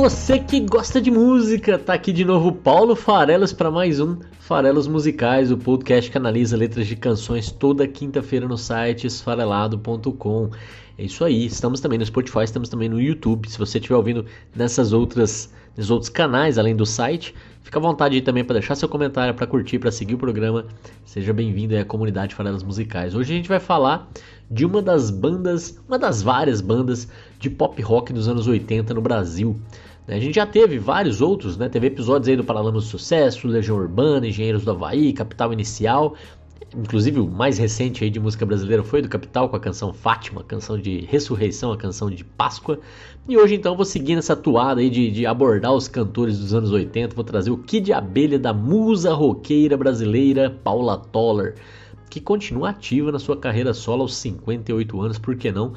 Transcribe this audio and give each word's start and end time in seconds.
Você 0.00 0.38
que 0.38 0.60
gosta 0.60 1.00
de 1.00 1.10
música, 1.10 1.76
tá 1.76 1.92
aqui 1.92 2.12
de 2.12 2.24
novo 2.24 2.52
Paulo 2.52 2.94
Farelos 2.94 3.52
para 3.52 3.68
mais 3.68 3.98
um 3.98 4.16
Farelos 4.38 4.86
Musicais, 4.86 5.50
o 5.50 5.58
podcast 5.58 6.08
que 6.08 6.16
analisa 6.16 6.56
letras 6.56 6.86
de 6.86 6.94
canções 6.94 7.50
toda 7.50 7.84
quinta-feira 7.88 8.46
no 8.46 8.56
site 8.56 9.08
esfarelado.com. 9.08 10.50
É 10.96 11.02
isso 11.02 11.24
aí, 11.24 11.46
estamos 11.46 11.80
também 11.80 11.98
no 11.98 12.06
Spotify, 12.06 12.44
estamos 12.44 12.68
também 12.68 12.88
no 12.88 13.00
YouTube. 13.00 13.50
Se 13.50 13.58
você 13.58 13.78
estiver 13.78 13.96
ouvindo 13.96 14.24
nessas 14.54 14.92
outras, 14.92 15.52
nesses 15.76 15.90
outros 15.90 16.08
canais 16.08 16.58
além 16.58 16.76
do 16.76 16.86
site, 16.86 17.34
fica 17.62 17.80
à 17.80 17.82
vontade 17.82 18.14
aí 18.14 18.22
também 18.22 18.44
para 18.44 18.54
deixar 18.54 18.76
seu 18.76 18.88
comentário, 18.88 19.34
para 19.34 19.48
curtir, 19.48 19.80
para 19.80 19.90
seguir 19.90 20.14
o 20.14 20.18
programa. 20.18 20.64
Seja 21.04 21.32
bem-vindo 21.32 21.76
à 21.76 21.84
comunidade 21.84 22.36
Farelos 22.36 22.62
Musicais. 22.62 23.16
Hoje 23.16 23.32
a 23.32 23.36
gente 23.36 23.48
vai 23.48 23.58
falar 23.58 24.08
de 24.48 24.64
uma 24.64 24.80
das 24.80 25.10
bandas, 25.10 25.78
uma 25.88 25.98
das 25.98 26.22
várias 26.22 26.60
bandas 26.60 27.08
de 27.38 27.50
pop 27.50 27.82
rock 27.82 28.12
dos 28.12 28.28
anos 28.28 28.46
80 28.46 28.94
no 28.94 29.02
Brasil. 29.02 29.60
Né, 30.08 30.16
A 30.16 30.20
gente 30.20 30.34
já 30.34 30.46
teve 30.46 30.78
vários 30.78 31.20
outros, 31.20 31.58
né? 31.58 31.68
Teve 31.68 31.86
episódios 31.88 32.28
aí 32.28 32.36
do 32.36 32.42
Paralamas 32.42 32.84
do 32.84 32.90
Sucesso, 32.90 33.46
Legião 33.46 33.76
Urbana, 33.76 34.26
Engenheiros 34.26 34.64
do 34.64 34.70
Havaí, 34.70 35.12
Capital 35.12 35.52
Inicial. 35.52 36.14
Inclusive 36.74 37.20
o 37.20 37.26
mais 37.26 37.56
recente 37.56 38.04
aí 38.04 38.10
de 38.10 38.18
música 38.18 38.44
brasileira 38.44 38.82
foi 38.82 39.00
do 39.00 39.08
Capital 39.08 39.48
com 39.48 39.56
a 39.56 39.60
canção 39.60 39.92
Fátima, 39.92 40.40
a 40.40 40.44
canção 40.44 40.78
de 40.78 41.00
ressurreição, 41.06 41.72
a 41.72 41.76
canção 41.76 42.10
de 42.10 42.24
Páscoa. 42.24 42.80
E 43.28 43.36
hoje 43.36 43.54
então 43.54 43.76
vou 43.76 43.84
seguir 43.84 44.16
nessa 44.16 44.34
toada 44.34 44.80
aí 44.80 44.90
de, 44.90 45.10
de 45.10 45.26
abordar 45.26 45.72
os 45.72 45.88
cantores 45.88 46.38
dos 46.38 46.52
anos 46.52 46.70
80. 46.70 47.14
Vou 47.14 47.24
trazer 47.24 47.50
o 47.50 47.58
Kid 47.58 47.92
Abelha 47.92 48.38
da 48.38 48.52
musa 48.52 49.12
roqueira 49.12 49.76
brasileira 49.76 50.50
Paula 50.62 50.96
Toller 50.98 51.54
que 52.08 52.20
continua 52.20 52.70
ativa 52.70 53.12
na 53.12 53.18
sua 53.18 53.36
carreira 53.36 53.74
solo 53.74 54.02
aos 54.02 54.16
58 54.16 55.00
anos, 55.00 55.18
por 55.18 55.36
que 55.36 55.52
não? 55.52 55.74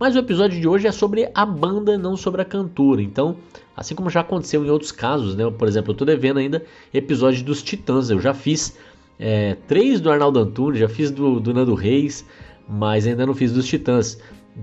Mas 0.00 0.16
o 0.16 0.18
episódio 0.18 0.58
de 0.58 0.66
hoje 0.66 0.86
é 0.86 0.92
sobre 0.92 1.30
a 1.34 1.44
banda, 1.44 1.98
não 1.98 2.16
sobre 2.16 2.40
a 2.40 2.44
cantora. 2.46 3.02
Então, 3.02 3.36
assim 3.76 3.94
como 3.94 4.08
já 4.08 4.20
aconteceu 4.20 4.64
em 4.64 4.70
outros 4.70 4.90
casos, 4.90 5.36
né? 5.36 5.44
Por 5.50 5.68
exemplo, 5.68 5.92
eu 5.92 5.94
tô 5.94 6.06
devendo 6.06 6.38
ainda 6.38 6.64
episódio 6.94 7.44
dos 7.44 7.62
Titãs. 7.62 8.08
Eu 8.08 8.18
já 8.18 8.32
fiz 8.32 8.78
é, 9.18 9.58
três 9.68 10.00
do 10.00 10.10
Arnaldo 10.10 10.38
Antunes, 10.38 10.80
já 10.80 10.88
fiz 10.88 11.10
do, 11.10 11.38
do 11.38 11.52
Nando 11.52 11.74
Reis, 11.74 12.24
mas 12.66 13.06
ainda 13.06 13.26
não 13.26 13.34
fiz 13.34 13.52
dos 13.52 13.66
Titãs. 13.66 14.18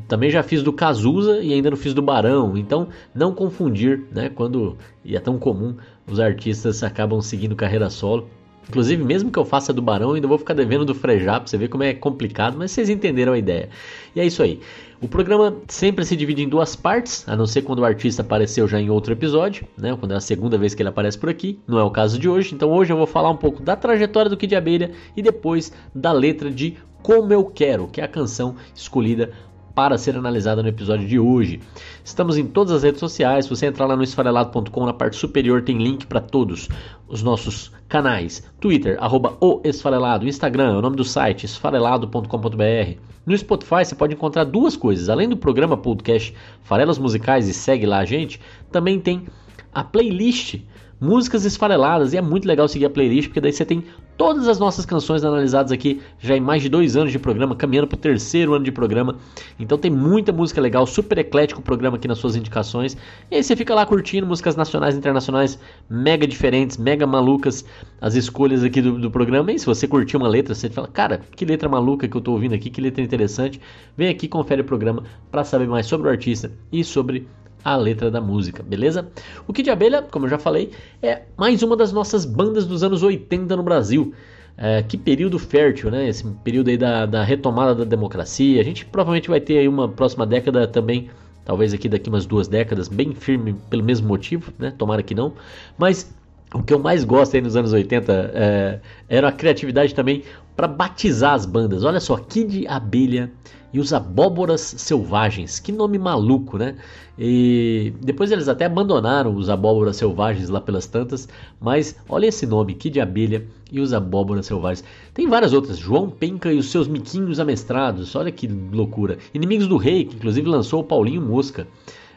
Também 0.07 0.31
já 0.31 0.41
fiz 0.41 0.63
do 0.63 0.73
Cazuza 0.73 1.39
e 1.39 1.53
ainda 1.53 1.69
não 1.69 1.77
fiz 1.77 1.93
do 1.93 2.01
Barão. 2.01 2.57
Então, 2.57 2.87
não 3.13 3.31
confundir, 3.31 4.05
né? 4.11 4.29
Quando 4.29 4.75
e 5.05 5.15
é 5.15 5.19
tão 5.19 5.37
comum 5.37 5.75
os 6.09 6.19
artistas 6.19 6.81
acabam 6.81 7.21
seguindo 7.21 7.55
carreira 7.55 7.91
solo. 7.91 8.27
Inclusive, 8.67 9.01
mesmo 9.01 9.31
que 9.31 9.39
eu 9.39 9.45
faça 9.45 9.71
do 9.71 9.81
Barão, 9.81 10.13
ainda 10.13 10.27
vou 10.27 10.37
ficar 10.37 10.53
devendo 10.53 10.83
do 10.83 10.93
Frejá 10.93 11.39
pra 11.39 11.47
você 11.47 11.57
ver 11.57 11.69
como 11.69 11.83
é 11.83 11.93
complicado, 11.93 12.57
mas 12.57 12.71
vocês 12.71 12.89
entenderam 12.89 13.31
a 13.31 13.37
ideia. 13.37 13.69
E 14.13 14.19
é 14.19 14.25
isso 14.25 14.43
aí. 14.43 14.59
O 14.99 15.07
programa 15.07 15.55
sempre 15.67 16.03
se 16.03 16.15
divide 16.15 16.41
em 16.41 16.49
duas 16.49 16.75
partes, 16.75 17.23
a 17.29 17.35
não 17.35 17.45
ser 17.45 17.61
quando 17.61 17.79
o 17.79 17.85
artista 17.85 18.23
apareceu 18.23 18.67
já 18.67 18.79
em 18.79 18.89
outro 18.89 19.13
episódio, 19.13 19.67
né? 19.77 19.95
Quando 19.95 20.13
é 20.13 20.15
a 20.15 20.19
segunda 20.19 20.57
vez 20.57 20.73
que 20.73 20.81
ele 20.81 20.89
aparece 20.89 21.19
por 21.19 21.29
aqui, 21.29 21.59
não 21.67 21.77
é 21.77 21.83
o 21.83 21.91
caso 21.91 22.17
de 22.17 22.27
hoje. 22.27 22.55
Então 22.55 22.71
hoje 22.71 22.91
eu 22.91 22.97
vou 22.97 23.05
falar 23.05 23.29
um 23.29 23.37
pouco 23.37 23.61
da 23.61 23.75
trajetória 23.75 24.27
do 24.27 24.35
Kid 24.35 24.55
Abelha 24.55 24.91
e 25.15 25.21
depois 25.21 25.71
da 25.93 26.11
letra 26.11 26.49
de 26.49 26.77
Como 27.03 27.31
Eu 27.31 27.45
Quero, 27.45 27.87
que 27.87 28.01
é 28.01 28.03
a 28.03 28.07
canção 28.07 28.55
escolhida 28.73 29.31
para 29.77 29.95
ser 29.95 30.17
analisada 30.17 30.63
no 30.63 30.69
episódio 30.69 31.07
de 31.07 31.19
hoje. 31.19 31.59
Estamos 32.03 32.35
em 32.35 32.47
todas 32.47 32.73
as 32.73 32.81
redes 32.81 32.99
sociais. 32.99 33.45
Se 33.45 33.51
você 33.51 33.67
entrar 33.67 33.85
lá 33.85 33.95
no 33.95 34.01
esfarelado.com, 34.01 34.85
na 34.87 34.91
parte 34.91 35.15
superior 35.15 35.61
tem 35.61 35.77
link 35.77 36.07
para 36.07 36.19
todos 36.19 36.67
os 37.07 37.21
nossos 37.21 37.71
canais. 37.87 38.43
Twitter, 38.59 38.97
arroba 38.99 39.37
o 39.39 39.61
Esfarelado. 39.63 40.27
Instagram, 40.27 40.73
é 40.73 40.77
o 40.77 40.81
nome 40.81 40.95
do 40.95 41.03
site, 41.03 41.45
esfarelado.com.br. 41.45 42.99
No 43.23 43.37
Spotify 43.37 43.85
você 43.85 43.93
pode 43.93 44.15
encontrar 44.15 44.45
duas 44.45 44.75
coisas. 44.75 45.09
Além 45.09 45.29
do 45.29 45.37
programa 45.37 45.77
podcast 45.77 46.33
Farelas 46.63 46.97
Musicais 46.97 47.47
e 47.47 47.53
segue 47.53 47.85
lá 47.85 47.99
a 47.99 48.05
gente, 48.05 48.41
também 48.71 48.99
tem 48.99 49.27
a 49.71 49.83
playlist 49.83 50.55
músicas 50.99 51.45
esfareladas 51.45 52.13
e 52.13 52.17
é 52.17 52.21
muito 52.21 52.47
legal 52.47 52.67
seguir 52.67 52.85
a 52.85 52.89
playlist 52.89 53.27
porque 53.27 53.41
daí 53.41 53.53
você 53.53 53.63
tem 53.63 53.83
todas 54.17 54.47
as 54.47 54.57
nossas 54.59 54.85
canções 54.85 55.23
analisadas 55.23 55.71
aqui 55.71 56.01
já 56.19 56.35
em 56.35 56.41
mais 56.41 56.63
de 56.63 56.69
dois 56.69 56.97
anos 56.97 57.11
de 57.11 57.19
programa, 57.19 57.55
caminhando 57.55 57.87
para 57.87 57.95
o 57.95 57.99
terceiro 57.99 58.53
ano 58.53 58.65
de 58.65 58.71
programa. 58.71 59.15
Então 59.59 59.77
tem 59.77 59.91
muita 59.91 60.33
música 60.33 60.59
legal, 60.59 60.85
super 60.87 61.17
eclético 61.19 61.61
o 61.61 61.63
programa 61.63 61.97
aqui 61.97 62.07
nas 62.07 62.17
suas 62.17 62.35
indicações. 62.35 62.97
E 63.29 63.35
aí 63.35 63.43
você 63.43 63.55
fica 63.55 63.75
lá 63.75 63.85
curtindo 63.85 64.25
músicas 64.25 64.55
nacionais 64.55 64.95
e 64.95 64.97
internacionais 64.97 65.59
mega 65.89 66.27
diferentes, 66.27 66.77
mega 66.77 67.05
malucas, 67.05 67.63
as 68.01 68.15
escolhas 68.15 68.63
aqui 68.63 68.81
do, 68.81 68.99
do 68.99 69.11
programa. 69.11 69.51
E 69.51 69.59
se 69.59 69.65
você 69.65 69.87
curtir 69.87 70.17
uma 70.17 70.27
letra, 70.27 70.55
você 70.55 70.69
fala, 70.69 70.87
cara, 70.87 71.21
que 71.35 71.45
letra 71.45 71.69
maluca 71.69 72.07
que 72.07 72.17
eu 72.17 72.21
tô 72.21 72.31
ouvindo 72.31 72.55
aqui, 72.55 72.69
que 72.69 72.81
letra 72.81 73.03
interessante. 73.03 73.61
Vem 73.95 74.09
aqui, 74.09 74.27
confere 74.27 74.61
o 74.61 74.65
programa 74.65 75.03
para 75.31 75.43
saber 75.43 75.67
mais 75.67 75.85
sobre 75.85 76.07
o 76.07 76.11
artista 76.11 76.51
e 76.71 76.83
sobre 76.83 77.27
a 77.67 77.75
letra 77.75 78.09
da 78.09 78.21
música, 78.21 78.63
beleza? 78.63 79.09
O 79.45 79.51
Kid 79.51 79.69
Abelha, 79.69 80.01
como 80.01 80.25
eu 80.25 80.29
já 80.29 80.39
falei, 80.39 80.71
é 81.03 81.23
mais 81.35 81.61
uma 81.61 81.75
das 81.75 81.91
nossas 81.91 82.23
bandas 82.23 82.65
dos 82.65 82.81
anos 82.81 83.03
80 83.03 83.57
no 83.57 83.61
Brasil. 83.61 84.13
É, 84.57 84.81
que 84.81 84.97
período 84.97 85.37
fértil, 85.37 85.91
né? 85.91 86.07
Esse 86.07 86.25
período 86.45 86.69
aí 86.69 86.77
da, 86.77 87.05
da, 87.05 87.23
retomada 87.25 87.75
da 87.75 87.83
democracia. 87.83 88.61
A 88.61 88.63
gente 88.63 88.85
provavelmente 88.85 89.29
vai 89.29 89.41
ter 89.41 89.57
aí 89.57 89.67
uma 89.67 89.89
próxima 89.89 90.25
década 90.25 90.65
também, 90.65 91.09
talvez 91.43 91.73
aqui 91.73 91.89
daqui 91.89 92.09
umas 92.09 92.25
duas 92.25 92.47
décadas, 92.47 92.87
bem 92.87 93.13
firme 93.13 93.53
pelo 93.69 93.83
mesmo 93.83 94.07
motivo, 94.07 94.51
né? 94.57 94.73
Tomara 94.77 95.03
que 95.03 95.13
não. 95.13 95.33
Mas 95.77 96.09
o 96.53 96.63
que 96.63 96.73
eu 96.73 96.79
mais 96.79 97.03
gosto 97.03 97.35
aí 97.35 97.41
nos 97.41 97.57
anos 97.57 97.73
80 97.73 98.31
é, 98.33 98.79
era 99.09 99.27
a 99.27 99.31
criatividade 99.33 99.93
também 99.93 100.23
para 100.55 100.69
batizar 100.69 101.33
as 101.33 101.45
bandas. 101.45 101.83
Olha 101.83 101.99
só, 101.99 102.15
Kid 102.15 102.65
Abelha 102.65 103.29
e 103.73 103.79
os 103.79 103.93
Abóboras 103.93 104.61
Selvagens. 104.61 105.59
Que 105.59 105.71
nome 105.71 105.97
maluco, 105.97 106.57
né? 106.57 106.75
E 107.17 107.93
depois 108.01 108.31
eles 108.31 108.47
até 108.47 108.65
abandonaram 108.65 109.35
os 109.35 109.49
Abóboras 109.49 109.97
Selvagens 109.97 110.49
lá 110.49 110.61
pelas 110.61 110.85
tantas, 110.85 111.27
mas 111.59 111.95
olha 112.07 112.27
esse 112.27 112.45
nome, 112.45 112.75
Kid 112.75 112.99
Abelha 112.99 113.45
e 113.71 113.79
os 113.79 113.93
Abóboras 113.93 114.45
Selvagens. 114.45 114.83
Tem 115.13 115.27
várias 115.27 115.53
outras, 115.53 115.77
João 115.77 116.09
Penca 116.09 116.51
e 116.51 116.57
os 116.57 116.71
seus 116.71 116.87
miquinhos 116.87 117.39
amestrados. 117.39 118.15
Olha 118.15 118.31
que 118.31 118.47
loucura. 118.47 119.17
Inimigos 119.33 119.67
do 119.67 119.77
Rei, 119.77 120.05
que 120.05 120.15
inclusive 120.15 120.47
lançou 120.47 120.81
o 120.81 120.83
Paulinho 120.83 121.21
Mosca. 121.21 121.67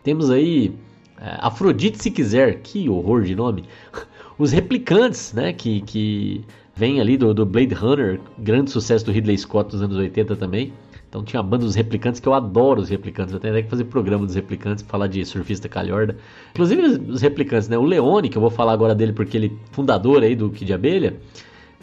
Temos 0.02 0.30
aí 0.30 0.72
é, 1.20 1.36
Afrodite 1.40 2.02
se 2.02 2.10
quiser, 2.10 2.60
que 2.62 2.88
horror 2.88 3.22
de 3.22 3.34
nome. 3.34 3.64
Os 4.38 4.52
Replicantes, 4.52 5.34
né, 5.34 5.52
que, 5.52 5.82
que 5.82 6.42
vem 6.74 6.98
ali 6.98 7.18
do, 7.18 7.34
do 7.34 7.44
Blade 7.44 7.74
Runner, 7.74 8.18
grande 8.38 8.70
sucesso 8.70 9.04
do 9.04 9.12
Ridley 9.12 9.36
Scott 9.36 9.70
dos 9.70 9.82
anos 9.82 9.96
80 9.98 10.34
também. 10.36 10.72
Então 11.10 11.24
tinha 11.24 11.40
a 11.40 11.42
banda 11.42 11.64
dos 11.64 11.74
replicantes, 11.74 12.20
que 12.20 12.28
eu 12.28 12.32
adoro 12.32 12.80
os 12.80 12.88
replicantes. 12.88 13.34
Eu 13.34 13.40
tenho 13.40 13.52
até 13.52 13.64
que 13.64 13.68
fazer 13.68 13.84
programa 13.84 14.24
dos 14.24 14.36
replicantes, 14.36 14.84
falar 14.86 15.08
de 15.08 15.24
surfista 15.26 15.68
calhorda. 15.68 16.16
Inclusive 16.52 16.82
os 17.10 17.20
replicantes, 17.20 17.68
né? 17.68 17.76
O 17.76 17.82
Leone, 17.82 18.28
que 18.28 18.38
eu 18.38 18.40
vou 18.40 18.50
falar 18.50 18.72
agora 18.72 18.94
dele 18.94 19.12
porque 19.12 19.36
ele 19.36 19.46
é 19.48 19.74
fundador 19.74 20.22
aí 20.22 20.36
do 20.36 20.48
Kid 20.50 20.72
Abelha. 20.72 21.16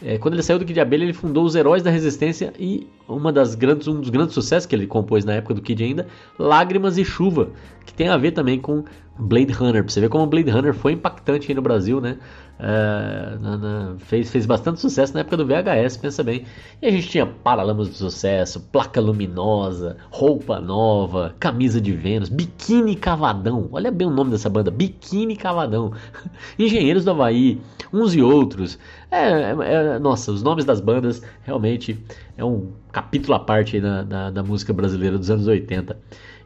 É, 0.02 0.18
quando 0.18 0.36
ele 0.36 0.44
saiu 0.44 0.58
do 0.60 0.64
Kid 0.64 0.80
Abelha, 0.80 1.04
ele 1.04 1.14
fundou 1.14 1.44
os 1.44 1.56
Heróis 1.56 1.84
da 1.84 1.90
Resistência 1.90 2.54
e 2.58 2.88
uma 3.08 3.34
das 3.34 3.54
grandes, 3.54 3.88
um 3.88 4.00
dos 4.00 4.10
grandes 4.10 4.34
sucessos 4.34 4.66
que 4.66 4.74
ele 4.74 4.88
compôs 4.88 5.26
na 5.26 5.34
época 5.34 5.56
do 5.56 5.62
Kid 5.62 5.84
ainda, 5.84 6.08
Lágrimas 6.40 6.98
e 6.98 7.04
Chuva, 7.04 7.50
que 7.86 7.94
tem 7.94 8.08
a 8.08 8.16
ver 8.16 8.32
também 8.32 8.60
com 8.60 8.86
Blade 9.20 9.52
Runner. 9.52 9.84
Pra 9.84 9.92
você 9.92 10.00
ver 10.00 10.10
como 10.10 10.26
Blade 10.28 10.52
Runner 10.52 10.74
foi 10.74 10.94
impactante 10.94 11.52
aí 11.52 11.56
no 11.56 11.62
Brasil, 11.62 12.00
né? 12.00 12.18
É, 12.60 13.38
na, 13.40 13.58
na, 13.58 13.96
fez, 14.00 14.32
fez 14.32 14.46
bastante 14.46 14.80
sucesso 14.80 15.14
na 15.14 15.20
época 15.20 15.38
do 15.38 15.46
VHS, 15.46 15.98
pensa 15.98 16.24
bem. 16.24 16.44
E 16.82 16.88
a 16.88 16.92
gente 16.92 17.08
tinha 17.08 17.26
Paralamas 17.26 17.88
do 17.88 17.94
Sucesso, 17.94 18.60
Placa 18.72 19.00
Luminosa, 19.00 19.98
Roupa 20.10 20.60
Nova, 20.60 21.36
Camisa 21.40 21.80
de 21.80 21.94
Vênus, 21.94 22.30
Biquíni 22.30 22.96
Cavadão. 22.96 23.70
Olha 23.72 23.92
bem 23.92 24.08
o 24.08 24.12
nome 24.12 24.32
dessa 24.32 24.50
banda, 24.50 24.72
Biquíni 24.72 25.36
Cavadão. 25.36 25.94
Engenheiros 26.58 27.06
do 27.06 27.12
Havaí, 27.12 27.62
uns 27.94 28.16
e 28.16 28.22
outros. 28.22 28.80
É, 29.12 29.52
é, 29.52 29.56
é, 29.60 30.00
nossa, 30.00 30.32
os 30.32 30.42
nomes 30.42 30.66
das 30.66 30.82
bandas 30.82 31.22
realmente 31.44 32.04
é 32.36 32.44
um 32.44 32.72
capítulo 32.92 33.36
à 33.36 33.40
parte 33.40 33.80
da, 33.80 34.32
da 34.32 34.44
música 34.44 34.74
brasileira 34.74 35.18
dos 35.18 35.30
anos 35.30 35.48
80. 35.48 35.96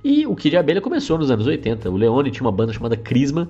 E 0.03 0.25
o 0.25 0.35
Kid 0.35 0.57
Abelha 0.57 0.81
começou 0.81 1.17
nos 1.17 1.29
anos 1.29 1.45
80. 1.45 1.89
O 1.89 1.95
Leone 1.95 2.31
tinha 2.31 2.43
uma 2.43 2.51
banda 2.51 2.73
chamada 2.73 2.97
Crisma 2.97 3.47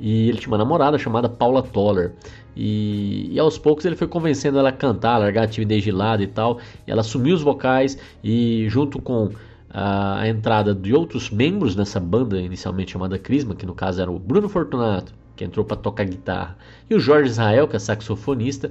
e 0.00 0.28
ele 0.28 0.38
tinha 0.38 0.50
uma 0.50 0.58
namorada 0.58 0.98
chamada 0.98 1.28
Paula 1.28 1.62
Toller. 1.62 2.12
E, 2.56 3.28
e, 3.32 3.38
aos 3.38 3.56
poucos 3.56 3.84
ele 3.84 3.96
foi 3.96 4.08
convencendo 4.08 4.58
ela 4.58 4.70
a 4.70 4.72
cantar, 4.72 5.14
a 5.14 5.18
largar 5.18 5.44
a 5.44 5.46
timidez 5.46 5.84
de 5.84 5.92
lado 5.92 6.22
e 6.22 6.26
tal. 6.26 6.58
E 6.86 6.90
ela 6.90 7.02
assumiu 7.02 7.34
os 7.34 7.42
vocais 7.42 7.96
e 8.22 8.66
junto 8.68 9.00
com 9.00 9.30
a, 9.70 10.20
a, 10.20 10.28
entrada 10.28 10.74
de 10.74 10.92
outros 10.92 11.30
membros 11.30 11.76
nessa 11.76 12.00
banda 12.00 12.40
inicialmente 12.40 12.92
chamada 12.92 13.18
Crisma, 13.18 13.54
que 13.54 13.64
no 13.64 13.74
caso 13.74 14.02
era 14.02 14.10
o 14.10 14.18
Bruno 14.18 14.48
Fortunato, 14.48 15.14
que 15.36 15.44
entrou 15.44 15.64
para 15.64 15.76
tocar 15.76 16.04
guitarra, 16.04 16.58
e 16.90 16.94
o 16.94 17.00
Jorge 17.00 17.30
Israel, 17.30 17.66
que 17.66 17.76
é 17.76 17.78
saxofonista, 17.78 18.70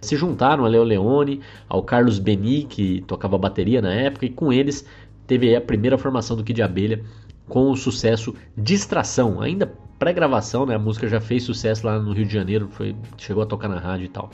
se 0.00 0.16
juntaram 0.16 0.64
a 0.64 0.68
Leo 0.68 0.84
Leone, 0.84 1.40
ao 1.68 1.82
Carlos 1.82 2.18
Beni, 2.18 2.64
que 2.64 3.02
tocava 3.02 3.36
bateria 3.36 3.82
na 3.82 3.92
época, 3.92 4.26
e 4.26 4.30
com 4.30 4.52
eles 4.52 4.86
teve 5.28 5.54
a 5.54 5.60
primeira 5.60 5.96
formação 5.96 6.36
do 6.36 6.42
Kid 6.42 6.60
Abelha 6.60 7.04
com 7.46 7.70
o 7.70 7.76
sucesso 7.76 8.34
Distração, 8.56 9.40
ainda 9.40 9.72
pré-gravação, 9.98 10.64
né? 10.66 10.74
A 10.74 10.78
música 10.78 11.06
já 11.06 11.20
fez 11.20 11.42
sucesso 11.42 11.86
lá 11.86 11.98
no 11.98 12.12
Rio 12.12 12.26
de 12.26 12.32
Janeiro, 12.32 12.68
foi, 12.70 12.96
chegou 13.16 13.42
a 13.42 13.46
tocar 13.46 13.68
na 13.68 13.78
rádio 13.78 14.06
e 14.06 14.08
tal. 14.08 14.30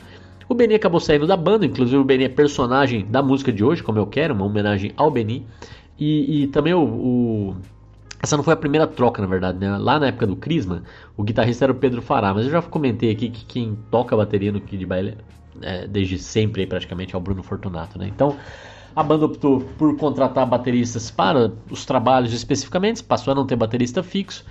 O 0.49 0.55
Beni 0.55 0.75
acabou 0.75 1.01
saindo 1.01 1.27
da 1.27 1.37
banda, 1.37 1.67
inclusive 1.67 1.97
o 1.97 2.05
Beni 2.05 2.25
é 2.25 2.29
personagem 2.29 3.07
da 3.07 3.23
música 3.23 3.51
de 3.53 3.65
hoje, 3.65 3.83
como 3.83 3.99
eu 3.99 4.07
quero, 4.07 4.35
uma 4.35 4.45
homenagem 4.45 4.93
ao 4.97 5.11
Beni. 5.11 5.47
E, 5.99 6.43
e 6.43 6.47
também 6.49 6.75
o, 6.75 6.83
o, 6.83 7.57
Essa 8.23 8.37
não 8.37 8.45
foi 8.45 8.53
a 8.53 8.57
primeira 8.57 8.87
troca, 8.87 9.23
na 9.23 9.29
verdade, 9.29 9.59
né? 9.59 9.77
Lá 9.79 9.99
na 9.99 10.09
época 10.09 10.27
do 10.27 10.37
Crisma, 10.37 10.83
o 11.17 11.23
guitarrista 11.23 11.65
era 11.65 11.73
o 11.73 11.77
Pedro 11.77 12.03
Fará, 12.03 12.35
mas 12.35 12.45
eu 12.45 12.53
já 12.53 12.63
comentei 12.63 13.11
aqui 13.11 13.31
que 13.31 13.45
quem 13.47 13.79
toca 13.91 14.15
a 14.15 14.19
bateria 14.19 14.53
no 14.53 14.61
Kid 14.61 14.85
Baile, 14.85 15.17
é, 15.63 15.87
desde 15.87 16.19
sempre 16.19 16.67
praticamente, 16.67 17.15
é 17.15 17.19
o 17.19 17.21
Bruno 17.21 17.43
Fortunato, 17.43 17.99
né? 17.99 18.07
Então 18.07 18.37
a 18.95 19.03
banda 19.03 19.27
optou 19.27 19.61
por 19.79 19.97
contratar 19.97 20.47
bateristas 20.47 21.11
para 21.11 21.53
os 21.71 21.85
trabalhos 21.85 22.33
especificamente, 22.33 23.03
passou 23.03 23.33
a 23.33 23.35
não 23.35 23.47
ter 23.47 23.57
baterista 23.57 24.03
fixo 24.03 24.45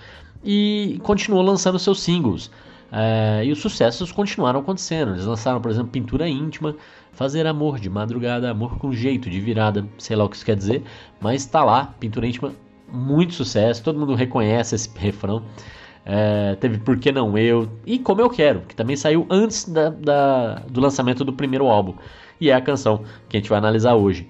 e 0.43 0.99
continuou 1.03 1.41
lançando 1.41 1.79
seus 1.79 2.01
singles. 2.01 2.51
É, 2.91 3.43
e 3.43 3.51
os 3.51 3.59
sucessos 3.59 4.11
continuaram 4.11 4.59
acontecendo. 4.59 5.13
Eles 5.13 5.25
lançaram, 5.25 5.59
por 5.59 5.71
exemplo, 5.71 5.89
Pintura 5.89 6.29
Íntima, 6.29 6.75
Fazer 7.11 7.47
Amor 7.47 7.79
de 7.79 7.89
Madrugada, 7.89 8.51
Amor 8.51 8.77
com 8.77 8.91
Jeito 8.91 9.29
de 9.29 9.39
Virada, 9.39 9.85
sei 9.97 10.15
lá 10.15 10.25
o 10.25 10.29
que 10.29 10.35
isso 10.35 10.45
quer 10.45 10.55
dizer, 10.55 10.83
mas 11.19 11.45
tá 11.45 11.63
lá, 11.63 11.95
Pintura 11.99 12.27
Íntima, 12.27 12.53
muito 12.91 13.33
sucesso, 13.33 13.81
todo 13.81 13.99
mundo 13.99 14.13
reconhece 14.13 14.75
esse 14.75 14.89
refrão. 14.95 15.41
É, 16.05 16.55
teve 16.55 16.77
Por 16.79 16.97
Que 16.97 17.11
Não 17.11 17.37
Eu 17.37 17.69
e 17.85 17.97
Como 17.97 18.21
Eu 18.21 18.29
Quero, 18.29 18.61
que 18.61 18.75
também 18.75 18.95
saiu 18.95 19.25
antes 19.29 19.67
da, 19.67 19.89
da, 19.89 20.55
do 20.69 20.81
lançamento 20.81 21.23
do 21.23 21.31
primeiro 21.31 21.67
álbum, 21.67 21.93
e 22.39 22.49
é 22.49 22.53
a 22.53 22.61
canção 22.61 23.03
que 23.29 23.37
a 23.37 23.39
gente 23.39 23.49
vai 23.49 23.57
analisar 23.57 23.95
hoje. 23.95 24.29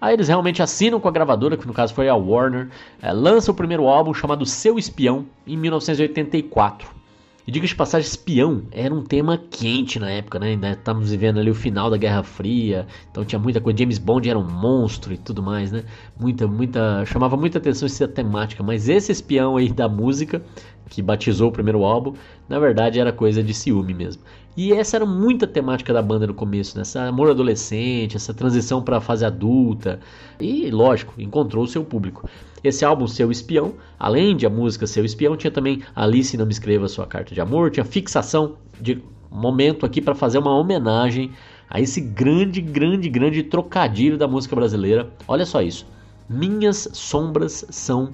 Aí 0.00 0.14
eles 0.14 0.26
realmente 0.26 0.60
assinam 0.60 0.98
com 0.98 1.06
a 1.06 1.12
gravadora, 1.12 1.56
que 1.56 1.66
no 1.66 1.72
caso 1.72 1.94
foi 1.94 2.08
a 2.08 2.16
Warner, 2.16 2.68
é, 3.00 3.12
lança 3.12 3.52
o 3.52 3.54
primeiro 3.54 3.86
álbum 3.86 4.12
chamado 4.12 4.44
Seu 4.44 4.76
Espião 4.76 5.24
em 5.46 5.56
1984. 5.56 7.01
E 7.44 7.50
diga 7.50 7.66
de 7.66 7.74
passagem, 7.74 8.06
espião 8.06 8.62
era 8.70 8.94
um 8.94 9.02
tema 9.02 9.36
quente 9.36 9.98
na 9.98 10.08
época, 10.08 10.38
né? 10.38 10.50
Ainda 10.50 10.70
estamos 10.70 11.10
vivendo 11.10 11.40
ali 11.40 11.50
o 11.50 11.54
final 11.54 11.90
da 11.90 11.96
Guerra 11.96 12.22
Fria, 12.22 12.86
então 13.10 13.24
tinha 13.24 13.38
muita 13.38 13.60
coisa. 13.60 13.80
James 13.80 13.98
Bond 13.98 14.30
era 14.30 14.38
um 14.38 14.48
monstro 14.48 15.12
e 15.12 15.16
tudo 15.16 15.42
mais, 15.42 15.72
né? 15.72 15.82
Muita, 16.18 16.46
muita. 16.46 17.04
chamava 17.04 17.36
muita 17.36 17.58
atenção 17.58 17.86
essa 17.86 18.06
temática. 18.06 18.62
Mas 18.62 18.88
esse 18.88 19.10
espião 19.10 19.56
aí 19.56 19.72
da 19.72 19.88
música, 19.88 20.40
que 20.88 21.02
batizou 21.02 21.48
o 21.48 21.52
primeiro 21.52 21.82
álbum, 21.84 22.14
na 22.48 22.60
verdade 22.60 23.00
era 23.00 23.12
coisa 23.12 23.42
de 23.42 23.52
ciúme 23.52 23.92
mesmo. 23.92 24.22
E 24.54 24.72
essa 24.72 24.96
era 24.96 25.06
muita 25.06 25.46
temática 25.46 25.92
da 25.94 26.02
banda 26.02 26.26
no 26.26 26.34
começo, 26.34 26.76
né? 26.76 26.82
Essa 26.82 27.04
amor 27.04 27.30
adolescente, 27.30 28.16
essa 28.16 28.34
transição 28.34 28.82
para 28.82 28.98
a 28.98 29.00
fase 29.00 29.24
adulta. 29.24 29.98
E, 30.38 30.70
lógico, 30.70 31.14
encontrou 31.18 31.64
o 31.64 31.68
seu 31.68 31.82
público. 31.82 32.28
Esse 32.62 32.84
álbum, 32.84 33.06
Seu 33.06 33.30
Espião, 33.30 33.74
além 33.98 34.36
de 34.36 34.44
a 34.44 34.50
música 34.50 34.86
Seu 34.86 35.04
Espião, 35.04 35.36
tinha 35.36 35.50
também 35.50 35.82
Alice 35.96 36.36
Não 36.36 36.44
Me 36.44 36.52
Escreva 36.52 36.86
Sua 36.86 37.06
Carta 37.06 37.34
de 37.34 37.40
Amor, 37.40 37.70
tinha 37.70 37.84
fixação 37.84 38.56
de 38.80 39.02
momento 39.30 39.86
aqui 39.86 40.00
para 40.00 40.14
fazer 40.14 40.38
uma 40.38 40.54
homenagem 40.54 41.32
a 41.68 41.80
esse 41.80 42.00
grande, 42.00 42.60
grande, 42.60 43.08
grande 43.08 43.42
trocadilho 43.42 44.18
da 44.18 44.28
música 44.28 44.54
brasileira. 44.54 45.10
Olha 45.26 45.46
só 45.46 45.62
isso. 45.62 45.86
Minhas 46.28 46.88
sombras 46.92 47.64
são 47.70 48.10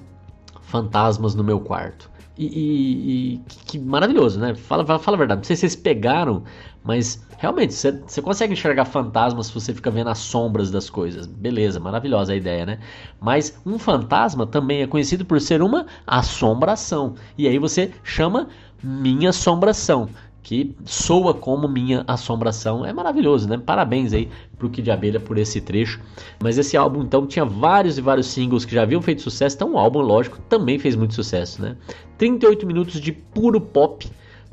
fantasmas 0.61 1.35
no 1.35 1.43
meu 1.43 1.59
quarto. 1.59 2.09
E, 2.39 2.45
e, 2.45 3.33
e 3.33 3.37
que, 3.39 3.65
que, 3.65 3.79
maravilhoso, 3.79 4.39
né? 4.39 4.55
Fala, 4.55 4.85
fala 4.85 5.17
a 5.17 5.17
verdade. 5.17 5.39
Não 5.39 5.43
sei 5.43 5.57
se 5.57 5.61
vocês 5.61 5.75
pegaram, 5.75 6.43
mas 6.81 7.21
realmente 7.37 7.73
você, 7.73 7.91
você 7.91 8.21
consegue 8.21 8.53
enxergar 8.53 8.85
fantasmas 8.85 9.47
se 9.47 9.53
você 9.53 9.73
fica 9.73 9.91
vendo 9.91 10.09
as 10.09 10.19
sombras 10.19 10.71
das 10.71 10.89
coisas. 10.89 11.27
Beleza, 11.27 11.81
maravilhosa 11.81 12.31
a 12.31 12.37
ideia, 12.37 12.65
né? 12.65 12.79
Mas 13.19 13.59
um 13.65 13.77
fantasma 13.77 14.47
também 14.47 14.81
é 14.81 14.87
conhecido 14.87 15.25
por 15.25 15.41
ser 15.41 15.61
uma 15.61 15.85
assombração. 16.07 17.15
E 17.37 17.45
aí 17.45 17.59
você 17.59 17.91
chama 18.03 18.47
minha 18.81 19.31
assombração 19.31 20.07
que 20.49 20.75
soa 20.83 21.31
como 21.31 21.67
minha 21.67 22.03
assombração. 22.07 22.83
É 22.83 22.91
maravilhoso, 22.91 23.47
né? 23.47 23.61
Parabéns 23.63 24.13
aí 24.13 24.27
pro 24.57 24.67
Kid 24.67 24.89
Abelha 24.89 25.19
por 25.19 25.37
esse 25.37 25.61
trecho. 25.61 26.01
Mas 26.41 26.57
esse 26.57 26.75
álbum 26.75 27.03
então 27.03 27.27
tinha 27.27 27.45
vários 27.45 27.99
e 27.99 28.01
vários 28.01 28.25
singles 28.25 28.65
que 28.65 28.73
já 28.73 28.81
haviam 28.81 28.99
feito 28.99 29.21
sucesso, 29.21 29.55
então 29.55 29.73
o 29.73 29.77
álbum, 29.77 29.99
lógico, 29.99 30.39
também 30.49 30.79
fez 30.79 30.95
muito 30.95 31.13
sucesso, 31.13 31.61
né? 31.61 31.77
38 32.17 32.65
minutos 32.65 32.99
de 32.99 33.11
puro 33.11 33.61
pop 33.61 34.09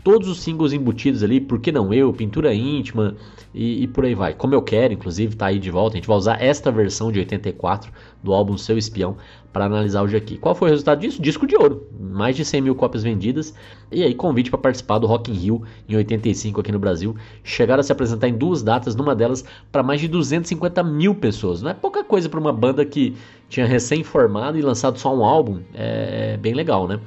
todos 0.07 0.29
os 0.29 0.39
singles 0.39 0.73
embutidos 0.73 1.25
ali, 1.25 1.41
Por 1.41 1.59
que 1.59 1.73
não 1.73 1.93
eu, 1.93 2.13
Pintura 2.13 2.55
Íntima 2.55 3.17
e, 3.53 3.83
e, 3.83 3.89
por 3.89 4.05
aí 4.05 4.15
vai. 4.15 4.35
Como 4.35 4.55
eu 4.55 4.63
quero, 4.63 4.95
inclusive, 4.95 5.35
tá 5.35 5.47
aí 5.47 5.59
de 5.59 5.69
volta. 5.69 5.97
A 5.97 5.99
gente 5.99 6.07
vai 6.07 6.17
usar 6.17 6.41
esta 6.41 6.71
versão 6.71 7.11
de 7.11 7.19
84 7.19 7.91
do 8.23 8.33
álbum 8.33 8.57
Seu 8.57 8.79
Espião 8.79 9.17
para 9.53 9.65
analisar 9.65 10.05
hoje 10.05 10.17
aqui. 10.17 10.39
Qual 10.39 10.55
foi 10.55 10.69
o 10.69 10.71
resultado 10.71 11.01
disso? 11.01 11.21
Disco 11.21 11.45
de 11.45 11.57
ouro, 11.57 11.89
mais 11.99 12.37
de 12.37 12.45
100 12.45 12.61
mil 12.61 12.77
cópias 12.77 13.03
vendidas 13.03 13.53
e 13.91 14.05
aí 14.05 14.15
convite 14.15 14.49
para 14.49 14.61
participar 14.61 14.99
do 15.01 15.09
Rock 15.09 15.33
in 15.33 15.35
Rio 15.35 15.63
em 15.89 15.97
85 15.97 16.61
aqui 16.61 16.71
no 16.71 16.79
Brasil. 16.79 17.17
Chegaram 17.43 17.81
a 17.81 17.83
se 17.83 17.91
apresentar 17.91 18.29
em 18.29 18.39
duas 18.39 18.63
datas, 18.63 18.95
numa 18.95 19.13
delas 19.13 19.45
para 19.73 19.83
mais 19.83 20.01
de 20.01 20.07
250 20.07 20.85
mil 20.85 21.17
pessoas. 21.17 21.63
Não 21.63 21.71
é 21.71 21.75
pouca 21.75 22.05
coisa 22.05 22.29
para 22.29 22.39
uma 22.39 22.53
banda 22.53 22.85
que 22.85 23.17
tinha 23.49 23.67
recém-formado 23.67 24.57
e 24.57 24.63
lançado 24.63 25.01
só 25.01 25.13
um 25.13 25.25
álbum. 25.25 25.63
É, 25.75 26.35
é 26.35 26.37
bem 26.37 26.55
legal, 26.55 26.87
né? 26.87 27.01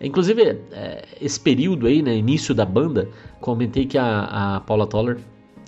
Inclusive, 0.00 0.42
é, 0.72 1.04
esse 1.20 1.40
período 1.40 1.86
aí, 1.86 2.02
né, 2.02 2.14
início 2.14 2.54
da 2.54 2.64
banda, 2.64 3.08
comentei 3.40 3.86
que 3.86 3.96
a, 3.96 4.56
a 4.56 4.60
Paula 4.60 4.86
Toller 4.86 5.18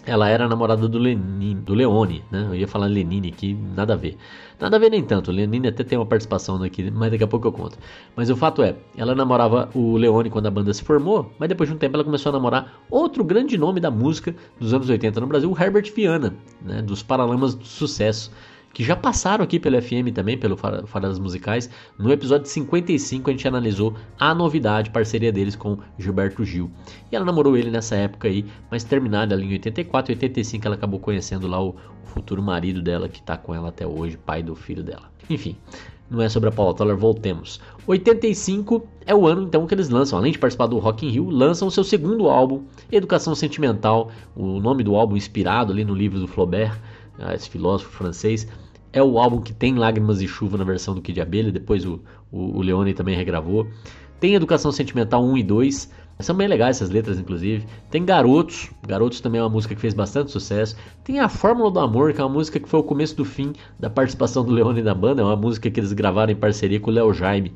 ela 0.09 0.29
era 0.29 0.49
namorada 0.49 0.89
do, 0.89 0.99
Lenin, 0.99 1.61
do 1.61 1.75
Leone, 1.75 2.25
né? 2.31 2.47
Eu 2.49 2.55
ia 2.55 2.67
falar 2.67 2.87
Lenine 2.87 3.29
aqui, 3.29 3.55
nada 3.77 3.93
a 3.93 3.97
ver. 3.97 4.17
Nada 4.59 4.77
a 4.77 4.79
ver 4.79 4.91
nem 4.91 5.05
tanto, 5.05 5.31
Lenine 5.31 5.69
até 5.69 5.85
tem 5.85 5.99
uma 5.99 6.07
participação 6.07 6.61
aqui, 6.63 6.91
mas 6.91 7.11
daqui 7.11 7.23
a 7.23 7.27
pouco 7.27 7.47
eu 7.47 7.53
conto. 7.53 7.79
Mas 8.17 8.31
o 8.31 8.37
fato 8.37 8.63
é, 8.63 8.75
ela 8.97 9.15
namorava 9.15 9.69
o 9.75 9.97
Leone 9.97 10.31
quando 10.31 10.47
a 10.47 10.51
banda 10.51 10.73
se 10.73 10.83
formou, 10.83 11.31
mas 11.39 11.49
depois 11.49 11.69
de 11.69 11.75
um 11.75 11.79
tempo 11.79 11.97
ela 11.97 12.05
começou 12.05 12.31
a 12.31 12.33
namorar 12.33 12.81
outro 12.91 13.23
grande 13.23 13.59
nome 13.59 13.81
da 13.81 13.91
música 13.91 14.35
dos 14.59 14.73
anos 14.73 14.89
80 14.89 15.21
no 15.21 15.27
Brasil, 15.27 15.51
o 15.51 15.63
Herbert 15.63 15.93
Viana, 15.95 16.35
né? 16.63 16.81
Dos 16.81 17.03
Paralamas 17.03 17.55
do 17.55 17.67
Sucesso 17.67 18.33
que 18.73 18.85
já 18.85 18.95
passaram 18.95 19.43
aqui 19.43 19.59
pelo 19.59 19.81
FM 19.81 20.13
também, 20.15 20.39
pelo 20.39 20.57
Faradas 20.57 21.19
Musicais. 21.19 21.69
No 21.99 22.13
episódio 22.13 22.47
55 22.47 23.29
a 23.29 23.33
gente 23.33 23.49
analisou 23.49 23.95
a 24.19 24.35
novidade, 24.35 24.91
parceria 24.91 25.33
deles 25.33 25.57
com 25.57 25.79
Gilberto 25.99 26.45
Gil. 26.45 26.71
E 27.11 27.17
ela 27.17 27.25
namorou 27.25 27.57
ele 27.57 27.71
nessa 27.71 27.97
época 27.97 28.29
aí, 28.29 28.45
mas 28.71 28.85
terminada 28.85 29.35
ali 29.35 29.47
em 29.47 29.53
84 29.53 30.13
e 30.13 30.15
85 30.15 30.67
ela 30.67 30.77
acabou 30.77 31.01
conhecendo 31.01 31.47
lá 31.47 31.63
o 31.63 31.75
futuro 32.05 32.43
marido 32.43 32.81
dela 32.81 33.09
que 33.09 33.23
tá 33.23 33.37
com 33.37 33.55
ela 33.55 33.69
até 33.69 33.87
hoje, 33.87 34.17
pai 34.17 34.43
do 34.43 34.55
filho 34.55 34.83
dela. 34.83 35.11
Enfim, 35.29 35.57
não 36.11 36.23
é 36.23 36.29
sobre 36.29 36.49
a 36.49 36.53
Paula 36.53 36.73
Toller, 36.73 36.97
voltemos. 36.97 37.61
85 37.87 38.87
é 39.05 39.15
o 39.15 39.27
ano 39.27 39.43
então 39.43 39.67
que 39.67 39.75
eles 39.75 39.89
lançam, 39.89 40.19
além 40.19 40.33
de 40.33 40.39
participar 40.39 40.67
do 40.67 40.79
Rock 40.79 41.07
in 41.07 41.11
Rio, 41.11 41.29
lançam 41.29 41.69
seu 41.69 41.85
segundo 41.85 42.29
álbum, 42.29 42.63
Educação 42.91 43.35
Sentimental, 43.35 44.11
o 44.35 44.61
nome 44.61 44.83
do 44.83 44.95
álbum 44.95 45.17
inspirado 45.17 45.73
ali 45.73 45.85
no 45.85 45.95
livro 45.95 46.19
do 46.19 46.27
Flaubert, 46.27 46.79
esse 47.35 47.49
filósofo 47.49 47.91
francês. 47.91 48.47
É 48.93 49.03
o 49.03 49.19
álbum 49.19 49.41
que 49.41 49.53
tem 49.53 49.75
Lágrimas 49.75 50.19
de 50.19 50.27
Chuva 50.27 50.57
na 50.57 50.65
versão 50.65 50.95
do 50.95 51.03
Kid 51.03 51.21
Abelha, 51.21 51.53
depois 51.53 51.85
o, 51.85 52.01
o, 52.33 52.59
o 52.59 52.63
Leone 52.63 52.95
também 52.95 53.17
regravou. 53.17 53.67
Tem 54.19 54.35
Educação 54.35 54.73
Sentimental 54.73 55.23
1 55.25 55.39
e 55.39 55.43
2, 55.43 55.93
são 56.21 56.35
bem 56.35 56.49
legais 56.49 56.77
essas 56.77 56.91
letras, 56.91 57.19
inclusive. 57.19 57.67
Tem 57.91 58.05
Garotos, 58.05 58.71
Garotos 58.87 59.21
também 59.21 59.41
é 59.41 59.45
uma 59.45 59.51
música 59.51 59.75
que 59.75 59.81
fez 59.81 59.95
bastante 59.95 60.33
sucesso. 60.33 60.77
Tem 61.05 61.21
A 61.21 61.29
Fórmula 61.29 61.71
do 61.71 61.79
Amor, 61.79 62.13
que 62.13 62.21
é 62.21 62.25
uma 62.25 62.33
música 62.33 62.59
que 62.59 62.69
foi 62.69 62.81
o 62.81 62.83
começo 62.83 63.17
do 63.17 63.25
fim 63.25 63.53
da 63.79 63.89
participação 63.89 64.45
do 64.45 64.53
Leone 64.53 64.83
na 64.83 64.95
banda, 64.95 65.23
é 65.23 65.25
uma 65.25 65.37
música 65.37 65.71
que 65.71 65.79
eles 65.79 65.93
gravaram 65.93 66.33
em 66.33 66.37
parceria 66.37 66.81
com 66.81 66.91
o 66.91 66.95
Léo 66.95 67.13
Jaime. 67.13 67.55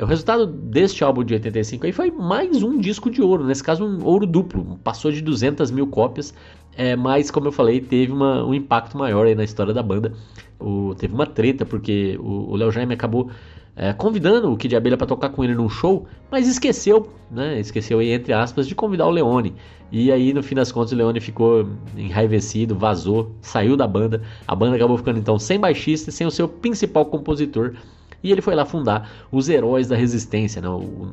O 0.00 0.06
resultado 0.06 0.46
deste 0.46 1.04
álbum 1.04 1.22
de 1.22 1.34
85 1.34 1.84
aí 1.84 1.92
foi 1.92 2.10
mais 2.10 2.62
um 2.62 2.78
disco 2.78 3.10
de 3.10 3.20
ouro, 3.20 3.44
nesse 3.44 3.62
caso 3.62 3.84
um 3.84 4.04
ouro 4.04 4.26
duplo, 4.26 4.78
passou 4.82 5.10
de 5.12 5.20
200 5.20 5.70
mil 5.70 5.86
cópias, 5.86 6.32
é, 6.76 6.96
mas 6.96 7.30
como 7.30 7.48
eu 7.48 7.52
falei, 7.52 7.80
teve 7.80 8.12
uma, 8.12 8.44
um 8.44 8.54
impacto 8.54 8.96
maior 8.96 9.26
aí 9.26 9.34
na 9.34 9.44
história 9.44 9.74
da 9.74 9.82
banda. 9.82 10.12
O, 10.58 10.94
teve 10.96 11.12
uma 11.14 11.26
treta, 11.26 11.64
porque 11.66 12.16
o 12.20 12.54
Léo 12.54 12.70
Jaime 12.70 12.94
acabou 12.94 13.30
é, 13.74 13.92
convidando 13.92 14.52
o 14.52 14.56
Kid 14.56 14.76
Abelha 14.76 14.96
para 14.96 15.06
tocar 15.06 15.30
com 15.30 15.42
ele 15.42 15.54
num 15.54 15.68
show, 15.68 16.06
mas 16.30 16.46
esqueceu, 16.46 17.10
né? 17.30 17.58
Esqueceu 17.58 17.98
aí, 17.98 18.10
entre 18.10 18.32
aspas, 18.32 18.68
de 18.68 18.74
convidar 18.74 19.06
o 19.06 19.10
Leone. 19.10 19.54
E 19.90 20.12
aí, 20.12 20.32
no 20.32 20.42
fim 20.42 20.54
das 20.54 20.70
contas, 20.70 20.92
o 20.92 20.96
Leone 20.96 21.20
ficou 21.20 21.68
enraivecido, 21.96 22.74
vazou, 22.74 23.32
saiu 23.40 23.76
da 23.76 23.86
banda. 23.86 24.22
A 24.46 24.54
banda 24.54 24.76
acabou 24.76 24.96
ficando 24.96 25.18
então 25.18 25.38
sem 25.38 25.58
baixista 25.58 26.10
e 26.10 26.12
sem 26.12 26.26
o 26.26 26.30
seu 26.30 26.48
principal 26.48 27.06
compositor, 27.06 27.74
e 28.22 28.30
ele 28.30 28.40
foi 28.40 28.54
lá 28.54 28.64
fundar 28.64 29.10
os 29.30 29.48
Heróis 29.48 29.88
da 29.88 29.96
Resistência, 29.96 30.62
né, 30.62 30.68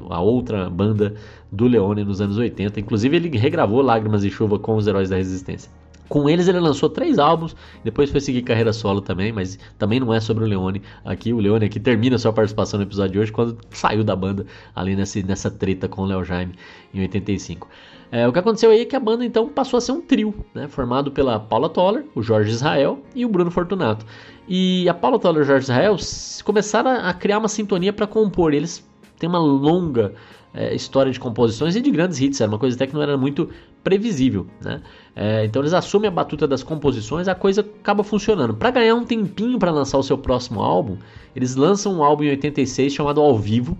a 0.09 0.19
outra 0.21 0.69
banda 0.69 1.15
do 1.51 1.67
Leone 1.67 2.03
nos 2.03 2.21
anos 2.21 2.37
80. 2.37 2.79
Inclusive 2.79 3.15
ele 3.15 3.37
regravou 3.37 3.81
Lágrimas 3.81 4.23
e 4.23 4.29
Chuva 4.29 4.59
com 4.59 4.75
os 4.75 4.87
Heróis 4.87 5.09
da 5.09 5.15
Resistência. 5.15 5.71
Com 6.09 6.27
eles 6.27 6.47
ele 6.47 6.59
lançou 6.59 6.89
três 6.89 7.19
álbuns, 7.19 7.55
depois 7.83 8.09
foi 8.09 8.19
seguir 8.19 8.41
carreira 8.41 8.73
solo 8.73 8.99
também, 8.99 9.31
mas 9.31 9.59
também 9.77 9.99
não 9.99 10.11
é 10.11 10.19
sobre 10.19 10.43
o 10.43 10.47
Leone. 10.47 10.81
Aqui 11.05 11.31
o 11.31 11.39
Leone 11.39 11.65
aqui 11.65 11.79
termina 11.79 12.17
sua 12.17 12.33
participação 12.33 12.79
no 12.79 12.85
episódio 12.85 13.13
de 13.13 13.19
hoje 13.19 13.31
quando 13.31 13.57
saiu 13.69 14.03
da 14.03 14.15
banda 14.15 14.45
ali 14.75 14.95
nessa, 14.95 15.21
nessa 15.21 15.51
treta 15.51 15.87
com 15.87 16.01
o 16.01 16.05
Léo 16.05 16.25
Jaime 16.25 16.55
em 16.93 17.01
85. 17.01 17.67
É, 18.11 18.27
o 18.27 18.33
que 18.33 18.39
aconteceu 18.39 18.71
aí 18.71 18.81
é 18.81 18.85
que 18.85 18.95
a 18.95 18.99
banda 18.99 19.23
então 19.23 19.47
passou 19.47 19.77
a 19.77 19.81
ser 19.81 19.91
um 19.91 20.01
trio, 20.01 20.33
né, 20.53 20.67
formado 20.67 21.11
pela 21.11 21.39
Paula 21.39 21.69
Toller, 21.69 22.05
o 22.15 22.23
Jorge 22.23 22.49
Israel 22.49 22.99
e 23.13 23.23
o 23.23 23.29
Bruno 23.29 23.51
Fortunato. 23.51 24.03
E 24.47 24.89
a 24.89 24.95
Paula 24.95 25.19
Toller 25.19 25.41
e 25.41 25.43
o 25.43 25.45
Jorge 25.45 25.65
Israel 25.65 25.95
começaram 26.43 26.89
a 26.89 27.13
criar 27.13 27.37
uma 27.37 27.47
sintonia 27.47 27.93
para 27.93 28.07
compor. 28.07 28.51
Eles 28.51 28.83
têm 29.19 29.29
uma 29.29 29.37
longa 29.37 30.15
é, 30.53 30.73
história 30.73 31.11
de 31.11 31.19
composições 31.19 31.75
e 31.75 31.81
de 31.81 31.91
grandes 31.91 32.19
hits, 32.19 32.41
era 32.41 32.49
uma 32.49 32.57
coisa 32.57 32.75
até 32.75 32.87
que 32.87 32.93
não 32.93 33.01
era 33.01 33.17
muito 33.17 33.49
previsível, 33.83 34.47
né? 34.61 34.81
É, 35.15 35.45
então 35.45 35.61
eles 35.61 35.73
assumem 35.73 36.07
a 36.07 36.11
batuta 36.11 36.47
das 36.47 36.63
composições, 36.63 37.27
a 37.27 37.35
coisa 37.35 37.61
acaba 37.61 38.03
funcionando. 38.03 38.53
Para 38.55 38.71
ganhar 38.71 38.95
um 38.95 39.05
tempinho 39.05 39.59
para 39.59 39.71
lançar 39.71 39.97
o 39.97 40.03
seu 40.03 40.17
próximo 40.17 40.61
álbum, 40.61 40.97
eles 41.35 41.55
lançam 41.55 41.93
um 41.93 42.03
álbum 42.03 42.23
em 42.23 42.29
86 42.31 42.93
chamado 42.93 43.21
Ao 43.21 43.37
Vivo, 43.37 43.77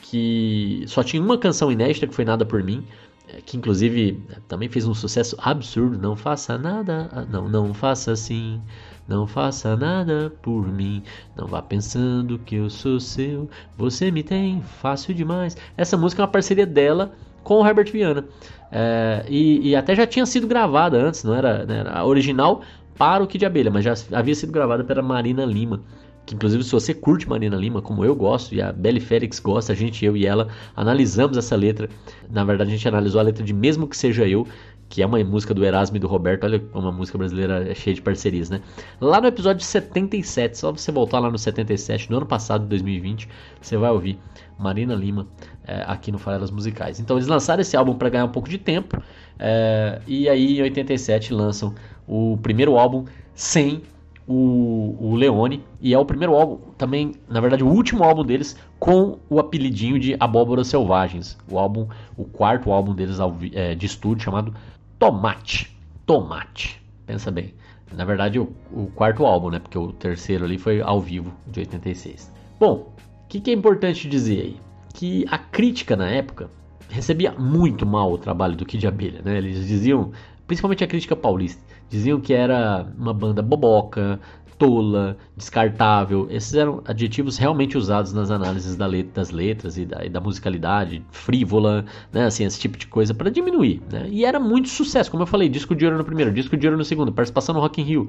que 0.00 0.84
só 0.86 1.02
tinha 1.02 1.22
uma 1.22 1.38
canção 1.38 1.70
inédita 1.72 2.06
que 2.06 2.14
foi 2.14 2.24
Nada 2.24 2.44
por 2.44 2.62
mim, 2.62 2.84
é, 3.28 3.40
que 3.40 3.56
inclusive 3.56 4.22
também 4.48 4.68
fez 4.68 4.86
um 4.86 4.94
sucesso 4.94 5.36
absurdo. 5.38 5.98
Não 5.98 6.14
faça 6.14 6.58
nada, 6.58 7.26
não, 7.30 7.48
não 7.48 7.72
faça 7.72 8.12
assim. 8.12 8.60
Não 9.06 9.26
faça 9.26 9.76
nada 9.76 10.32
por 10.42 10.66
mim, 10.68 11.02
não 11.36 11.46
vá 11.46 11.60
pensando 11.60 12.38
que 12.38 12.56
eu 12.56 12.70
sou 12.70 13.00
seu, 13.00 13.50
você 13.76 14.10
me 14.10 14.22
tem 14.22 14.62
fácil 14.62 15.12
demais. 15.12 15.56
Essa 15.76 15.96
música 15.96 16.22
é 16.22 16.24
uma 16.24 16.30
parceria 16.30 16.66
dela 16.66 17.12
com 17.42 17.60
o 17.60 17.66
Herbert 17.66 17.90
Viana. 17.90 18.24
É, 18.70 19.24
e, 19.28 19.70
e, 19.70 19.76
até 19.76 19.94
já 19.94 20.06
tinha 20.06 20.24
sido 20.24 20.46
gravada 20.46 20.96
antes, 20.96 21.24
não 21.24 21.34
era, 21.34 21.66
não 21.66 21.74
era 21.74 22.04
original 22.06 22.62
para 22.96 23.22
o 23.22 23.26
Kid 23.26 23.44
Abelha, 23.44 23.70
mas 23.70 23.84
já 23.84 23.94
havia 24.12 24.34
sido 24.34 24.52
gravada 24.52 24.84
pela 24.84 25.02
Marina 25.02 25.44
Lima. 25.44 25.82
Que 26.24 26.36
inclusive, 26.36 26.62
se 26.62 26.70
você 26.70 26.94
curte 26.94 27.28
Marina 27.28 27.56
Lima, 27.56 27.82
como 27.82 28.04
eu 28.04 28.14
gosto, 28.14 28.54
e 28.54 28.62
a 28.62 28.72
Belly 28.72 29.00
Félix 29.00 29.40
gosta, 29.40 29.72
a 29.72 29.76
gente, 29.76 30.04
eu 30.04 30.16
e 30.16 30.24
ela, 30.24 30.48
analisamos 30.76 31.36
essa 31.36 31.56
letra. 31.56 31.88
Na 32.30 32.44
verdade, 32.44 32.70
a 32.70 32.76
gente 32.76 32.86
analisou 32.86 33.20
a 33.20 33.24
letra 33.24 33.44
de 33.44 33.52
Mesmo 33.52 33.88
Que 33.88 33.96
Seja 33.96 34.26
Eu, 34.26 34.46
que 34.92 35.00
é 35.00 35.06
uma 35.06 35.24
música 35.24 35.54
do 35.54 35.64
Erasmo 35.64 35.96
e 35.96 35.98
do 35.98 36.06
Roberto. 36.06 36.44
Olha 36.44 36.58
como 36.60 36.86
a 36.86 36.92
música 36.92 37.16
brasileira 37.16 37.66
é 37.66 37.74
cheia 37.74 37.94
de 37.94 38.02
parcerias, 38.02 38.50
né? 38.50 38.60
Lá 39.00 39.22
no 39.22 39.26
episódio 39.26 39.64
77, 39.64 40.58
só 40.58 40.70
você 40.70 40.92
voltar 40.92 41.18
lá 41.18 41.30
no 41.30 41.38
77, 41.38 42.10
no 42.10 42.18
ano 42.18 42.26
passado, 42.26 42.66
2020, 42.66 43.26
você 43.58 43.78
vai 43.78 43.90
ouvir 43.90 44.18
Marina 44.58 44.94
Lima 44.94 45.26
é, 45.66 45.82
aqui 45.86 46.12
no 46.12 46.18
Farelas 46.18 46.50
Musicais. 46.50 47.00
Então 47.00 47.16
eles 47.16 47.26
lançaram 47.26 47.62
esse 47.62 47.74
álbum 47.74 47.94
para 47.94 48.10
ganhar 48.10 48.26
um 48.26 48.28
pouco 48.28 48.50
de 48.50 48.58
tempo, 48.58 49.02
é, 49.38 50.02
e 50.06 50.28
aí 50.28 50.58
em 50.58 50.62
87 50.62 51.32
lançam 51.32 51.74
o 52.06 52.36
primeiro 52.42 52.76
álbum 52.76 53.06
sem 53.34 53.80
o, 54.28 54.94
o 55.00 55.16
Leone, 55.16 55.64
e 55.80 55.94
é 55.94 55.98
o 55.98 56.04
primeiro 56.04 56.34
álbum, 56.34 56.58
também, 56.76 57.14
na 57.30 57.40
verdade, 57.40 57.64
o 57.64 57.66
último 57.66 58.04
álbum 58.04 58.24
deles 58.24 58.58
com 58.78 59.18
o 59.30 59.40
apelidinho 59.40 59.98
de 59.98 60.14
Abóboras 60.20 60.68
Selvagens. 60.68 61.38
O 61.50 61.58
álbum, 61.58 61.88
o 62.14 62.24
quarto 62.24 62.70
álbum 62.70 62.94
deles 62.94 63.16
é, 63.54 63.74
de 63.74 63.86
estúdio 63.86 64.24
chamado 64.24 64.54
Tomate. 65.02 65.68
Tomate. 66.06 66.80
Pensa 67.04 67.28
bem. 67.32 67.52
Na 67.92 68.04
verdade, 68.04 68.38
o, 68.38 68.52
o, 68.70 68.86
quarto 68.94 69.26
álbum, 69.26 69.50
né? 69.50 69.58
Porque 69.58 69.76
o 69.76 69.92
terceiro 69.92 70.44
ali 70.44 70.56
foi 70.56 70.80
ao 70.80 71.00
vivo, 71.00 71.34
de 71.48 71.58
86. 71.58 72.32
Bom, 72.60 72.94
o 73.24 73.28
que, 73.28 73.40
que 73.40 73.50
é 73.50 73.52
importante 73.52 74.08
dizer 74.08 74.40
aí? 74.42 74.56
Que 74.94 75.26
a 75.28 75.38
crítica 75.38 75.96
na 75.96 76.08
época 76.08 76.48
recebia 76.88 77.32
muito 77.32 77.84
mal 77.84 78.12
o 78.12 78.16
trabalho 78.16 78.54
do 78.54 78.64
Kid 78.64 78.86
Abelha, 78.86 79.20
né? 79.24 79.38
Eles 79.38 79.66
diziam, 79.66 80.12
principalmente 80.46 80.84
a 80.84 80.86
crítica 80.86 81.16
paulista, 81.16 81.60
diziam 81.90 82.20
que 82.20 82.32
era 82.32 82.86
uma 82.96 83.12
banda 83.12 83.42
boboca, 83.42 84.20
tola, 84.62 85.16
descartável. 85.36 86.28
Esses 86.30 86.54
eram 86.54 86.80
adjetivos 86.84 87.36
realmente 87.36 87.76
usados 87.76 88.12
nas 88.12 88.30
análises 88.30 88.76
da 88.76 88.86
letra, 88.86 89.12
das 89.14 89.30
letras 89.32 89.76
e 89.76 89.84
da, 89.84 90.04
e 90.04 90.08
da, 90.08 90.20
musicalidade, 90.20 91.04
frívola, 91.10 91.84
né, 92.12 92.26
assim, 92.26 92.44
esse 92.44 92.60
tipo 92.60 92.78
de 92.78 92.86
coisa 92.86 93.12
para 93.12 93.28
diminuir. 93.28 93.82
Né? 93.90 94.06
E 94.08 94.24
era 94.24 94.38
muito 94.38 94.68
sucesso, 94.68 95.10
como 95.10 95.24
eu 95.24 95.26
falei, 95.26 95.48
disco 95.48 95.74
de 95.74 95.84
ouro 95.84 95.98
no 95.98 96.04
primeiro, 96.04 96.32
disco 96.32 96.56
de 96.56 96.64
ouro 96.64 96.78
no 96.78 96.84
segundo, 96.84 97.12
participação 97.12 97.56
no 97.56 97.60
Rock 97.60 97.80
in 97.80 97.84
Rio. 97.84 98.08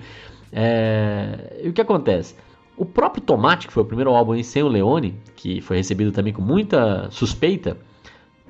É... 0.52 1.62
E 1.64 1.70
o 1.70 1.74
que 1.74 1.82
acontece? 1.82 2.36
O 2.78 2.86
próprio 2.86 3.24
Tomate, 3.24 3.66
que 3.66 3.74
foi 3.74 3.82
o 3.82 3.86
primeiro 3.88 4.12
álbum 4.12 4.42
sem 4.44 4.62
o 4.62 4.68
Leone, 4.68 5.16
que 5.36 5.60
foi 5.60 5.78
recebido 5.78 6.12
também 6.12 6.34
com 6.34 6.42
muita 6.42 7.10
suspeita, 7.10 7.78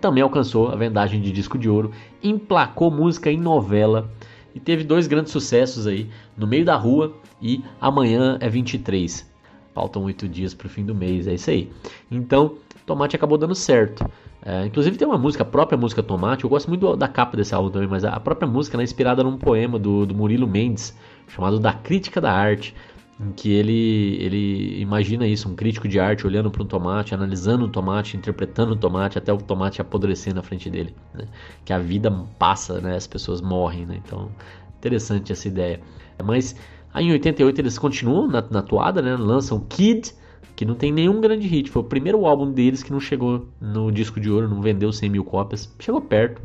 também 0.02 0.22
alcançou 0.22 0.68
a 0.68 0.76
vendagem 0.76 1.22
de 1.22 1.32
disco 1.32 1.58
de 1.58 1.70
ouro, 1.70 1.92
emplacou 2.22 2.92
música 2.92 3.32
em 3.32 3.38
novela 3.38 4.12
e 4.54 4.60
teve 4.60 4.84
dois 4.84 5.08
grandes 5.08 5.32
sucessos 5.32 5.88
aí, 5.88 6.10
No 6.38 6.46
Meio 6.48 6.66
da 6.66 6.76
Rua 6.76 7.14
e 7.42 7.64
Amanhã 7.80 8.38
é 8.40 8.50
23. 8.50 9.32
Faltam 9.74 10.04
oito 10.04 10.28
dias 10.28 10.54
para 10.54 10.68
o 10.68 10.70
fim 10.70 10.86
do 10.86 10.94
mês, 10.94 11.28
é 11.28 11.34
isso 11.34 11.50
aí. 11.50 11.72
Então, 12.12 12.56
Tomate 12.86 13.16
acabou 13.16 13.38
dando 13.38 13.56
certo. 13.56 14.06
É, 14.46 14.66
inclusive 14.66 14.98
tem 14.98 15.08
uma 15.08 15.18
música, 15.18 15.44
a 15.44 15.46
própria 15.46 15.78
música 15.78 16.04
Tomate, 16.04 16.44
eu 16.44 16.50
gosto 16.50 16.68
muito 16.68 16.96
da 16.96 17.08
capa 17.08 17.38
desse 17.38 17.56
álbum 17.56 17.70
também, 17.70 17.88
mas 17.88 18.04
a 18.04 18.20
própria 18.20 18.48
música 18.48 18.78
é 18.78 18.84
inspirada 18.84 19.24
num 19.24 19.38
poema 19.38 19.80
do, 19.80 20.06
do 20.06 20.14
Murilo 20.14 20.46
Mendes, 20.46 20.96
chamado 21.30 21.60
Da 21.60 21.74
Crítica 21.74 22.20
da 22.20 22.32
Arte, 22.32 22.76
em 23.24 23.32
que 23.32 23.52
ele, 23.52 24.18
ele 24.20 24.82
imagina 24.82 25.26
isso, 25.26 25.50
um 25.50 25.56
crítico 25.56 25.88
de 25.88 26.00
arte 26.00 26.28
olhando 26.28 26.52
para 26.52 26.62
um 26.62 26.66
tomate, 26.66 27.16
analisando 27.16 27.66
um 27.66 27.70
tomate, 27.70 28.18
interpretando 28.18 28.74
um 28.74 28.78
tomate, 28.78 29.18
até 29.18 29.32
o 29.32 29.38
tomate 29.38 29.82
apodrecer 29.82 30.34
na 30.34 30.42
frente 30.42 30.70
dele. 30.70 30.94
Né? 31.14 31.26
Que 31.64 31.72
a 31.72 31.80
vida 31.80 32.12
passa, 32.38 32.82
né? 32.82 32.96
as 32.96 33.08
pessoas 33.08 33.42
morrem. 33.42 33.86
Né? 33.86 34.02
Então, 34.06 34.30
interessante 34.78 35.32
essa 35.32 35.48
ideia. 35.48 35.80
Mas 36.24 36.56
aí 36.94 37.08
em 37.08 37.12
88 37.12 37.62
eles 37.62 37.80
continuam 37.80 38.28
na, 38.28 38.44
na 38.50 38.62
toada, 38.62 39.02
né? 39.02 39.16
lançam 39.16 39.60
Kid, 39.60 40.14
que 40.56 40.66
não 40.66 40.76
tem 40.76 40.92
nenhum 40.92 41.22
grande 41.22 41.48
hit. 41.48 41.70
Foi 41.70 41.82
o 41.82 41.86
primeiro 41.86 42.26
álbum 42.26 42.52
deles 42.52 42.84
que 42.84 42.92
não 42.92 43.00
chegou 43.00 43.48
no 43.60 43.92
disco 43.92 44.20
de 44.20 44.30
ouro, 44.30 44.50
não 44.50 44.62
vendeu 44.62 44.92
100 44.92 45.10
mil 45.10 45.24
cópias. 45.24 45.74
Chegou 45.80 46.02
perto. 46.02 46.42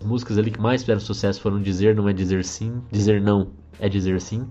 As 0.00 0.06
músicas 0.06 0.36
ali 0.36 0.50
que 0.50 0.60
mais 0.60 0.82
fizeram 0.82 1.00
sucesso 1.00 1.40
foram 1.40 1.62
Dizer 1.62 1.94
Não 1.94 2.08
É 2.08 2.12
Dizer 2.12 2.44
Sim, 2.44 2.82
Dizer 2.90 3.20
Não 3.20 3.52
É 3.78 3.88
Dizer 3.88 4.20
Sim 4.20 4.48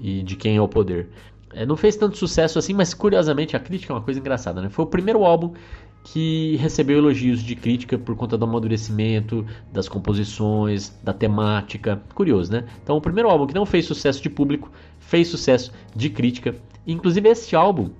e 0.00 0.22
de 0.22 0.36
quem 0.36 0.56
é 0.56 0.60
o 0.60 0.68
poder. 0.68 1.08
É, 1.52 1.66
não 1.66 1.76
fez 1.76 1.96
tanto 1.96 2.16
sucesso 2.16 2.58
assim, 2.58 2.72
mas 2.72 2.94
curiosamente 2.94 3.56
a 3.56 3.60
crítica 3.60 3.92
é 3.92 3.96
uma 3.96 4.02
coisa 4.02 4.20
engraçada, 4.20 4.62
né? 4.62 4.68
Foi 4.68 4.84
o 4.84 4.88
primeiro 4.88 5.24
álbum 5.24 5.52
que 6.02 6.56
recebeu 6.56 6.98
elogios 6.98 7.42
de 7.42 7.54
crítica 7.54 7.98
por 7.98 8.16
conta 8.16 8.38
do 8.38 8.44
amadurecimento, 8.44 9.44
das 9.72 9.88
composições, 9.88 10.90
da 11.02 11.12
temática. 11.12 12.00
Curioso, 12.14 12.52
né? 12.52 12.64
Então, 12.82 12.96
o 12.96 13.00
primeiro 13.00 13.28
álbum 13.28 13.46
que 13.46 13.54
não 13.54 13.66
fez 13.66 13.84
sucesso 13.84 14.22
de 14.22 14.30
público, 14.30 14.70
fez 14.98 15.28
sucesso 15.28 15.72
de 15.94 16.08
crítica. 16.08 16.54
Inclusive, 16.86 17.28
esse 17.28 17.54
álbum 17.54 17.90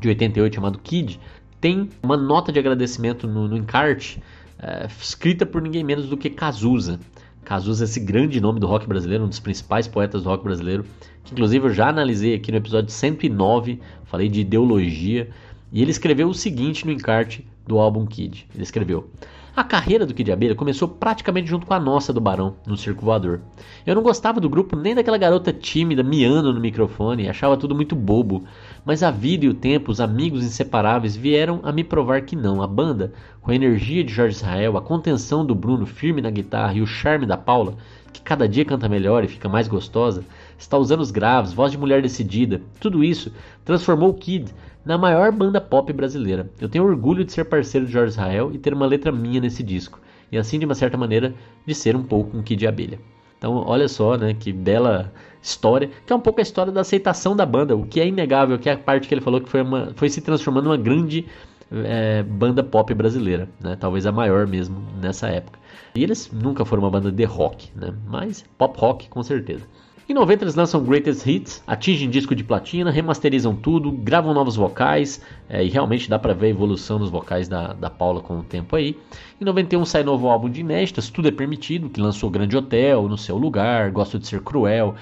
de 0.00 0.08
88, 0.08 0.54
chamado 0.54 0.78
Kid, 0.78 1.18
tem 1.60 1.88
uma 2.02 2.16
nota 2.16 2.52
de 2.52 2.58
agradecimento 2.58 3.26
no, 3.26 3.48
no 3.48 3.56
encarte, 3.56 4.22
é, 4.58 4.86
escrita 5.00 5.46
por 5.46 5.62
ninguém 5.62 5.82
menos 5.82 6.08
do 6.08 6.16
que 6.16 6.28
Cazuza. 6.28 7.00
Cazuza, 7.46 7.84
esse 7.84 8.00
grande 8.00 8.40
nome 8.40 8.58
do 8.58 8.66
rock 8.66 8.88
brasileiro, 8.88 9.22
um 9.22 9.28
dos 9.28 9.38
principais 9.38 9.86
poetas 9.86 10.24
do 10.24 10.28
rock 10.28 10.42
brasileiro, 10.42 10.84
que 11.22 11.32
inclusive 11.32 11.68
eu 11.68 11.72
já 11.72 11.88
analisei 11.88 12.34
aqui 12.34 12.50
no 12.50 12.58
episódio 12.58 12.90
109, 12.90 13.80
falei 14.04 14.28
de 14.28 14.40
ideologia, 14.40 15.30
e 15.72 15.80
ele 15.80 15.92
escreveu 15.92 16.28
o 16.28 16.34
seguinte 16.34 16.84
no 16.84 16.90
encarte 16.90 17.46
do 17.64 17.78
álbum 17.78 18.04
Kid. 18.04 18.48
Ele 18.52 18.64
escreveu: 18.64 19.08
a 19.54 19.62
carreira 19.62 20.04
do 20.04 20.12
Kid 20.12 20.30
Abelha 20.30 20.54
começou 20.56 20.88
praticamente 20.88 21.48
junto 21.48 21.66
com 21.66 21.72
a 21.72 21.80
nossa 21.80 22.12
do 22.12 22.20
Barão, 22.20 22.56
no 22.66 22.76
Circo 22.76 23.04
Voador. 23.04 23.40
Eu 23.86 23.94
não 23.94 24.02
gostava 24.02 24.40
do 24.40 24.50
grupo 24.50 24.74
nem 24.74 24.94
daquela 24.94 25.16
garota 25.16 25.50
tímida 25.50 26.02
miando 26.02 26.52
no 26.52 26.60
microfone, 26.60 27.28
achava 27.28 27.56
tudo 27.56 27.76
muito 27.76 27.94
bobo. 27.94 28.44
Mas 28.86 29.02
a 29.02 29.10
vida 29.10 29.44
e 29.44 29.48
o 29.48 29.54
tempo, 29.54 29.90
os 29.90 30.00
amigos 30.00 30.44
inseparáveis, 30.44 31.16
vieram 31.16 31.58
a 31.64 31.72
me 31.72 31.82
provar 31.82 32.22
que 32.22 32.36
não. 32.36 32.62
A 32.62 32.68
banda, 32.68 33.12
com 33.42 33.50
a 33.50 33.54
energia 33.54 34.04
de 34.04 34.12
Jorge 34.12 34.36
Israel, 34.36 34.76
a 34.76 34.80
contenção 34.80 35.44
do 35.44 35.56
Bruno 35.56 35.84
firme 35.84 36.22
na 36.22 36.30
guitarra 36.30 36.74
e 36.74 36.80
o 36.80 36.86
charme 36.86 37.26
da 37.26 37.36
Paula, 37.36 37.74
que 38.12 38.22
cada 38.22 38.48
dia 38.48 38.64
canta 38.64 38.88
melhor 38.88 39.24
e 39.24 39.28
fica 39.28 39.48
mais 39.48 39.66
gostosa, 39.66 40.24
está 40.56 40.78
usando 40.78 41.00
os 41.00 41.10
graves, 41.10 41.52
voz 41.52 41.72
de 41.72 41.78
mulher 41.78 42.00
decidida, 42.00 42.62
tudo 42.78 43.02
isso 43.02 43.32
transformou 43.64 44.10
o 44.10 44.14
Kid 44.14 44.54
na 44.84 44.96
maior 44.96 45.32
banda 45.32 45.60
pop 45.60 45.92
brasileira. 45.92 46.48
Eu 46.60 46.68
tenho 46.68 46.84
orgulho 46.84 47.24
de 47.24 47.32
ser 47.32 47.44
parceiro 47.46 47.86
de 47.88 47.92
Jorge 47.92 48.12
Israel 48.12 48.52
e 48.54 48.58
ter 48.58 48.72
uma 48.72 48.86
letra 48.86 49.10
minha 49.10 49.40
nesse 49.40 49.64
disco, 49.64 49.98
e 50.30 50.38
assim, 50.38 50.60
de 50.60 50.64
uma 50.64 50.76
certa 50.76 50.96
maneira, 50.96 51.34
de 51.66 51.74
ser 51.74 51.96
um 51.96 52.04
pouco 52.04 52.36
um 52.36 52.42
Kid 52.42 52.60
de 52.60 52.68
abelha. 52.68 53.00
Então, 53.36 53.64
olha 53.66 53.88
só, 53.88 54.16
né, 54.16 54.32
que 54.32 54.52
bela 54.52 55.12
história, 55.46 55.90
que 56.04 56.12
é 56.12 56.16
um 56.16 56.20
pouco 56.20 56.40
a 56.40 56.42
história 56.42 56.72
da 56.72 56.80
aceitação 56.80 57.36
da 57.36 57.46
banda, 57.46 57.76
o 57.76 57.86
que 57.86 58.00
é 58.00 58.06
inegável, 58.06 58.58
que 58.58 58.68
é 58.68 58.72
a 58.72 58.78
parte 58.78 59.06
que 59.06 59.14
ele 59.14 59.20
falou 59.20 59.40
que 59.40 59.48
foi, 59.48 59.62
uma, 59.62 59.92
foi 59.94 60.08
se 60.08 60.20
transformando 60.20 60.64
numa 60.64 60.76
grande 60.76 61.24
é, 61.70 62.22
banda 62.22 62.62
pop 62.62 62.92
brasileira, 62.94 63.48
né, 63.60 63.76
talvez 63.78 64.06
a 64.06 64.12
maior 64.12 64.46
mesmo 64.46 64.82
nessa 65.00 65.28
época. 65.28 65.58
E 65.94 66.02
eles 66.02 66.30
nunca 66.32 66.64
foram 66.64 66.82
uma 66.82 66.90
banda 66.90 67.10
de 67.10 67.24
rock, 67.24 67.68
né, 67.74 67.94
mas 68.06 68.44
pop 68.58 68.78
rock 68.78 69.08
com 69.08 69.22
certeza. 69.22 69.64
Em 70.08 70.14
90 70.14 70.44
eles 70.44 70.54
lançam 70.54 70.84
Greatest 70.84 71.26
Hits, 71.26 71.64
atingem 71.66 72.08
disco 72.08 72.32
de 72.32 72.44
platina, 72.44 72.92
remasterizam 72.92 73.56
tudo, 73.56 73.90
gravam 73.90 74.32
novos 74.32 74.54
vocais 74.54 75.20
é, 75.48 75.64
e 75.64 75.68
realmente 75.68 76.08
dá 76.08 76.16
para 76.16 76.32
ver 76.32 76.46
a 76.46 76.50
evolução 76.50 76.96
nos 76.96 77.10
vocais 77.10 77.48
da, 77.48 77.72
da 77.72 77.90
Paula 77.90 78.20
com 78.20 78.38
o 78.38 78.42
tempo 78.44 78.76
aí. 78.76 78.96
Em 79.40 79.44
91 79.44 79.84
sai 79.84 80.04
novo 80.04 80.28
álbum 80.28 80.48
de 80.48 80.60
inéditas, 80.60 81.10
Tudo 81.10 81.26
é 81.26 81.32
Permitido, 81.32 81.90
que 81.90 82.00
lançou 82.00 82.30
Grande 82.30 82.56
Hotel, 82.56 83.08
No 83.08 83.18
Seu 83.18 83.36
Lugar, 83.36 83.90
Gosto 83.90 84.16
de 84.16 84.28
Ser 84.28 84.40
Cruel, 84.42 84.94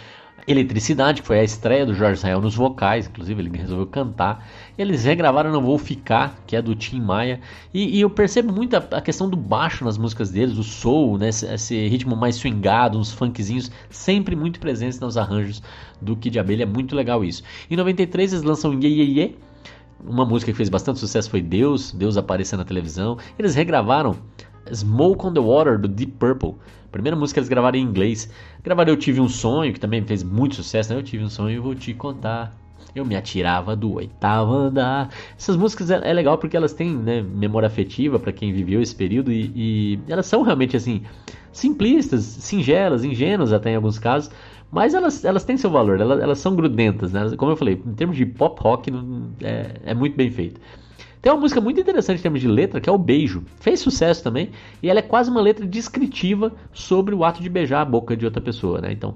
Eletricidade, 0.47 1.23
que 1.23 1.27
foi 1.27 1.41
a 1.41 1.45
estreia 1.45 1.87
do 1.87 1.95
Jorge 1.95 2.19
Israel 2.19 2.39
nos 2.39 2.55
vocais, 2.55 3.07
inclusive 3.07 3.41
ele 3.41 3.57
resolveu 3.57 3.87
cantar. 3.87 4.47
Eles 4.77 5.05
regravaram 5.05 5.51
Não 5.51 5.63
Vou 5.63 5.79
Ficar, 5.79 6.39
que 6.47 6.55
é 6.55 6.61
do 6.61 6.75
Tim 6.75 7.01
Maia. 7.01 7.41
E, 7.73 7.97
e 7.97 8.01
eu 8.03 8.11
percebo 8.11 8.53
muito 8.53 8.77
a, 8.77 8.79
a, 8.91 9.01
questão 9.01 9.29
do 9.29 9.39
baixo 9.39 9.87
nas 9.87 9.97
músicas 9.97 10.31
deles, 10.31 10.59
o 10.59 10.63
soul, 10.63 11.17
né, 11.17 11.31
esse, 11.31 11.47
esse, 11.47 11.89
ritmo 11.89 12.15
mais 12.15 12.37
swingado, 12.37 12.99
uns 12.99 13.11
funkzinhos, 13.11 13.71
sempre 13.89 14.37
muito 14.37 14.61
presentes 14.61 15.01
nos 15.01 15.17
arranjos 15.17 15.63
do 16.01 16.15
Kid 16.15 16.39
Abelha. 16.39 16.65
É 16.65 16.67
muito 16.67 16.95
legal 16.95 17.25
isso. 17.25 17.43
Em 17.71 17.77
93 17.77 18.35
eles 18.35 18.45
lançam 18.45 18.75
Ye 18.75 18.87
Ye 18.87 19.21
Ye. 19.21 19.37
Uma 20.07 20.27
música 20.27 20.53
que 20.53 20.57
fez 20.57 20.69
bastante 20.69 20.99
sucesso 20.99 21.31
foi 21.31 21.41
Deus, 21.41 21.91
Deus 21.91 22.19
aparecer 22.19 22.59
na 22.59 22.65
televisão. 22.65 23.17
Eles 23.39 23.55
regravaram 23.55 24.15
Smoke 24.73 25.26
on 25.26 25.33
the 25.33 25.40
Water 25.40 25.78
do 25.78 25.88
Deep 25.88 26.12
Purple. 26.12 26.54
Primeira 26.90 27.16
música 27.16 27.40
eles 27.40 27.49
gravaram 27.49 27.76
em 27.76 27.83
inglês. 27.83 28.30
Gravaram 28.62 28.92
Eu 28.92 28.97
Tive 28.97 29.21
um 29.21 29.28
Sonho, 29.28 29.73
que 29.73 29.80
também 29.80 30.02
fez 30.04 30.23
muito 30.23 30.54
sucesso. 30.54 30.92
Né? 30.92 30.99
Eu 30.99 31.02
tive 31.02 31.25
um 31.25 31.28
sonho 31.28 31.56
e 31.56 31.59
vou 31.59 31.75
te 31.75 31.92
contar. 31.92 32.54
Eu 32.94 33.04
me 33.04 33.16
atirava 33.16 33.75
do 33.75 33.94
oitavo 33.94 34.52
andar. 34.52 35.11
Essas 35.37 35.56
músicas 35.56 35.90
é, 35.90 36.00
é 36.09 36.12
legal 36.12 36.38
porque 36.38 36.56
elas 36.56 36.73
têm 36.73 36.94
né, 36.94 37.21
memória 37.21 37.66
afetiva 37.66 38.18
para 38.18 38.33
quem 38.33 38.52
viveu 38.52 38.80
esse 38.80 38.94
período 38.94 39.33
e, 39.33 39.50
e, 39.56 39.99
elas 40.09 40.26
são 40.26 40.42
realmente 40.42 40.76
assim 40.76 41.02
simplistas, 41.52 42.23
singelas, 42.23 43.04
ingênuas 43.04 43.52
até 43.52 43.71
em 43.71 43.76
alguns 43.76 43.99
casos, 43.99 44.30
mas 44.71 44.92
elas, 44.94 45.25
elas 45.25 45.44
têm 45.44 45.56
seu 45.56 45.71
valor. 45.71 46.00
Elas, 46.00 46.21
elas 46.21 46.38
são 46.38 46.54
grudentas, 46.54 47.12
né? 47.12 47.35
Como 47.37 47.50
eu 47.50 47.56
falei, 47.56 47.83
em 47.85 47.94
termos 47.94 48.16
de 48.16 48.26
pop 48.26 48.61
rock 48.62 48.92
é, 49.42 49.80
é 49.85 49.94
muito 49.94 50.16
bem 50.16 50.30
feito. 50.30 50.61
Tem 51.25 51.33
uma 51.33 51.40
música 51.40 51.59
muito 51.59 51.81
interessante 51.81 52.19
em 52.19 52.23
termos 52.23 52.43
de 52.43 52.47
letra, 52.47 52.83
que 52.83 52.87
é 52.87 52.93
o 52.93 52.99
Beijo. 52.99 53.45
Fez 53.59 53.81
sucesso 53.81 54.23
também, 54.23 54.50
e 54.83 54.90
ela 54.90 54.99
é 54.99 55.02
quase 55.02 55.31
uma 55.31 55.40
letra 55.40 55.64
descritiva 55.64 56.52
sobre 56.71 57.14
o 57.14 57.25
ato 57.25 57.43
de 57.43 57.49
beijar 57.49 57.81
a 57.81 57.85
boca 57.87 58.14
de 58.14 58.26
outra 58.26 58.43
pessoa, 58.43 58.83
né? 58.83 58.93
Então, 58.93 59.14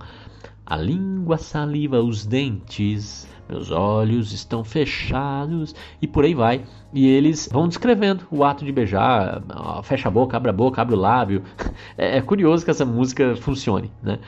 a 0.64 0.74
língua, 0.74 1.36
saliva, 1.36 2.00
os 2.00 2.24
dentes, 2.24 3.28
meus 3.46 3.70
olhos 3.70 4.32
estão 4.32 4.64
fechados, 4.64 5.74
e 6.00 6.06
por 6.06 6.24
aí 6.24 6.32
vai. 6.32 6.64
E 6.94 7.06
eles 7.06 7.46
vão 7.52 7.68
descrevendo 7.68 8.26
o 8.30 8.42
ato 8.42 8.64
de 8.64 8.72
beijar, 8.72 9.42
fecha 9.82 10.08
a 10.08 10.10
boca, 10.10 10.34
abre 10.34 10.48
a 10.48 10.54
boca, 10.54 10.80
abre 10.80 10.94
o 10.94 10.98
lábio. 10.98 11.42
É, 11.98 12.16
é 12.16 12.22
curioso 12.22 12.64
que 12.64 12.70
essa 12.70 12.86
música 12.86 13.36
funcione, 13.36 13.90
né? 14.02 14.18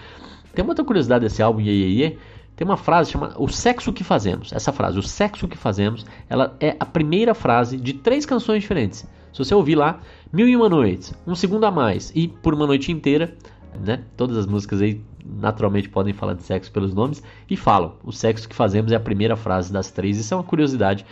Tem 0.54 0.62
uma 0.62 0.72
outra 0.72 0.84
curiosidade 0.84 1.24
desse 1.24 1.42
álbum, 1.42 1.60
Ye, 1.60 1.70
Ye, 1.70 2.02
Ye 2.02 2.18
tem 2.60 2.66
uma 2.66 2.76
frase 2.76 3.10
chamada 3.10 3.36
O 3.38 3.48
Sexo 3.48 3.90
que 3.90 4.04
Fazemos. 4.04 4.52
Essa 4.52 4.70
frase, 4.70 4.98
O 4.98 5.02
Sexo 5.02 5.48
que 5.48 5.56
Fazemos, 5.56 6.04
ela 6.28 6.54
é 6.60 6.76
a 6.78 6.84
primeira 6.84 7.34
frase 7.34 7.78
de 7.78 7.94
três 7.94 8.26
canções 8.26 8.60
diferentes. 8.60 9.08
Se 9.32 9.38
você 9.38 9.54
ouvir 9.54 9.76
lá, 9.76 10.00
Mil 10.30 10.46
e 10.46 10.54
Uma 10.54 10.68
Noites, 10.68 11.14
Um 11.26 11.34
Segundo 11.34 11.64
a 11.64 11.70
Mais 11.70 12.12
e 12.14 12.28
Por 12.28 12.52
Uma 12.52 12.66
Noite 12.66 12.92
Inteira, 12.92 13.34
né? 13.82 14.02
Todas 14.14 14.36
as 14.36 14.44
músicas 14.44 14.82
aí 14.82 15.00
naturalmente 15.24 15.88
podem 15.88 16.12
falar 16.12 16.34
de 16.34 16.42
sexo 16.42 16.70
pelos 16.70 16.92
nomes 16.92 17.22
e 17.48 17.56
falam. 17.56 17.94
O 18.04 18.12
sexo 18.12 18.46
que 18.46 18.54
fazemos 18.54 18.92
é 18.92 18.96
a 18.96 19.00
primeira 19.00 19.36
frase 19.36 19.72
das 19.72 19.90
três. 19.90 20.18
Isso 20.18 20.34
é 20.34 20.36
uma 20.36 20.44
curiosidade. 20.44 21.06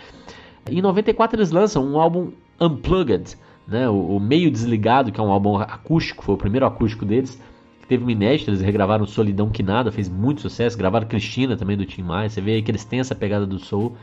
Em 0.70 0.82
94 0.82 1.38
eles 1.38 1.50
lançam 1.50 1.82
um 1.82 1.98
álbum 1.98 2.30
Unplugged, 2.60 3.38
né? 3.66 3.88
O, 3.88 4.16
o 4.16 4.20
Meio 4.20 4.50
Desligado, 4.50 5.10
que 5.10 5.18
é 5.18 5.22
um 5.22 5.32
álbum 5.32 5.56
acústico, 5.56 6.22
foi 6.22 6.34
o 6.34 6.38
primeiro 6.38 6.66
acústico 6.66 7.06
deles 7.06 7.40
teve 7.88 8.04
uma 8.04 8.12
inédita, 8.12 8.50
eles 8.50 8.60
regravaram 8.60 9.06
Solidão 9.06 9.48
Que 9.48 9.62
Nada, 9.62 9.90
fez 9.90 10.08
muito 10.08 10.42
sucesso, 10.42 10.76
gravaram 10.76 11.08
Cristina 11.08 11.56
também 11.56 11.76
do 11.76 11.86
Tim 11.86 12.02
Maia, 12.02 12.28
você 12.28 12.40
vê 12.40 12.60
que 12.60 12.70
eles 12.70 12.84
têm 12.84 13.00
essa 13.00 13.14
pegada 13.14 13.46
do 13.46 13.58
soul. 13.58 13.96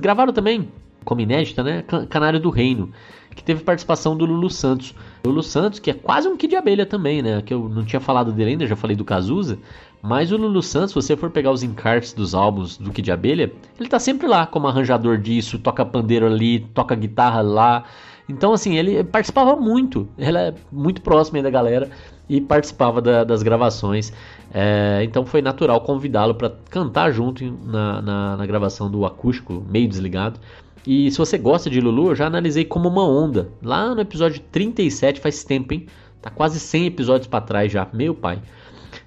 Gravaram 0.00 0.32
também, 0.32 0.68
como 1.04 1.20
inédita, 1.20 1.62
né, 1.62 1.82
Canário 2.08 2.38
do 2.38 2.50
Reino, 2.50 2.90
que 3.34 3.42
teve 3.42 3.64
participação 3.64 4.16
do 4.16 4.24
Lulu 4.24 4.48
Santos. 4.48 4.94
Lulu 5.26 5.42
Santos, 5.42 5.80
que 5.80 5.90
é 5.90 5.94
quase 5.94 6.28
um 6.28 6.36
Kid 6.36 6.50
de 6.50 6.56
abelha 6.56 6.86
também, 6.86 7.20
né, 7.20 7.42
que 7.42 7.52
eu 7.52 7.68
não 7.68 7.84
tinha 7.84 8.00
falado 8.00 8.32
dele 8.32 8.50
ainda, 8.50 8.66
já 8.66 8.76
falei 8.76 8.96
do 8.96 9.04
Cazuza, 9.04 9.58
mas 10.00 10.30
o 10.30 10.36
Lulu 10.36 10.62
Santos, 10.62 10.90
se 10.90 10.94
você 10.94 11.16
for 11.16 11.30
pegar 11.30 11.50
os 11.50 11.62
encartes 11.62 12.12
dos 12.12 12.34
álbuns 12.34 12.76
do 12.76 12.92
Kid 12.92 13.10
Abelha, 13.10 13.50
ele 13.80 13.88
tá 13.88 13.98
sempre 13.98 14.26
lá 14.26 14.46
como 14.46 14.68
arranjador 14.68 15.16
disso, 15.16 15.58
toca 15.58 15.82
pandeiro 15.82 16.26
ali, 16.26 16.60
toca 16.74 16.94
guitarra 16.94 17.40
lá. 17.40 17.84
Então, 18.28 18.52
assim, 18.52 18.76
ele 18.76 19.04
participava 19.04 19.54
muito, 19.54 20.08
ele 20.16 20.38
é 20.38 20.54
muito 20.72 21.02
próximo 21.02 21.36
aí 21.36 21.42
da 21.42 21.50
galera 21.50 21.90
e 22.28 22.40
participava 22.40 23.00
da, 23.00 23.24
das 23.24 23.42
gravações. 23.42 24.12
É, 24.52 25.00
então 25.02 25.26
foi 25.26 25.42
natural 25.42 25.80
convidá-lo 25.80 26.34
para 26.34 26.52
cantar 26.70 27.10
junto 27.10 27.44
na, 27.64 28.00
na, 28.00 28.36
na, 28.36 28.46
gravação 28.46 28.90
do 28.90 29.04
acústico, 29.04 29.64
meio 29.68 29.88
desligado. 29.88 30.40
E 30.86 31.10
se 31.10 31.18
você 31.18 31.36
gosta 31.36 31.68
de 31.68 31.80
Lulu, 31.80 32.10
eu 32.10 32.14
já 32.14 32.26
analisei 32.26 32.64
como 32.64 32.88
uma 32.88 33.06
onda. 33.06 33.48
Lá 33.62 33.94
no 33.94 34.00
episódio 34.00 34.40
37, 34.52 35.20
faz 35.20 35.42
tempo, 35.44 35.74
hein? 35.74 35.86
Tá 36.20 36.30
quase 36.30 36.60
100 36.60 36.86
episódios 36.86 37.26
para 37.26 37.40
trás 37.40 37.72
já, 37.72 37.86
meu 37.92 38.14
pai. 38.14 38.40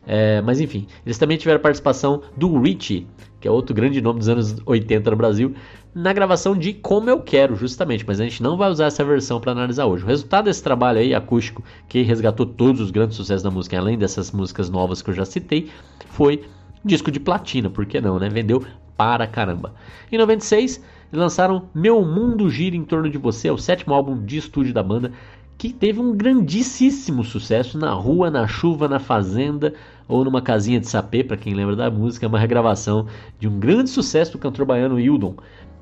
É, 0.06 0.42
mas 0.42 0.60
enfim, 0.60 0.88
eles 1.06 1.18
também 1.18 1.38
tiveram 1.38 1.60
participação 1.60 2.22
do 2.36 2.60
Richie, 2.60 3.08
que 3.40 3.48
é 3.48 3.52
outro 3.52 3.76
grande 3.76 4.02
nome 4.02 4.20
dos 4.20 4.30
anos 4.30 4.56
80 4.66 5.12
no 5.12 5.18
Brasil, 5.18 5.56
na 5.98 6.14
gravação 6.14 6.56
de 6.56 6.74
Como 6.74 7.10
Eu 7.10 7.22
Quero, 7.22 7.56
justamente, 7.56 8.06
mas 8.06 8.22
a 8.22 8.24
gente 8.24 8.44
não 8.44 8.56
vai 8.56 8.70
usar 8.70 8.86
essa 8.86 9.04
versão 9.04 9.42
para 9.42 9.52
analisar 9.52 9.88
hoje. 9.88 10.04
O 10.04 10.08
resultado 10.08 10.46
desse 10.46 10.62
trabalho 10.62 11.00
aí, 11.00 11.16
acústico, 11.16 11.64
que 11.90 12.04
resgatou 12.04 12.46
todos 12.46 12.80
os 12.80 12.92
grandes 12.92 13.18
sucessos 13.18 13.42
da 13.42 13.50
música, 13.50 13.80
além 13.80 13.98
dessas 13.98 14.32
músicas 14.32 14.70
novas 14.70 15.02
que 15.02 15.10
eu 15.10 15.16
já 15.16 15.26
citei, 15.26 15.72
foi 16.10 16.44
disco 16.86 17.10
de 17.10 17.20
platina, 17.20 17.68
por 17.68 17.84
que 17.88 18.00
não, 18.00 18.20
né? 18.20 18.30
Vendeu 18.30 18.64
para 18.96 19.26
caramba. 19.26 19.74
Em 20.12 20.20
96, 20.20 20.84
lançaram 21.12 21.64
Meu 21.74 22.06
Mundo 22.06 22.48
Gira 22.48 22.76
em 22.76 22.84
Torno 22.84 23.10
de 23.10 23.18
Você, 23.18 23.48
é 23.48 23.52
o 23.52 23.58
sétimo 23.58 23.96
álbum 23.96 24.24
de 24.24 24.38
estúdio 24.38 24.76
da 24.76 24.84
banda, 24.84 25.12
que 25.58 25.74
teve 25.74 26.00
um 26.00 26.16
grandíssimo 26.16 27.24
sucesso 27.24 27.80
na 27.80 27.92
rua, 27.92 28.30
na 28.30 28.46
chuva, 28.46 28.88
na 28.88 29.00
fazenda 29.00 29.74
ou 30.08 30.24
numa 30.24 30.42
casinha 30.42 30.80
de 30.80 30.88
sapê, 30.88 31.24
para 31.24 31.36
quem 31.36 31.56
lembra 31.56 31.76
da 31.76 31.90
música, 31.90 32.26
é 32.26 32.30
uma 32.30 32.40
regravação 32.40 33.08
de 33.40 33.48
um 33.48 33.60
grande 33.60 33.90
sucesso 33.90 34.34
do 34.34 34.38
cantor 34.38 34.66
baiano 34.66 35.00
Hildon, 35.00 35.36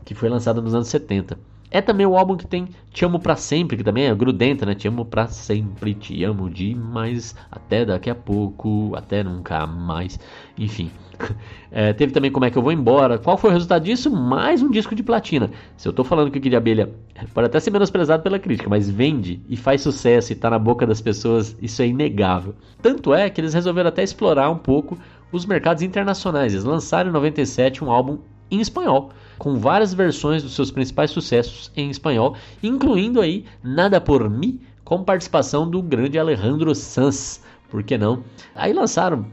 que 0.05 0.13
foi 0.13 0.29
lançada 0.29 0.61
nos 0.61 0.73
anos 0.73 0.87
70. 0.87 1.37
É 1.71 1.81
também 1.81 2.05
o 2.05 2.15
álbum 2.15 2.37
que 2.37 2.47
tem 2.47 2.69
Te 2.91 3.03
Amo 3.03 3.19
Pra 3.19 3.35
Sempre, 3.35 3.75
que 3.75 3.83
também 3.83 4.05
é 4.05 4.15
grudenta, 4.15 4.65
né? 4.65 4.75
Te 4.75 4.87
amo 4.87 5.03
pra 5.03 5.27
sempre, 5.27 5.93
te 5.93 6.23
amo 6.23 6.49
demais, 6.49 7.35
até 7.51 7.83
daqui 7.83 8.09
a 8.09 8.15
pouco, 8.15 8.93
até 8.95 9.21
nunca 9.23 9.67
mais. 9.67 10.17
Enfim. 10.57 10.89
É, 11.77 11.91
teve 11.91 12.13
também 12.13 12.31
Como 12.31 12.45
é 12.45 12.49
que 12.49 12.57
eu 12.57 12.61
vou 12.61 12.71
embora. 12.71 13.17
Qual 13.17 13.37
foi 13.37 13.49
o 13.49 13.53
resultado 13.53 13.83
disso? 13.83 14.09
Mais 14.09 14.61
um 14.61 14.71
disco 14.71 14.95
de 14.95 15.03
platina. 15.03 15.51
Se 15.75 15.85
eu 15.85 15.91
tô 15.91 16.05
falando 16.05 16.31
que 16.31 16.37
o 16.37 16.41
Kid 16.41 16.55
Abelha 16.55 16.89
pode 17.33 17.47
até 17.47 17.59
ser 17.59 17.69
menosprezado 17.69 18.23
pela 18.23 18.39
crítica, 18.39 18.69
mas 18.69 18.89
vende 18.89 19.41
e 19.49 19.57
faz 19.57 19.81
sucesso 19.81 20.31
e 20.31 20.35
tá 20.37 20.49
na 20.49 20.57
boca 20.57 20.87
das 20.87 21.01
pessoas, 21.01 21.57
isso 21.61 21.81
é 21.81 21.87
inegável. 21.87 22.55
Tanto 22.81 23.13
é 23.13 23.29
que 23.29 23.41
eles 23.41 23.53
resolveram 23.53 23.89
até 23.89 24.03
explorar 24.03 24.49
um 24.49 24.57
pouco 24.57 24.97
os 25.33 25.45
mercados 25.45 25.83
internacionais. 25.83 26.53
Eles 26.53 26.63
lançaram 26.63 27.09
em 27.09 27.13
97 27.13 27.83
um 27.83 27.91
álbum 27.91 28.19
em 28.49 28.61
espanhol 28.61 29.11
com 29.37 29.55
várias 29.59 29.93
versões 29.93 30.43
dos 30.43 30.53
seus 30.53 30.71
principais 30.71 31.11
sucessos 31.11 31.71
em 31.75 31.89
espanhol, 31.89 32.35
incluindo 32.61 33.21
aí 33.21 33.45
Nada 33.63 33.99
por 33.99 34.29
mim, 34.29 34.59
com 34.83 35.03
participação 35.03 35.69
do 35.69 35.81
grande 35.81 36.19
Alejandro 36.19 36.73
Sanz. 36.75 37.43
Por 37.69 37.83
que 37.83 37.97
não? 37.97 38.23
Aí 38.53 38.71
lançaram 38.71 39.25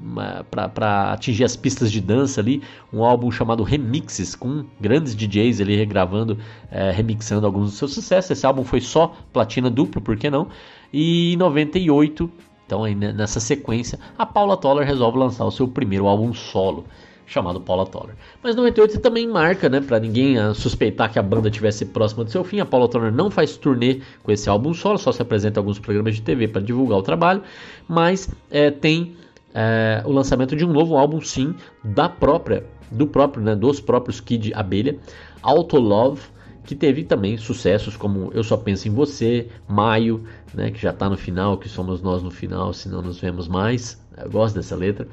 para 0.51 1.12
atingir 1.12 1.45
as 1.45 1.55
pistas 1.55 1.93
de 1.93 2.01
dança 2.01 2.41
ali 2.41 2.62
um 2.93 3.05
álbum 3.05 3.31
chamado 3.31 3.62
Remixes, 3.62 4.35
com 4.35 4.65
grandes 4.81 5.15
DJs 5.15 5.61
ali 5.61 5.77
regravando, 5.77 6.38
é, 6.71 6.91
remixando 6.91 7.47
alguns 7.47 7.71
dos 7.71 7.79
seus 7.79 7.93
sucessos. 7.93 8.31
Esse 8.31 8.47
álbum 8.47 8.65
foi 8.65 8.81
só 8.81 9.15
platina 9.33 9.71
duplo, 9.71 10.01
por 10.01 10.17
que 10.17 10.31
não? 10.31 10.49
E 10.93 11.35
em 11.35 11.37
98, 11.37 12.31
então 12.67 12.85
aí 12.85 12.95
nessa 12.95 13.38
sequência, 13.38 13.99
a 14.17 14.25
Paula 14.25 14.57
Toller 14.57 14.87
resolve 14.87 15.19
lançar 15.19 15.45
o 15.45 15.51
seu 15.51 15.69
primeiro 15.69 16.07
álbum 16.07 16.33
solo 16.33 16.87
chamado 17.33 17.61
Paula 17.61 17.87
Toller. 17.87 18.14
Mas 18.42 18.55
98 18.55 19.01
também 19.01 19.27
marca, 19.27 19.68
né, 19.68 19.81
para 19.81 19.99
ninguém 19.99 20.38
ah, 20.38 20.53
suspeitar 20.53 21.11
que 21.11 21.18
a 21.18 21.23
banda 21.23 21.51
tivesse 21.51 21.87
próxima 21.87 22.25
do 22.25 22.31
seu 22.31 22.45
fim. 22.45 22.61
A 22.61 22.66
Paula 22.66 22.88
Toller 22.88 23.12
não 23.12 23.31
faz 23.31 23.57
turnê 23.57 24.01
com 24.23 24.31
esse 24.31 24.49
álbum 24.49 24.75
solo, 24.75 24.99
só 24.99 25.11
se 25.11 25.23
apresenta 25.23 25.59
em 25.59 25.61
alguns 25.61 25.79
programas 25.79 26.14
de 26.14 26.23
TV 26.23 26.47
para 26.49 26.61
divulgar 26.61 26.99
o 26.99 27.03
trabalho, 27.03 27.42
mas 27.88 28.29
é, 28.51 28.71
tem 28.71 29.16
é, 29.55 30.03
o 30.05 30.12
lançamento 30.12 30.55
de 30.55 30.64
um 30.64 30.73
novo 30.73 30.97
álbum 30.97 31.21
sim 31.21 31.55
da 31.83 32.09
própria, 32.09 32.64
do 32.90 33.07
próprio, 33.07 33.42
né, 33.42 33.57
dos 33.57 33.81
próprios 33.81 34.21
Kid 34.21 34.53
Abelha, 34.55 34.99
Auto 35.42 35.79
Love 35.79 36.21
que 36.64 36.75
teve 36.75 37.05
também 37.05 37.37
sucessos 37.37 37.96
como 37.96 38.31
Eu 38.33 38.44
Só 38.44 38.57
Penso 38.57 38.88
em 38.88 38.92
Você, 38.92 39.48
Maio, 39.68 40.25
né, 40.55 40.70
que 40.70 40.81
já 40.81 40.90
está 40.90 41.09
no 41.09 41.16
final, 41.16 41.59
que 41.59 41.68
somos 41.68 42.01
nós 42.01 42.22
no 42.22 42.31
final, 42.31 42.72
se 42.72 42.88
não 42.88 43.03
nos 43.03 43.20
vemos 43.20 43.48
mais. 43.48 44.01
Eu 44.16 44.31
gosto 44.31 44.55
dessa 44.55 44.77
letra. 44.77 45.07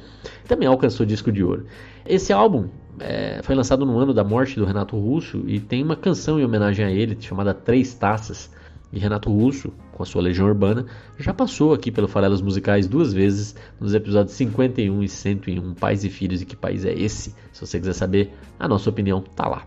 Também 0.48 0.68
alcançou 0.68 1.06
disco 1.06 1.32
de 1.32 1.44
ouro. 1.44 1.66
Esse 2.06 2.34
álbum 2.34 2.68
é, 3.00 3.42
foi 3.44 3.56
lançado 3.56 3.86
no 3.86 3.98
ano 3.98 4.14
da 4.14 4.24
morte 4.24 4.56
do 4.56 4.66
Renato 4.66 4.98
Russo 4.98 5.44
e 5.48 5.60
tem 5.60 5.82
uma 5.84 5.96
canção 5.96 6.40
em 6.40 6.44
homenagem 6.44 6.86
a 6.86 6.92
ele 6.92 7.18
chamada 7.20 7.54
Três 7.54 7.94
Taças. 7.94 8.52
E 8.92 8.98
Renato 8.98 9.32
Russo, 9.32 9.72
com 9.92 10.02
a 10.02 10.06
sua 10.06 10.24
Legião 10.24 10.48
Urbana, 10.48 10.84
já 11.20 11.32
passou 11.32 11.74
aqui 11.74 11.92
pelo 11.92 12.08
Farelas 12.08 12.42
Musicais 12.42 12.88
duas 12.88 13.14
vezes, 13.14 13.56
nos 13.80 13.94
episódios 13.94 14.36
51 14.36 15.04
e 15.04 15.08
101, 15.08 15.76
Pais 15.76 16.04
e 16.04 16.10
Filhos 16.10 16.42
e 16.42 16.46
Que 16.46 16.56
País 16.56 16.84
é 16.84 16.94
Esse? 16.94 17.36
Se 17.54 17.62
você 17.62 17.78
quiser 17.80 17.94
saber, 17.94 18.34
a 18.60 18.68
nossa 18.68 18.90
opinião 18.90 19.22
tá 19.22 19.48
lá. 19.48 19.64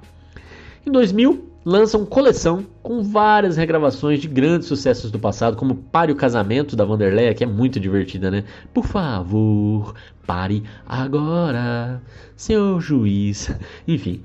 Em 0.84 0.90
2000, 0.90 1.51
lançam 1.64 2.04
coleção 2.04 2.64
com 2.82 3.02
várias 3.02 3.56
regravações 3.56 4.20
de 4.20 4.28
grandes 4.28 4.68
sucessos 4.68 5.10
do 5.10 5.18
passado, 5.18 5.56
como 5.56 5.74
Pare 5.74 6.12
o 6.12 6.16
Casamento 6.16 6.74
da 6.74 6.84
Vanderleia, 6.84 7.34
que 7.34 7.44
é 7.44 7.46
muito 7.46 7.78
divertida, 7.78 8.30
né? 8.30 8.44
Por 8.72 8.84
favor, 8.84 9.94
pare 10.26 10.62
agora, 10.86 12.02
seu 12.36 12.80
juiz. 12.80 13.50
Enfim, 13.86 14.22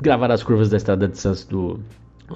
gravar 0.00 0.30
as 0.30 0.42
curvas 0.42 0.68
da 0.68 0.76
Estrada 0.76 1.08
de 1.08 1.18
Santos 1.18 1.44
do 1.44 1.80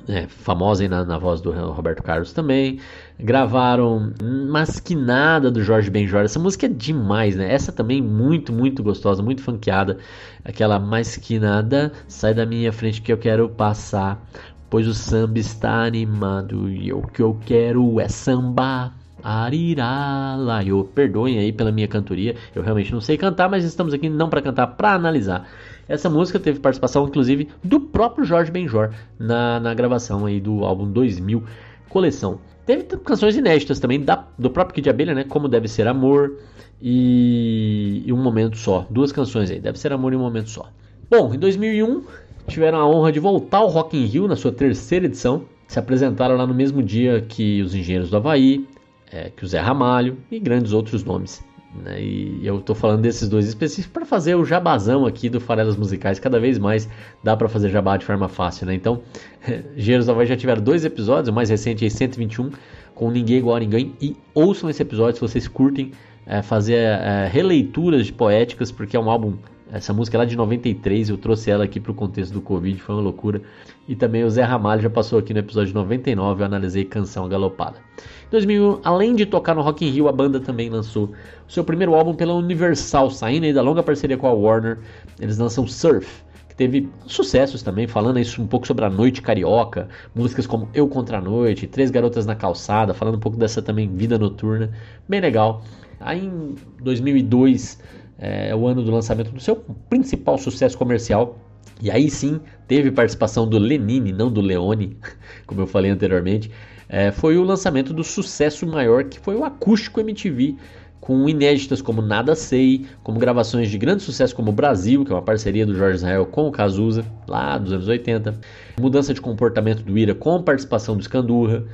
é, 0.08 0.26
famosa 0.26 0.86
na, 0.88 1.04
na, 1.04 1.18
voz 1.18 1.40
do 1.40 1.52
Roberto 1.52 2.02
Carlos 2.02 2.32
também. 2.32 2.80
Gravaram 3.18 4.12
Masquinada 4.48 5.50
do 5.50 5.62
Jorge 5.62 5.88
Benjor. 5.88 6.24
Essa 6.24 6.38
música 6.38 6.66
é 6.66 6.68
demais, 6.68 7.36
né? 7.36 7.52
Essa 7.52 7.70
também 7.70 8.02
muito, 8.02 8.52
muito 8.52 8.82
gostosa, 8.82 9.22
muito 9.22 9.42
funkeada. 9.42 9.98
Aquela 10.44 10.78
Masquinada, 10.78 11.92
sai 12.08 12.34
da 12.34 12.44
minha 12.44 12.72
frente 12.72 13.00
que 13.00 13.12
eu 13.12 13.18
quero 13.18 13.48
passar. 13.48 14.20
Pois 14.68 14.88
o 14.88 14.94
samba 14.94 15.38
está 15.38 15.84
animado 15.84 16.68
e 16.68 16.92
o 16.92 17.02
que 17.02 17.22
eu 17.22 17.38
quero 17.46 18.00
é 18.00 18.08
samba. 18.08 18.92
Ariralaio. 19.22 20.84
Perdoem 20.94 21.38
aí 21.38 21.50
pela 21.50 21.72
minha 21.72 21.88
cantoria, 21.88 22.36
eu 22.54 22.62
realmente 22.62 22.92
não 22.92 23.00
sei 23.00 23.16
cantar, 23.16 23.48
mas 23.48 23.64
estamos 23.64 23.94
aqui 23.94 24.10
não 24.10 24.28
para 24.28 24.42
cantar, 24.42 24.66
para 24.66 24.92
analisar. 24.92 25.48
Essa 25.88 26.10
música 26.10 26.38
teve 26.38 26.60
participação, 26.60 27.06
inclusive, 27.06 27.48
do 27.62 27.80
próprio 27.80 28.24
Jorge 28.26 28.50
Benjor 28.50 28.90
na, 29.18 29.58
na 29.60 29.72
gravação 29.72 30.26
aí 30.26 30.40
do 30.40 30.62
álbum 30.62 30.90
2000 30.90 31.42
Coleção. 31.88 32.38
Teve 32.66 32.84
canções 32.84 33.36
inéditas 33.36 33.78
também 33.78 34.00
da, 34.00 34.26
do 34.38 34.50
próprio 34.50 34.74
Kid 34.74 34.88
Abelha, 34.88 35.14
né? 35.14 35.24
Como 35.24 35.48
Deve 35.48 35.68
Ser 35.68 35.86
Amor 35.86 36.38
e, 36.80 38.02
e 38.06 38.12
Um 38.12 38.22
Momento 38.22 38.56
Só. 38.56 38.86
Duas 38.90 39.12
canções 39.12 39.50
aí, 39.50 39.60
Deve 39.60 39.78
Ser 39.78 39.92
Amor 39.92 40.12
e 40.12 40.16
Um 40.16 40.20
Momento 40.20 40.48
Só. 40.48 40.68
Bom, 41.10 41.34
em 41.34 41.38
2001 41.38 42.02
tiveram 42.48 42.78
a 42.78 42.88
honra 42.88 43.12
de 43.12 43.20
voltar 43.20 43.58
ao 43.58 43.68
Rock 43.68 43.96
in 43.96 44.06
Rio 44.06 44.26
na 44.26 44.36
sua 44.36 44.52
terceira 44.52 45.06
edição. 45.06 45.44
Se 45.68 45.78
apresentaram 45.78 46.36
lá 46.36 46.46
no 46.46 46.54
mesmo 46.54 46.82
dia 46.82 47.20
que 47.20 47.62
os 47.62 47.74
Engenheiros 47.74 48.10
do 48.10 48.16
Havaí, 48.16 48.66
é, 49.10 49.30
que 49.30 49.44
o 49.44 49.48
Zé 49.48 49.60
Ramalho 49.60 50.18
e 50.30 50.38
grandes 50.38 50.72
outros 50.72 51.04
nomes. 51.04 51.42
Né? 51.82 52.02
E 52.02 52.40
eu 52.46 52.58
estou 52.58 52.74
falando 52.74 53.02
desses 53.02 53.28
dois 53.28 53.46
específicos 53.46 53.92
para 53.92 54.06
fazer 54.06 54.34
o 54.34 54.44
jabazão 54.44 55.06
aqui 55.06 55.28
do 55.28 55.40
Farelas 55.40 55.76
Musicais. 55.76 56.18
Cada 56.18 56.38
vez 56.38 56.58
mais 56.58 56.88
dá 57.22 57.36
para 57.36 57.48
fazer 57.48 57.70
jabá 57.70 57.96
de 57.96 58.04
forma 58.04 58.28
fácil, 58.28 58.66
né? 58.66 58.74
Então, 58.74 59.02
Havaí 60.08 60.26
já 60.26 60.36
tiveram 60.36 60.62
dois 60.62 60.84
episódios, 60.84 61.28
o 61.28 61.32
mais 61.32 61.50
recente 61.50 61.84
é 61.84 61.88
121, 61.88 62.50
com 62.94 63.10
Ninguém 63.10 63.38
Igual 63.38 63.56
a 63.56 63.60
Ninguém. 63.60 63.94
E 64.00 64.16
ouçam 64.34 64.70
esse 64.70 64.82
episódio 64.82 65.14
se 65.14 65.20
vocês 65.20 65.48
curtem 65.48 65.92
é, 66.26 66.42
fazer 66.42 66.76
é, 66.76 67.28
releituras 67.30 68.10
poéticas, 68.10 68.70
porque 68.70 68.96
é 68.96 69.00
um 69.00 69.10
álbum 69.10 69.34
essa 69.74 69.92
música 69.92 70.16
é 70.16 70.18
lá 70.18 70.24
de 70.24 70.36
93, 70.36 71.08
eu 71.08 71.18
trouxe 71.18 71.50
ela 71.50 71.64
aqui 71.64 71.80
para 71.80 71.90
o 71.90 71.94
contexto 71.94 72.32
do 72.32 72.40
Covid, 72.40 72.80
foi 72.80 72.94
uma 72.94 73.02
loucura. 73.02 73.42
E 73.88 73.96
também 73.96 74.22
o 74.22 74.30
Zé 74.30 74.44
Ramalho 74.44 74.80
já 74.80 74.88
passou 74.88 75.18
aqui 75.18 75.34
no 75.34 75.40
episódio 75.40 75.74
99, 75.74 76.42
eu 76.42 76.46
analisei 76.46 76.84
Canção 76.84 77.28
Galopada. 77.28 77.78
Em 77.98 78.30
2001, 78.30 78.80
além 78.84 79.16
de 79.16 79.26
tocar 79.26 79.52
no 79.52 79.62
Rock 79.62 79.84
in 79.84 79.90
Rio, 79.90 80.06
a 80.06 80.12
banda 80.12 80.38
também 80.38 80.70
lançou 80.70 81.12
o 81.48 81.52
seu 81.52 81.64
primeiro 81.64 81.92
álbum 81.92 82.14
pela 82.14 82.34
Universal, 82.34 83.10
saindo 83.10 83.46
aí 83.46 83.52
da 83.52 83.62
longa 83.62 83.82
parceria 83.82 84.16
com 84.16 84.28
a 84.28 84.32
Warner. 84.32 84.78
Eles 85.20 85.38
lançam 85.38 85.66
Surf, 85.66 86.22
que 86.48 86.54
teve 86.54 86.88
sucessos 87.08 87.60
também, 87.60 87.88
falando 87.88 88.20
isso 88.20 88.40
um 88.40 88.46
pouco 88.46 88.68
sobre 88.68 88.84
a 88.84 88.90
noite 88.90 89.20
carioca, 89.20 89.88
músicas 90.14 90.46
como 90.46 90.68
Eu 90.72 90.86
Contra 90.86 91.18
a 91.18 91.20
Noite, 91.20 91.66
Três 91.66 91.90
Garotas 91.90 92.24
na 92.26 92.36
Calçada, 92.36 92.94
falando 92.94 93.16
um 93.16 93.20
pouco 93.20 93.36
dessa 93.36 93.60
também 93.60 93.88
vida 93.88 94.16
noturna, 94.16 94.70
bem 95.08 95.20
legal. 95.20 95.64
Aí 95.98 96.24
em 96.24 96.54
2002 96.80 97.80
é 98.18 98.54
o 98.54 98.66
ano 98.66 98.82
do 98.82 98.90
lançamento 98.90 99.30
do 99.30 99.40
seu 99.40 99.56
principal 99.88 100.38
sucesso 100.38 100.76
comercial. 100.78 101.38
E 101.82 101.90
aí 101.90 102.08
sim 102.08 102.40
teve 102.68 102.90
participação 102.90 103.48
do 103.48 103.58
Lenine, 103.58 104.12
não 104.12 104.30
do 104.30 104.40
Leone, 104.40 104.96
como 105.46 105.60
eu 105.60 105.66
falei 105.66 105.90
anteriormente. 105.90 106.50
É, 106.88 107.10
foi 107.10 107.36
o 107.36 107.42
lançamento 107.42 107.92
do 107.92 108.04
sucesso 108.04 108.66
maior 108.66 109.04
que 109.04 109.18
foi 109.18 109.34
o 109.34 109.44
acústico 109.44 110.00
MTV, 110.00 110.56
com 111.00 111.28
inéditas 111.28 111.82
como 111.82 112.00
Nada 112.00 112.34
Sei, 112.34 112.86
como 113.02 113.18
gravações 113.18 113.70
de 113.70 113.76
grande 113.76 114.02
sucesso 114.02 114.34
como 114.34 114.50
Brasil, 114.50 115.04
que 115.04 115.12
é 115.12 115.14
uma 115.14 115.20
parceria 115.20 115.66
do 115.66 115.74
Jorge 115.74 115.96
Israel 115.96 116.24
com 116.24 116.48
o 116.48 116.50
Cazuza, 116.50 117.04
lá 117.28 117.58
dos 117.58 117.72
anos 117.72 117.88
80, 117.88 118.40
mudança 118.80 119.12
de 119.12 119.20
comportamento 119.20 119.82
do 119.82 119.98
Ira 119.98 120.14
com 120.14 120.42
participação 120.42 120.96
do 120.96 121.02
Scandurra, 121.02 121.64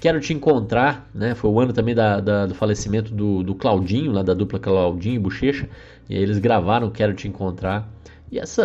Quero 0.00 0.18
Te 0.18 0.32
Encontrar, 0.32 1.08
né? 1.14 1.34
Foi 1.34 1.50
o 1.50 1.60
ano 1.60 1.74
também 1.74 1.94
da, 1.94 2.20
da, 2.20 2.46
do 2.46 2.54
falecimento 2.54 3.14
do, 3.14 3.42
do 3.42 3.54
Claudinho, 3.54 4.12
lá 4.12 4.22
da 4.22 4.32
dupla 4.32 4.58
Claudinho 4.58 5.16
e 5.16 5.18
Bochecha. 5.18 5.68
E 6.08 6.14
eles 6.14 6.38
gravaram 6.38 6.90
Quero 6.90 7.12
Te 7.12 7.28
Encontrar. 7.28 7.86
E 8.32 8.38
essa, 8.38 8.62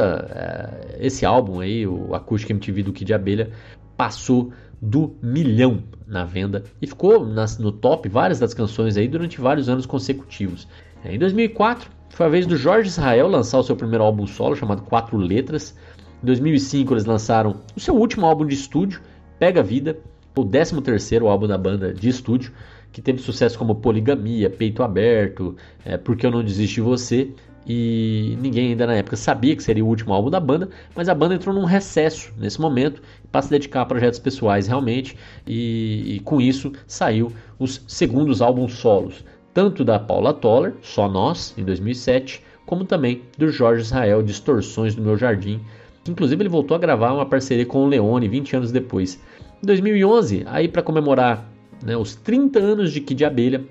é, 0.97 1.05
esse 1.05 1.25
álbum 1.25 1.59
aí, 1.59 1.85
o 1.85 2.15
Acústica 2.15 2.53
MTV 2.53 2.83
do 2.83 2.93
Kid 2.93 3.13
Abelha, 3.13 3.51
passou 3.97 4.53
do 4.81 5.15
milhão 5.21 5.83
na 6.07 6.23
venda 6.23 6.63
e 6.81 6.87
ficou 6.87 7.25
nas, 7.25 7.57
no 7.57 7.71
top 7.71 8.07
várias 8.07 8.39
das 8.39 8.53
canções 8.53 8.95
aí 8.95 9.07
durante 9.07 9.41
vários 9.41 9.67
anos 9.67 9.85
consecutivos. 9.85 10.67
É, 11.03 11.13
em 11.13 11.19
2004 11.19 11.89
foi 12.09 12.25
a 12.25 12.29
vez 12.29 12.45
do 12.45 12.55
Jorge 12.55 12.87
Israel 12.87 13.27
lançar 13.27 13.59
o 13.59 13.63
seu 13.63 13.75
primeiro 13.75 14.03
álbum 14.03 14.25
solo 14.25 14.55
chamado 14.55 14.83
Quatro 14.83 15.17
Letras. 15.17 15.75
Em 16.23 16.25
2005 16.25 16.93
eles 16.93 17.05
lançaram 17.05 17.61
o 17.75 17.79
seu 17.79 17.95
último 17.95 18.25
álbum 18.25 18.45
de 18.45 18.53
estúdio, 18.53 19.01
Pega 19.37 19.61
Vida, 19.61 19.97
o 20.35 20.45
13 20.45 20.81
terceiro 20.81 21.27
álbum 21.27 21.47
da 21.47 21.57
banda 21.57 21.93
de 21.93 22.09
estúdio, 22.09 22.51
que 22.91 23.01
teve 23.01 23.19
sucesso 23.19 23.57
como 23.57 23.75
Poligamia, 23.75 24.49
Peito 24.49 24.83
Aberto, 24.83 25.55
é, 25.83 25.97
Porque 25.97 26.25
Eu 26.25 26.31
Não 26.31 26.43
Desisto 26.43 26.75
de 26.75 26.81
Você, 26.81 27.29
e 27.67 28.37
ninguém 28.41 28.69
ainda 28.69 28.85
na 28.85 28.95
época 28.95 29.15
sabia 29.15 29.55
que 29.55 29.63
seria 29.63 29.83
o 29.83 29.87
último 29.87 30.13
álbum 30.13 30.29
da 30.29 30.39
banda, 30.39 30.69
mas 30.95 31.09
a 31.09 31.15
banda 31.15 31.35
entrou 31.35 31.53
num 31.53 31.65
recesso 31.65 32.31
nesse 32.37 32.61
momento 32.61 33.01
para 33.31 33.41
se 33.41 33.49
dedicar 33.49 33.81
a 33.81 33.85
projetos 33.85 34.19
pessoais 34.19 34.67
realmente, 34.67 35.17
e, 35.47 36.15
e, 36.15 36.19
com 36.19 36.39
isso 36.39 36.71
saiu 36.87 37.31
os 37.57 37.83
segundos 37.87 38.41
álbuns 38.41 38.73
solos, 38.75 39.25
tanto 39.53 39.83
da 39.83 39.99
Paula 39.99 40.33
Toller, 40.33 40.73
Só 40.81 41.09
Nós, 41.09 41.53
em 41.57 41.63
2007, 41.63 42.43
como 42.65 42.85
também 42.85 43.23
do 43.37 43.49
Jorge 43.49 43.81
Israel, 43.81 44.21
Distorções 44.21 44.95
do 44.95 45.01
Meu 45.01 45.17
Jardim, 45.17 45.59
inclusive 46.07 46.41
ele 46.41 46.49
voltou 46.49 46.75
a 46.75 46.79
gravar 46.79 47.13
uma 47.13 47.25
parceria 47.25 47.65
com 47.65 47.83
o 47.83 47.87
Leone 47.87 48.27
20 48.27 48.55
anos 48.57 48.71
depois. 48.71 49.19
Em 49.65 49.67
2011, 49.67 50.43
aí 50.45 50.67
para 50.67 50.83
comemorar 50.83 51.49
né, 51.83 51.97
os 51.97 52.13
30 52.13 52.59
anos 52.59 52.93
de 52.93 53.01
Kid 53.01 53.25
Abelha, 53.25 53.65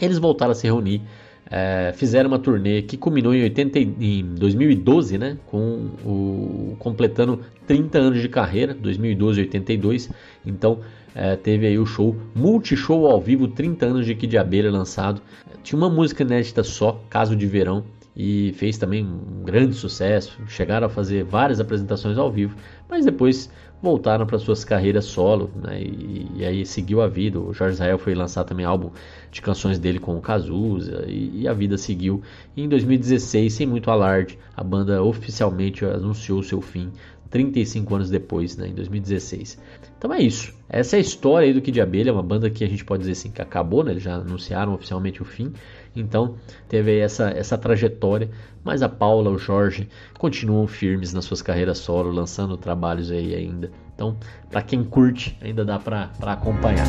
eles 0.00 0.16
voltaram 0.16 0.52
a 0.52 0.54
se 0.54 0.66
reunir, 0.66 1.02
é, 1.50 1.92
fizeram 1.94 2.28
uma 2.28 2.38
turnê 2.38 2.80
que 2.80 2.96
culminou 2.96 3.34
em, 3.34 3.42
80, 3.42 3.78
em 3.78 4.24
2012, 4.34 5.18
né, 5.18 5.36
com 5.44 5.90
o 6.02 6.74
completando 6.78 7.42
30 7.66 7.98
anos 7.98 8.22
de 8.22 8.30
carreira, 8.30 8.72
2012 8.72 9.38
e 9.38 9.44
82. 9.44 10.10
Então 10.46 10.80
é, 11.14 11.36
teve 11.36 11.66
aí 11.66 11.78
o 11.78 11.84
show 11.84 12.16
Multishow 12.34 13.06
ao 13.06 13.20
vivo, 13.20 13.46
30 13.46 13.84
anos 13.84 14.06
de 14.06 14.14
Kid 14.14 14.38
Abelha 14.38 14.70
lançado. 14.70 15.20
Tinha 15.62 15.78
uma 15.78 15.90
música 15.90 16.22
inédita 16.22 16.64
só, 16.64 16.98
Caso 17.10 17.36
de 17.36 17.46
Verão, 17.46 17.84
e 18.16 18.54
fez 18.56 18.78
também 18.78 19.04
um 19.04 19.44
grande 19.44 19.74
sucesso. 19.74 20.40
Chegaram 20.48 20.86
a 20.86 20.90
fazer 20.90 21.24
várias 21.24 21.60
apresentações 21.60 22.16
ao 22.16 22.32
vivo, 22.32 22.56
mas 22.88 23.04
depois 23.04 23.50
voltaram 23.82 24.26
para 24.26 24.38
suas 24.38 24.64
carreiras 24.64 25.04
solo, 25.04 25.50
né? 25.54 25.80
E, 25.80 26.30
e, 26.36 26.44
aí 26.44 26.66
seguiu 26.66 27.00
a 27.00 27.08
vida. 27.08 27.38
O 27.38 27.52
Jorge 27.52 27.74
Israel 27.74 27.98
foi 27.98 28.14
lançar 28.14 28.44
também 28.44 28.64
álbum 28.64 28.90
de 29.30 29.42
canções 29.42 29.78
dele 29.78 29.98
com 29.98 30.16
o 30.16 30.20
Cazuza 30.20 31.04
e, 31.06 31.42
e, 31.42 31.48
a 31.48 31.52
vida 31.52 31.76
seguiu. 31.76 32.22
E 32.56 32.62
em 32.62 32.68
2016, 32.68 33.52
sem 33.52 33.66
muito 33.66 33.90
alarde, 33.90 34.38
a 34.56 34.64
banda 34.64 35.02
oficialmente 35.02 35.84
anunciou 35.84 36.42
seu 36.42 36.60
fim 36.60 36.90
35 37.30 37.94
anos 37.94 38.10
depois, 38.10 38.56
né, 38.56 38.68
em 38.68 38.74
2016. 38.74 39.58
Então 39.98 40.12
é 40.12 40.20
isso. 40.20 40.54
Essa 40.68 40.96
é 40.96 40.98
a 40.98 41.00
história 41.00 41.46
aí 41.46 41.54
do 41.54 41.60
Kid 41.60 41.80
Abelha, 41.80 42.12
uma 42.12 42.22
banda 42.22 42.50
que 42.50 42.64
a 42.64 42.68
gente 42.68 42.84
pode 42.84 43.00
dizer 43.00 43.12
assim 43.12 43.30
que 43.30 43.42
acabou, 43.42 43.84
né? 43.84 43.92
Eles 43.92 44.02
já 44.02 44.14
anunciaram 44.14 44.74
oficialmente 44.74 45.22
o 45.22 45.24
fim. 45.24 45.52
Então 45.96 46.36
teve 46.68 46.98
essa, 46.98 47.30
essa 47.30 47.56
trajetória, 47.56 48.30
mas 48.62 48.82
a 48.82 48.88
Paula, 48.88 49.30
o 49.30 49.38
Jorge 49.38 49.88
continuam 50.18 50.66
firmes 50.66 51.12
nas 51.12 51.24
suas 51.24 51.40
carreiras 51.40 51.78
solo, 51.78 52.10
lançando 52.10 52.56
trabalhos 52.56 53.10
aí 53.10 53.34
ainda. 53.34 53.70
Então, 53.94 54.16
para 54.50 54.60
quem 54.60 54.84
curte, 54.84 55.38
ainda 55.40 55.64
dá 55.64 55.78
para 55.78 56.10
acompanhar. 56.20 56.86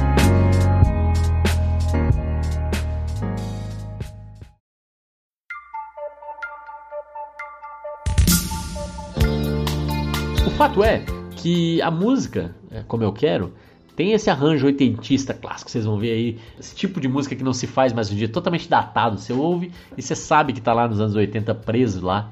O 10.45 10.49
fato 10.57 10.83
é 10.83 11.03
que 11.35 11.81
a 11.81 11.91
música, 11.91 12.53
é, 12.71 12.83
como 12.87 13.03
eu 13.03 13.13
quero, 13.13 13.53
tem 13.97 14.11
esse 14.11 14.29
arranjo 14.29 14.67
oitentista 14.67 15.33
clássico, 15.33 15.71
vocês 15.71 15.83
vão 15.83 15.97
ver 15.97 16.11
aí, 16.11 16.39
esse 16.59 16.75
tipo 16.75 17.01
de 17.01 17.07
música 17.07 17.35
que 17.35 17.43
não 17.43 17.51
se 17.51 17.65
faz 17.65 17.91
mais 17.91 18.07
hoje 18.07 18.15
em 18.15 18.19
dia, 18.19 18.29
totalmente 18.29 18.69
datado. 18.69 19.17
Você 19.17 19.33
ouve 19.33 19.71
e 19.97 20.01
você 20.03 20.13
sabe 20.13 20.53
que 20.53 20.59
está 20.59 20.71
lá 20.71 20.87
nos 20.87 21.01
anos 21.01 21.15
80 21.15 21.55
preso 21.55 22.05
lá. 22.05 22.29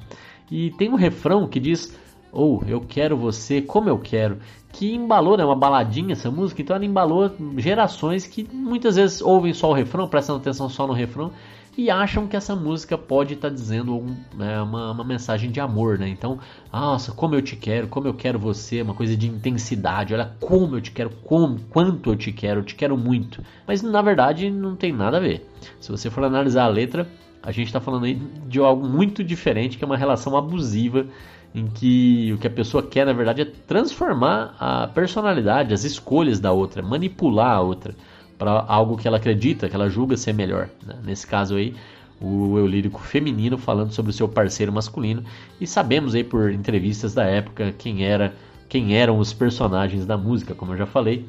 E 0.52 0.70
tem 0.78 0.92
um 0.92 0.96
refrão 0.96 1.48
que 1.48 1.60
diz: 1.60 1.98
ou 2.32 2.64
Eu 2.68 2.82
Quero 2.82 3.18
Você 3.18 3.64
Como 3.64 3.90
Eu 3.90 3.98
Quero, 3.98 4.38
que 4.72 4.94
embalou, 4.94 5.36
né, 5.38 5.44
uma 5.44 5.56
baladinha 5.56 6.14
essa 6.14 6.30
música, 6.30 6.62
então 6.62 6.76
ela 6.76 6.86
embalou 6.86 7.32
gerações 7.58 8.28
que 8.28 8.48
muitas 8.54 8.96
vezes 8.96 9.20
ouvem 9.20 9.52
só 9.52 9.72
o 9.72 9.74
refrão, 9.74 10.08
prestam 10.08 10.36
atenção 10.36 10.70
só 10.70 10.86
no 10.86 10.94
refrão 10.94 11.32
e 11.78 11.90
acham 11.90 12.28
que 12.28 12.36
essa 12.36 12.56
música 12.56 12.98
pode 12.98 13.34
estar 13.34 13.50
tá 13.50 13.54
dizendo 13.54 13.96
um, 13.96 14.16
é, 14.40 14.62
uma, 14.62 14.92
uma, 14.92 15.04
mensagem 15.04 15.52
de 15.52 15.60
amor, 15.60 16.00
né? 16.00 16.08
Então, 16.08 16.40
nossa, 16.72 17.12
como 17.12 17.36
eu 17.36 17.42
te 17.42 17.56
quero, 17.56 17.88
como 17.88 18.08
eu 18.08 18.14
quero 18.14 18.40
você, 18.40 18.82
uma 18.82 18.94
coisa 18.94 19.16
de 19.16 19.28
intensidade, 19.28 20.14
olha 20.14 20.32
como 20.40 20.78
eu 20.78 20.82
te 20.82 20.92
quero, 20.92 21.10
como, 21.24 21.60
quanto 21.70 22.12
eu 22.12 22.16
te 22.16 22.32
quero, 22.32 22.62
eu 22.62 22.64
te 22.64 22.76
quero 22.76 22.98
muito. 22.98 23.44
Mas 23.68 23.82
na 23.82 24.02
verdade 24.02 24.50
não 24.50 24.76
tem 24.76 24.94
nada 24.94 25.18
a 25.18 25.20
ver. 25.20 25.50
Se 25.80 25.92
você 25.92 26.10
for 26.10 26.24
analisar 26.24 26.64
a 26.64 26.70
letra, 26.70 27.08
a 27.44 27.52
gente 27.52 27.68
está 27.68 27.82
falando 27.82 28.06
aí 28.06 28.16
de 28.48 28.60
algo 28.60 28.88
muito 28.88 29.24
diferente, 29.24 29.78
que 29.78 29.84
é 29.84 29.88
uma 29.88 29.98
relação 29.98 30.38
abusiva 30.38 31.06
em 31.54 31.68
que 31.68 32.34
o 32.34 32.38
que 32.38 32.48
a 32.48 32.52
pessoa 32.52 32.84
quer, 32.84 33.06
na 33.06 33.14
verdade, 33.14 33.42
é 33.42 33.46
transformar 33.46 34.56
a 34.60 34.88
personalidade, 34.88 35.74
as 35.74 35.84
escolhas 35.84 36.40
da 36.40 36.52
outra, 36.52 36.82
manipular 36.82 37.56
a 37.58 37.62
outra 37.62 37.96
para 38.38 38.66
algo 38.68 38.98
que 38.98 39.08
ela 39.08 39.18
acredita, 39.18 39.70
que 39.70 39.76
ela 39.76 39.90
julga 39.90 40.18
ser 40.18 40.34
melhor. 40.34 40.70
Né? 40.86 40.96
Nesse 41.04 41.26
caso 41.26 41.56
aí, 41.56 41.74
o 42.20 42.58
eu 42.58 42.66
lírico 42.66 43.02
feminino 43.02 43.58
falando 43.58 43.92
sobre 43.92 44.12
o 44.12 44.14
seu 44.14 44.28
parceiro 44.28 44.72
masculino 44.72 45.24
e 45.60 45.68
sabemos 45.68 46.16
aí 46.16 46.24
por 46.24 46.52
entrevistas 46.52 47.14
da 47.14 47.26
época 47.26 47.74
quem 47.78 48.06
era, 48.06 48.34
quem 48.70 48.96
eram 48.96 49.20
os 49.20 49.34
personagens 49.34 50.06
da 50.06 50.18
música, 50.18 50.56
como 50.56 50.74
eu 50.74 50.78
já 50.78 50.86
falei. 50.86 51.26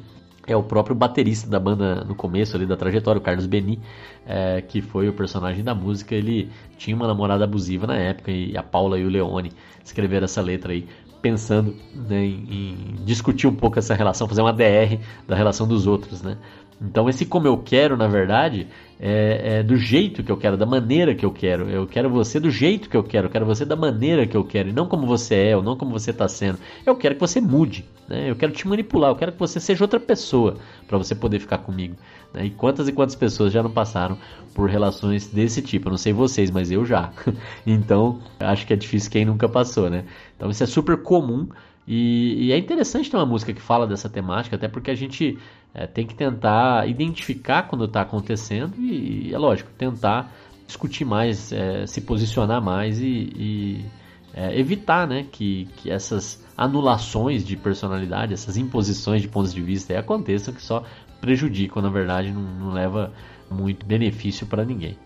É 0.49 0.55
o 0.55 0.63
próprio 0.63 0.95
baterista 0.95 1.49
da 1.49 1.59
banda 1.59 2.05
no 2.05 2.15
começo 2.15 2.55
ali 2.55 2.65
da 2.65 2.77
trajetória, 2.77 3.19
o 3.19 3.21
Carlos 3.21 3.45
Beni, 3.45 3.81
é, 4.25 4.61
que 4.61 4.81
foi 4.81 5.09
o 5.09 5.13
personagem 5.13 5.61
da 5.61 5.75
música. 5.75 6.15
Ele 6.15 6.49
tinha 6.77 6.95
uma 6.95 7.05
namorada 7.05 7.43
abusiva 7.43 7.85
na 7.85 7.97
época 7.97 8.31
e 8.31 8.55
a 8.55 8.63
Paula 8.63 8.97
e 8.97 9.03
o 9.03 9.09
Leone 9.09 9.51
escreveram 9.83 10.23
essa 10.23 10.41
letra 10.41 10.71
aí 10.71 10.87
pensando 11.21 11.75
né, 11.93 12.23
em, 12.23 12.47
em, 12.49 12.95
discutir 13.03 13.47
um 13.47 13.53
pouco 13.53 13.77
essa 13.77 13.93
relação, 13.93 14.27
fazer 14.27 14.41
uma 14.41 14.53
DR 14.53 14.99
da 15.27 15.35
relação 15.35 15.67
dos 15.67 15.85
outros, 15.87 16.21
né? 16.21 16.37
Então 16.81 17.09
esse 17.09 17.25
como 17.25 17.47
eu 17.47 17.57
quero, 17.57 17.97
na 17.97 18.07
verdade, 18.07 18.67
é, 18.99 19.59
é, 19.59 19.63
do 19.63 19.75
jeito 19.75 20.23
que 20.23 20.31
eu 20.31 20.37
quero, 20.37 20.57
da 20.57 20.65
maneira 20.65 21.15
que 21.15 21.25
eu 21.25 21.31
quero. 21.31 21.69
Eu 21.69 21.87
quero 21.87 22.09
você 22.09 22.39
do 22.39 22.49
jeito 22.49 22.89
que 22.89 22.97
eu 22.97 23.03
quero, 23.03 23.27
eu 23.27 23.31
quero 23.31 23.45
você 23.45 23.65
da 23.65 23.75
maneira 23.75 24.25
que 24.25 24.37
eu 24.37 24.43
quero, 24.43 24.69
e 24.69 24.73
não 24.73 24.87
como 24.87 25.05
você 25.05 25.35
é, 25.35 25.57
ou 25.57 25.63
não 25.63 25.75
como 25.75 25.91
você 25.91 26.11
está 26.11 26.27
sendo. 26.27 26.59
Eu 26.85 26.95
quero 26.95 27.15
que 27.15 27.21
você 27.21 27.41
mude, 27.41 27.85
né? 28.07 28.29
eu 28.29 28.35
quero 28.35 28.51
te 28.51 28.67
manipular, 28.67 29.11
eu 29.11 29.15
quero 29.15 29.31
que 29.31 29.39
você 29.39 29.59
seja 29.59 29.83
outra 29.83 29.99
pessoa 29.99 30.57
para 30.87 30.97
você 30.97 31.15
poder 31.15 31.39
ficar 31.39 31.59
comigo. 31.59 31.95
Né? 32.33 32.45
E 32.45 32.49
quantas 32.49 32.87
e 32.87 32.91
quantas 32.91 33.15
pessoas 33.15 33.51
já 33.51 33.61
não 33.63 33.71
passaram 33.71 34.17
por 34.53 34.69
relações 34.69 35.27
desse 35.27 35.61
tipo? 35.61 35.87
Eu 35.87 35.91
não 35.91 35.97
sei 35.97 36.13
vocês, 36.13 36.51
mas 36.51 36.71
eu 36.71 36.85
já. 36.85 37.11
então, 37.65 38.19
acho 38.39 38.65
que 38.65 38.73
é 38.73 38.75
difícil 38.75 39.11
quem 39.11 39.25
nunca 39.25 39.47
passou, 39.47 39.89
né? 39.89 40.05
Então 40.35 40.49
isso 40.49 40.63
é 40.63 40.67
super 40.67 40.97
comum. 41.01 41.47
E, 41.87 42.47
e, 42.47 42.51
é 42.51 42.57
interessante 42.57 43.09
ter 43.09 43.15
uma 43.15 43.25
música 43.25 43.53
que 43.53 43.61
fala 43.61 43.87
dessa 43.87 44.09
temática, 44.09 44.57
até 44.57 44.67
porque 44.67 44.91
a 44.91 44.95
gente 44.95 45.37
é, 45.73 45.85
tem 45.85 46.05
que 46.05 46.15
tentar 46.15 46.87
identificar 46.87 47.63
quando 47.63 47.85
está 47.85 48.01
acontecendo 48.01 48.75
e, 48.77 49.33
é 49.33 49.37
lógico, 49.37 49.69
tentar 49.77 50.31
discutir 50.65 51.05
mais, 51.05 51.51
é, 51.51 51.85
se 51.85 52.01
posicionar 52.01 52.61
mais 52.61 52.99
e, 52.99 53.05
e 53.35 53.85
é, 54.33 54.59
evitar 54.59 55.07
né, 55.07 55.25
que, 55.31 55.67
que 55.77 55.89
essas 55.89 56.45
anulações 56.57 57.45
de 57.45 57.55
personalidade, 57.55 58.33
essas 58.33 58.57
imposições 58.57 59.21
de 59.21 59.27
pontos 59.27 59.53
de 59.53 59.61
vista 59.61 59.97
aconteçam 59.97 60.53
que 60.53 60.61
só 60.61 60.83
prejudicam, 61.21 61.81
na 61.81 61.89
verdade, 61.89 62.31
não, 62.31 62.41
não 62.41 62.71
leva 62.71 63.13
muito 63.49 63.85
benefício 63.85 64.45
para 64.45 64.65
ninguém. 64.65 64.97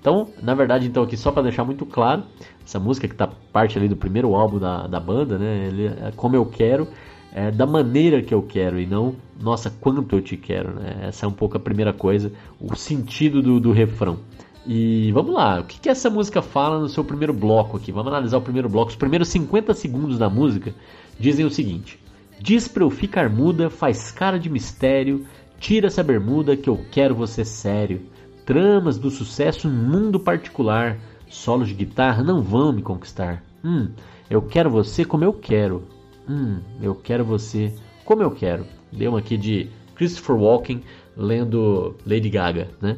Então, 0.00 0.28
na 0.40 0.54
verdade, 0.54 0.86
então 0.86 1.02
aqui 1.02 1.16
só 1.16 1.32
para 1.32 1.42
deixar 1.42 1.64
muito 1.64 1.84
claro, 1.84 2.22
essa 2.64 2.78
música 2.78 3.08
que 3.08 3.14
tá 3.14 3.28
parte 3.52 3.76
ali 3.78 3.88
do 3.88 3.96
primeiro 3.96 4.34
álbum 4.34 4.58
da, 4.58 4.86
da 4.86 5.00
banda, 5.00 5.36
né? 5.38 5.66
Ele 5.66 5.86
é 5.86 6.12
como 6.14 6.36
eu 6.36 6.46
quero, 6.46 6.86
é 7.36 7.50
da 7.50 7.66
maneira 7.66 8.22
que 8.22 8.32
eu 8.32 8.40
quero 8.40 8.80
e 8.80 8.86
não, 8.86 9.14
nossa, 9.38 9.68
quanto 9.68 10.16
eu 10.16 10.22
te 10.22 10.38
quero, 10.38 10.72
né? 10.72 11.00
Essa 11.02 11.26
é 11.26 11.28
um 11.28 11.32
pouco 11.32 11.54
a 11.58 11.60
primeira 11.60 11.92
coisa, 11.92 12.32
o 12.58 12.74
sentido 12.74 13.42
do, 13.42 13.60
do 13.60 13.72
refrão. 13.72 14.20
E 14.66 15.12
vamos 15.12 15.34
lá, 15.34 15.60
o 15.60 15.64
que, 15.64 15.78
que 15.78 15.90
essa 15.90 16.08
música 16.08 16.40
fala 16.40 16.80
no 16.80 16.88
seu 16.88 17.04
primeiro 17.04 17.34
bloco 17.34 17.76
aqui? 17.76 17.92
Vamos 17.92 18.10
analisar 18.10 18.38
o 18.38 18.42
primeiro 18.42 18.70
bloco. 18.70 18.90
Os 18.90 18.96
primeiros 18.96 19.28
50 19.28 19.74
segundos 19.74 20.18
da 20.18 20.30
música 20.30 20.74
dizem 21.20 21.44
o 21.44 21.50
seguinte: 21.50 22.00
Diz 22.40 22.66
pra 22.66 22.82
eu 22.82 22.88
ficar 22.88 23.28
muda, 23.28 23.68
faz 23.68 24.10
cara 24.10 24.38
de 24.38 24.48
mistério, 24.48 25.26
tira 25.60 25.88
essa 25.88 26.02
bermuda 26.02 26.56
que 26.56 26.70
eu 26.70 26.80
quero 26.90 27.14
você 27.14 27.44
sério 27.44 28.00
tramas 28.46 28.96
do 28.96 29.10
sucesso 29.10 29.68
mundo 29.68 30.18
particular. 30.18 30.96
Solos 31.28 31.68
de 31.68 31.74
guitarra 31.74 32.22
não 32.22 32.40
vão 32.40 32.72
me 32.72 32.80
conquistar. 32.80 33.42
Hum, 33.62 33.90
eu 34.30 34.40
quero 34.40 34.70
você 34.70 35.04
como 35.04 35.22
eu 35.22 35.34
quero. 35.34 35.95
Hum, 36.28 36.60
eu 36.82 36.94
quero 36.94 37.24
você 37.24 37.72
como 38.04 38.22
eu 38.22 38.30
quero. 38.30 38.66
Deu 38.92 39.10
uma 39.10 39.18
aqui 39.18 39.36
de 39.36 39.68
Christopher 39.94 40.36
Walken 40.36 40.82
lendo 41.16 41.96
Lady 42.06 42.28
Gaga, 42.28 42.68
né? 42.80 42.96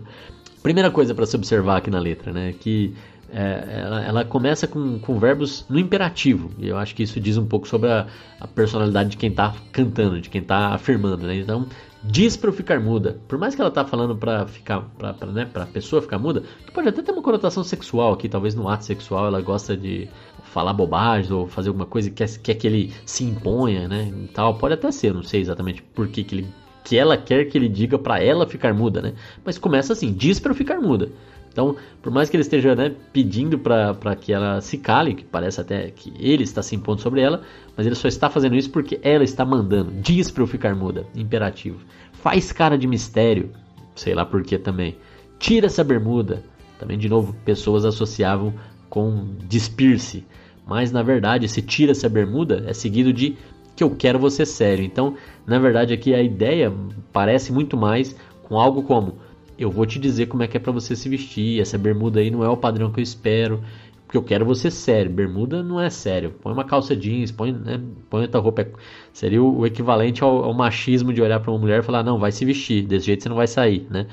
Primeira 0.63 0.91
coisa 0.91 1.15
para 1.15 1.25
se 1.25 1.37
observar 1.37 1.79
aqui 1.79 1.91
na 1.91 1.99
letra, 1.99 2.33
né? 2.33 2.53
Que 2.53 2.95
é, 3.31 3.83
ela, 3.85 4.05
ela, 4.05 4.25
começa 4.25 4.67
com, 4.67 4.99
com, 4.99 5.19
verbos 5.19 5.65
no 5.69 5.79
imperativo. 5.79 6.51
E 6.59 6.69
eu 6.69 6.77
acho 6.77 6.95
que 6.95 7.03
isso 7.03 7.21
diz 7.21 7.37
um 7.37 7.47
pouco 7.47 7.69
sobre 7.69 7.91
a, 7.91 8.07
a 8.41 8.47
personalidade 8.47 9.11
de 9.11 9.17
quem 9.17 9.31
está 9.31 9.55
cantando, 9.71 10.21
de 10.21 10.29
quem 10.29 10.41
está 10.41 10.75
afirmando. 10.75 11.27
Né? 11.27 11.37
Então, 11.37 11.67
diz 12.03 12.37
para 12.37 12.49
eu 12.49 12.55
ficar 12.55 12.81
muda. 12.81 13.21
Por 13.29 13.39
mais 13.39 13.55
que 13.55 13.61
ela 13.61 13.71
tá 13.71 13.85
falando 13.85 14.17
para 14.17 14.47
ficar, 14.47 14.81
para 14.99 15.15
né, 15.27 15.45
pra 15.45 15.67
pessoa 15.67 16.01
ficar 16.03 16.19
muda, 16.19 16.43
que 16.65 16.73
pode 16.73 16.89
até 16.89 17.03
ter 17.03 17.13
uma 17.13 17.23
conotação 17.23 17.63
sexual 17.63 18.13
aqui, 18.13 18.29
talvez 18.29 18.55
no 18.55 18.69
ato 18.69 18.85
sexual 18.85 19.27
ela 19.27 19.41
gosta 19.41 19.77
de 19.77 20.09
falar 20.53 20.73
bobagem 20.73 21.33
ou 21.33 21.47
fazer 21.47 21.69
alguma 21.69 21.87
coisa 21.87 22.11
que 22.11 22.17
quer, 22.17 22.39
quer 22.39 22.55
que 22.55 22.67
ele 22.67 22.93
se 23.05 23.25
imponha, 23.25 23.87
né, 23.89 24.13
e 24.25 24.29
tal. 24.29 24.55
Pode 24.55 24.75
até 24.75 24.91
ser, 24.91 25.15
não 25.15 25.23
sei 25.23 25.41
exatamente 25.41 25.83
por 25.83 26.09
que, 26.09 26.25
que 26.25 26.35
ele 26.35 26.47
que 26.85 26.97
ela 26.97 27.19
quer 27.19 27.45
que 27.45 27.59
ele 27.59 27.69
diga 27.69 27.99
para 27.99 28.19
ela 28.23 28.47
ficar 28.47 28.73
muda, 28.73 29.03
né? 29.03 29.13
Mas 29.45 29.59
começa 29.59 29.93
assim, 29.93 30.11
diz 30.11 30.41
para 30.41 30.53
eu 30.53 30.57
ficar 30.57 30.81
muda. 30.81 31.11
Então, 31.53 31.77
por 32.01 32.11
mais 32.11 32.31
que 32.31 32.37
ele 32.37 32.43
esteja 32.43 32.75
né, 32.75 32.95
pedindo 33.13 33.59
para 33.59 34.17
que 34.17 34.33
ela 34.33 34.61
se 34.63 34.79
cale, 34.79 35.15
que 35.15 35.25
parece 35.25 35.61
até 35.61 35.91
que 35.91 36.13
ele 36.19 36.45
está 36.45 36.63
se 36.63 36.75
impondo 36.75 37.03
sobre 37.03 37.21
ela, 37.21 37.43
mas 37.77 37.85
ele 37.85 37.95
só 37.95 38.09
está 38.09 38.31
fazendo 38.31 38.57
isso 38.57 38.71
porque 38.71 38.99
ela 39.03 39.25
está 39.25 39.45
mandando. 39.45 39.91
Diz 40.01 40.31
para 40.31 40.43
eu 40.43 40.47
ficar 40.47 40.75
muda, 40.75 41.05
imperativo. 41.15 41.81
Faz 42.13 42.53
cara 42.53 42.79
de 42.79 42.87
mistério, 42.87 43.51
sei 43.95 44.15
lá 44.15 44.25
por 44.25 44.43
que 44.43 44.57
também. 44.57 44.97
Tira 45.39 45.67
essa 45.67 45.85
bermuda. 45.85 46.43
Também, 46.79 46.97
de 46.97 47.09
novo, 47.09 47.35
pessoas 47.45 47.85
associavam 47.85 48.55
com 48.89 49.27
despir-se. 49.47 50.25
Mas 50.67 50.93
na 50.93 51.03
verdade, 51.03 51.47
esse 51.47 51.63
tira 51.63 51.93
essa 51.93 52.09
bermuda 52.09 52.65
é 52.67 52.73
seguido 52.73 53.13
de 53.13 53.37
que 53.75 53.85
eu 53.85 53.91
quero 53.91 54.19
você 54.19 54.45
sério. 54.45 54.85
Então, 54.85 55.15
na 55.47 55.59
verdade, 55.59 55.95
aqui 55.95 56.15
a 56.15 56.23
ideia 56.23 56.73
parece 57.13 57.53
muito 57.53 57.77
mais 57.77 58.17
com 58.43 58.59
algo 58.59 58.83
como 58.83 59.15
eu 59.59 59.71
vou 59.71 59.85
te 59.85 59.99
dizer 59.99 60.27
como 60.27 60.43
é 60.43 60.47
que 60.47 60.57
é 60.57 60.61
para 60.61 60.73
você 60.73 60.95
se 60.95 61.09
vestir. 61.09 61.61
Essa 61.61 61.77
bermuda 61.77 62.21
aí 62.21 62.31
não 62.31 62.45
é 62.45 62.49
o 62.49 62.57
padrão 62.57 62.93
que 62.93 63.01
eu 63.01 63.03
espero. 63.03 63.61
Porque 64.07 64.17
eu 64.17 64.23
quero 64.23 64.45
você 64.47 64.71
sério. 64.71 65.11
Bermuda 65.11 65.63
não 65.63 65.81
é 65.81 65.91
sério. 65.91 66.31
Põe 66.41 66.53
uma 66.53 66.65
calça 66.65 66.97
jeans, 66.97 67.31
põe, 67.31 67.53
né, 67.53 67.81
põe 68.09 68.23
outra 68.23 68.41
roupa. 68.41 68.67
Seria 69.13 69.43
o, 69.43 69.67
equivalente 69.67 70.23
ao, 70.23 70.45
ao, 70.45 70.55
machismo 70.55 71.13
de 71.13 71.21
olhar 71.21 71.41
para 71.41 71.51
uma 71.51 71.59
mulher 71.59 71.81
e 71.81 71.83
falar: 71.83 72.03
não, 72.03 72.19
vai 72.19 72.33
se 72.33 72.45
vestir. 72.45 72.87
Desse 72.87 73.07
jeito 73.07 73.23
você 73.23 73.29
não 73.29 73.37
vai 73.37 73.47
sair. 73.47 73.87
Né? 73.91 74.07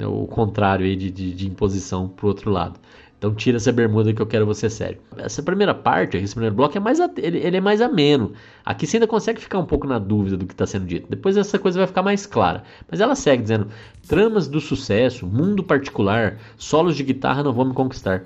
O 0.00 0.26
contrário 0.26 0.86
aí 0.86 0.96
de, 0.96 1.10
de, 1.10 1.34
de 1.34 1.46
imposição 1.46 2.08
pro 2.08 2.28
outro 2.28 2.50
lado. 2.50 2.80
Então 3.24 3.34
tira 3.34 3.56
essa 3.56 3.72
bermuda 3.72 4.12
que 4.12 4.20
eu 4.20 4.26
quero 4.26 4.44
você 4.44 4.68
sério. 4.68 4.98
Essa 5.16 5.42
primeira 5.42 5.74
parte, 5.74 6.18
esse 6.18 6.34
primeiro 6.34 6.54
bloco 6.54 6.76
é 6.76 6.80
mais 6.80 7.00
ele, 7.00 7.38
ele, 7.38 7.56
é 7.56 7.60
mais 7.60 7.80
ameno. 7.80 8.34
Aqui 8.62 8.86
você 8.86 8.98
ainda 8.98 9.06
consegue 9.06 9.40
ficar 9.40 9.58
um 9.58 9.64
pouco 9.64 9.86
na 9.86 9.98
dúvida 9.98 10.36
do 10.36 10.44
que 10.44 10.52
está 10.52 10.66
sendo 10.66 10.84
dito. 10.84 11.06
Depois 11.08 11.34
essa 11.34 11.58
coisa 11.58 11.78
vai 11.78 11.86
ficar 11.86 12.02
mais 12.02 12.26
clara. 12.26 12.64
Mas 12.86 13.00
ela 13.00 13.14
segue 13.14 13.42
dizendo: 13.42 13.68
tramas 14.06 14.46
do 14.46 14.60
sucesso, 14.60 15.26
mundo 15.26 15.64
particular, 15.64 16.36
solos 16.58 16.96
de 16.96 17.02
guitarra 17.02 17.42
não 17.42 17.54
vão 17.54 17.64
me 17.64 17.72
conquistar. 17.72 18.24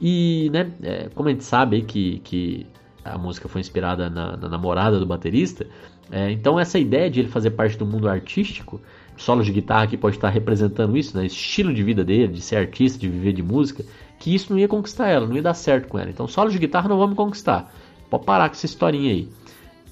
E, 0.00 0.48
né, 0.52 0.70
é, 0.80 1.08
como 1.12 1.28
a 1.28 1.32
gente 1.32 1.42
sabe 1.42 1.82
que, 1.82 2.20
que 2.20 2.68
a 3.04 3.18
música 3.18 3.48
foi 3.48 3.60
inspirada 3.60 4.08
na, 4.08 4.36
na 4.36 4.48
namorada 4.48 5.00
do 5.00 5.06
baterista, 5.06 5.66
é, 6.08 6.30
então 6.30 6.60
essa 6.60 6.78
ideia 6.78 7.10
de 7.10 7.18
ele 7.18 7.28
fazer 7.28 7.50
parte 7.50 7.76
do 7.76 7.84
mundo 7.84 8.08
artístico, 8.08 8.80
solos 9.16 9.46
de 9.46 9.52
guitarra 9.52 9.86
que 9.86 9.96
pode 9.96 10.16
estar 10.16 10.28
representando 10.28 10.96
isso, 10.96 11.16
né, 11.16 11.26
estilo 11.26 11.74
de 11.74 11.82
vida 11.82 12.04
dele, 12.04 12.34
de 12.34 12.40
ser 12.40 12.56
artista, 12.56 12.98
de 12.98 13.08
viver 13.08 13.32
de 13.32 13.42
música, 13.42 13.84
que 14.18 14.34
isso 14.34 14.52
não 14.52 14.58
ia 14.58 14.68
conquistar 14.68 15.08
ela, 15.08 15.26
não 15.26 15.36
ia 15.36 15.42
dar 15.42 15.54
certo 15.54 15.88
com 15.88 15.98
ela. 15.98 16.10
Então, 16.10 16.26
solos 16.26 16.52
de 16.52 16.58
guitarra 16.58 16.88
não 16.88 17.06
me 17.06 17.14
conquistar. 17.14 17.72
Pode 18.08 18.24
parar 18.24 18.48
com 18.48 18.54
essa 18.54 18.66
historinha 18.66 19.12
aí. 19.12 19.28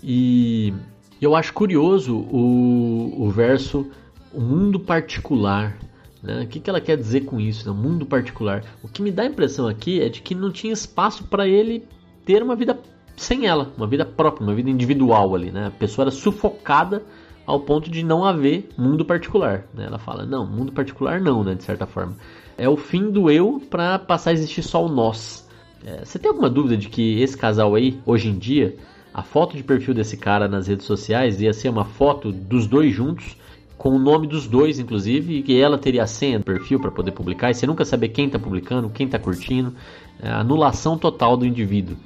E 0.03 0.73
eu 1.21 1.35
acho 1.35 1.53
curioso 1.53 2.17
o, 2.17 3.15
o 3.19 3.31
verso 3.31 3.87
o 4.33 4.41
mundo 4.41 4.81
particular. 4.81 5.77
Né? 6.23 6.43
O 6.43 6.47
que, 6.47 6.61
que 6.61 6.69
ela 6.69 6.81
quer 6.81 6.97
dizer 6.97 7.23
com 7.23 7.41
isso? 7.41 7.71
Né? 7.71 7.77
mundo 7.79 8.05
particular. 8.05 8.65
O 8.83 8.89
que 8.89 9.03
me 9.03 9.11
dá 9.11 9.23
a 9.23 9.27
impressão 9.27 9.69
aqui 9.69 10.01
é 10.01 10.09
de 10.09 10.21
que 10.21 10.35
não 10.35 10.51
tinha 10.51 10.73
espaço 10.73 11.25
para 11.25 11.47
ele 11.47 11.87
ter 12.25 12.43
uma 12.43 12.57
vida 12.57 12.79
sem 13.17 13.47
ela, 13.47 13.73
uma 13.77 13.87
vida 13.87 14.05
própria, 14.05 14.45
uma 14.45 14.55
vida 14.55 14.69
individual 14.69 15.35
ali. 15.35 15.51
Né? 15.51 15.67
A 15.67 15.71
pessoa 15.71 16.05
era 16.05 16.11
sufocada 16.11 17.03
ao 17.47 17.61
ponto 17.61 17.91
de 17.91 18.03
não 18.03 18.25
haver 18.25 18.71
mundo 18.77 19.05
particular. 19.05 19.67
Né? 19.73 19.87
Ela 19.87 19.99
fala, 19.99 20.25
não, 20.25 20.47
mundo 20.47 20.73
particular 20.73 21.21
não, 21.21 21.45
né? 21.45 21.55
de 21.55 21.63
certa 21.63 21.87
forma 21.87 22.17
é 22.57 22.69
o 22.69 22.77
fim 22.77 23.11
do 23.11 23.31
eu 23.31 23.61
para 23.71 23.99
passar 23.99 24.31
a 24.31 24.33
existir 24.33 24.63
só 24.63 24.85
o 24.85 24.89
nós. 24.89 25.49
É, 25.85 26.05
você 26.05 26.19
tem 26.19 26.29
alguma 26.29 26.49
dúvida 26.49 26.77
de 26.77 26.89
que 26.89 27.21
esse 27.21 27.37
casal 27.37 27.75
aí, 27.75 27.99
hoje 28.07 28.29
em 28.29 28.39
dia, 28.39 28.77
a 29.13 29.23
foto 29.23 29.57
de 29.57 29.63
perfil 29.63 29.95
desse 29.95 30.17
cara 30.17 30.49
nas 30.49 30.67
redes 30.67 30.87
sociais 30.87 31.41
ia 31.41 31.53
ser 31.53 31.69
uma 31.69 31.85
foto 31.85 32.33
dos 32.33 32.67
dois 32.67 32.95
juntos, 32.95 33.37
com 33.77 33.91
o 33.91 33.99
nome 33.99 34.27
dos 34.27 34.47
dois, 34.47 34.79
inclusive, 34.79 35.39
e 35.39 35.43
que 35.43 35.61
ela 35.61 35.77
teria 35.77 36.05
a 36.05 36.07
senha 36.07 36.39
do 36.39 36.45
perfil 36.45 36.81
para 36.81 36.91
poder 36.91 37.13
publicar, 37.13 37.51
e 37.51 37.55
você 37.55 37.67
nunca 37.67 37.85
saber 37.85 38.09
quem 38.09 38.27
está 38.27 38.39
publicando, 38.39 38.89
quem 38.89 39.07
está 39.07 39.19
curtindo, 39.19 39.75
é 40.23 40.31
anulação 40.31 40.97
total 40.97 41.37
do 41.37 41.45
indivíduo. 41.45 41.97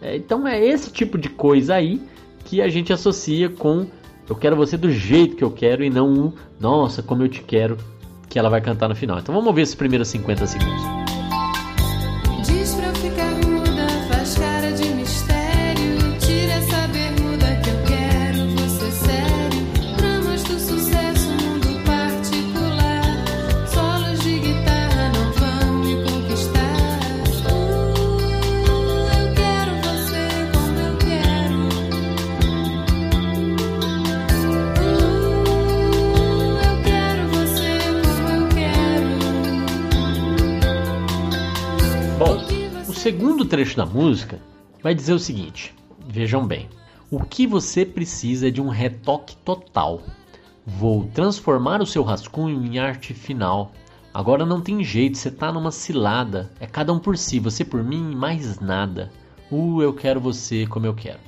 É, 0.00 0.16
então 0.16 0.46
é 0.46 0.64
esse 0.64 0.90
tipo 0.90 1.16
de 1.16 1.28
coisa 1.28 1.74
aí 1.74 2.00
que 2.44 2.60
a 2.60 2.68
gente 2.68 2.92
associa 2.92 3.48
com 3.48 3.86
eu 4.28 4.34
quero 4.34 4.56
você 4.56 4.76
do 4.76 4.90
jeito 4.90 5.36
que 5.36 5.44
eu 5.44 5.50
quero 5.52 5.84
e 5.84 5.90
não 5.90 6.08
um 6.08 6.32
nossa, 6.58 7.02
como 7.02 7.22
eu 7.22 7.28
te 7.28 7.42
quero, 7.42 7.78
que 8.28 8.38
ela 8.38 8.50
vai 8.50 8.60
cantar 8.60 8.88
no 8.88 8.94
final. 8.94 9.18
Então 9.18 9.34
vamos 9.34 9.54
ver 9.54 9.62
esses 9.62 9.74
primeiros 9.74 10.08
50 10.08 10.46
segundos. 10.46 11.15
Trecho 43.56 43.74
da 43.74 43.86
música 43.86 44.38
vai 44.82 44.94
dizer 44.94 45.14
o 45.14 45.18
seguinte: 45.18 45.74
vejam 46.06 46.46
bem. 46.46 46.68
O 47.10 47.24
que 47.24 47.46
você 47.46 47.86
precisa 47.86 48.48
é 48.48 48.50
de 48.50 48.60
um 48.60 48.68
retoque 48.68 49.34
total. 49.36 50.02
Vou 50.66 51.06
transformar 51.14 51.80
o 51.80 51.86
seu 51.86 52.02
rascunho 52.02 52.62
em 52.62 52.78
arte 52.78 53.14
final. 53.14 53.72
Agora 54.12 54.44
não 54.44 54.60
tem 54.60 54.84
jeito, 54.84 55.16
você 55.16 55.30
tá 55.30 55.50
numa 55.50 55.70
cilada. 55.70 56.50
É 56.60 56.66
cada 56.66 56.92
um 56.92 56.98
por 56.98 57.16
si, 57.16 57.38
você 57.38 57.64
por 57.64 57.82
mim 57.82 58.14
mais 58.14 58.60
nada. 58.60 59.10
Uh, 59.50 59.80
eu 59.80 59.94
quero 59.94 60.20
você 60.20 60.66
como 60.66 60.84
eu 60.84 60.92
quero. 60.92 61.20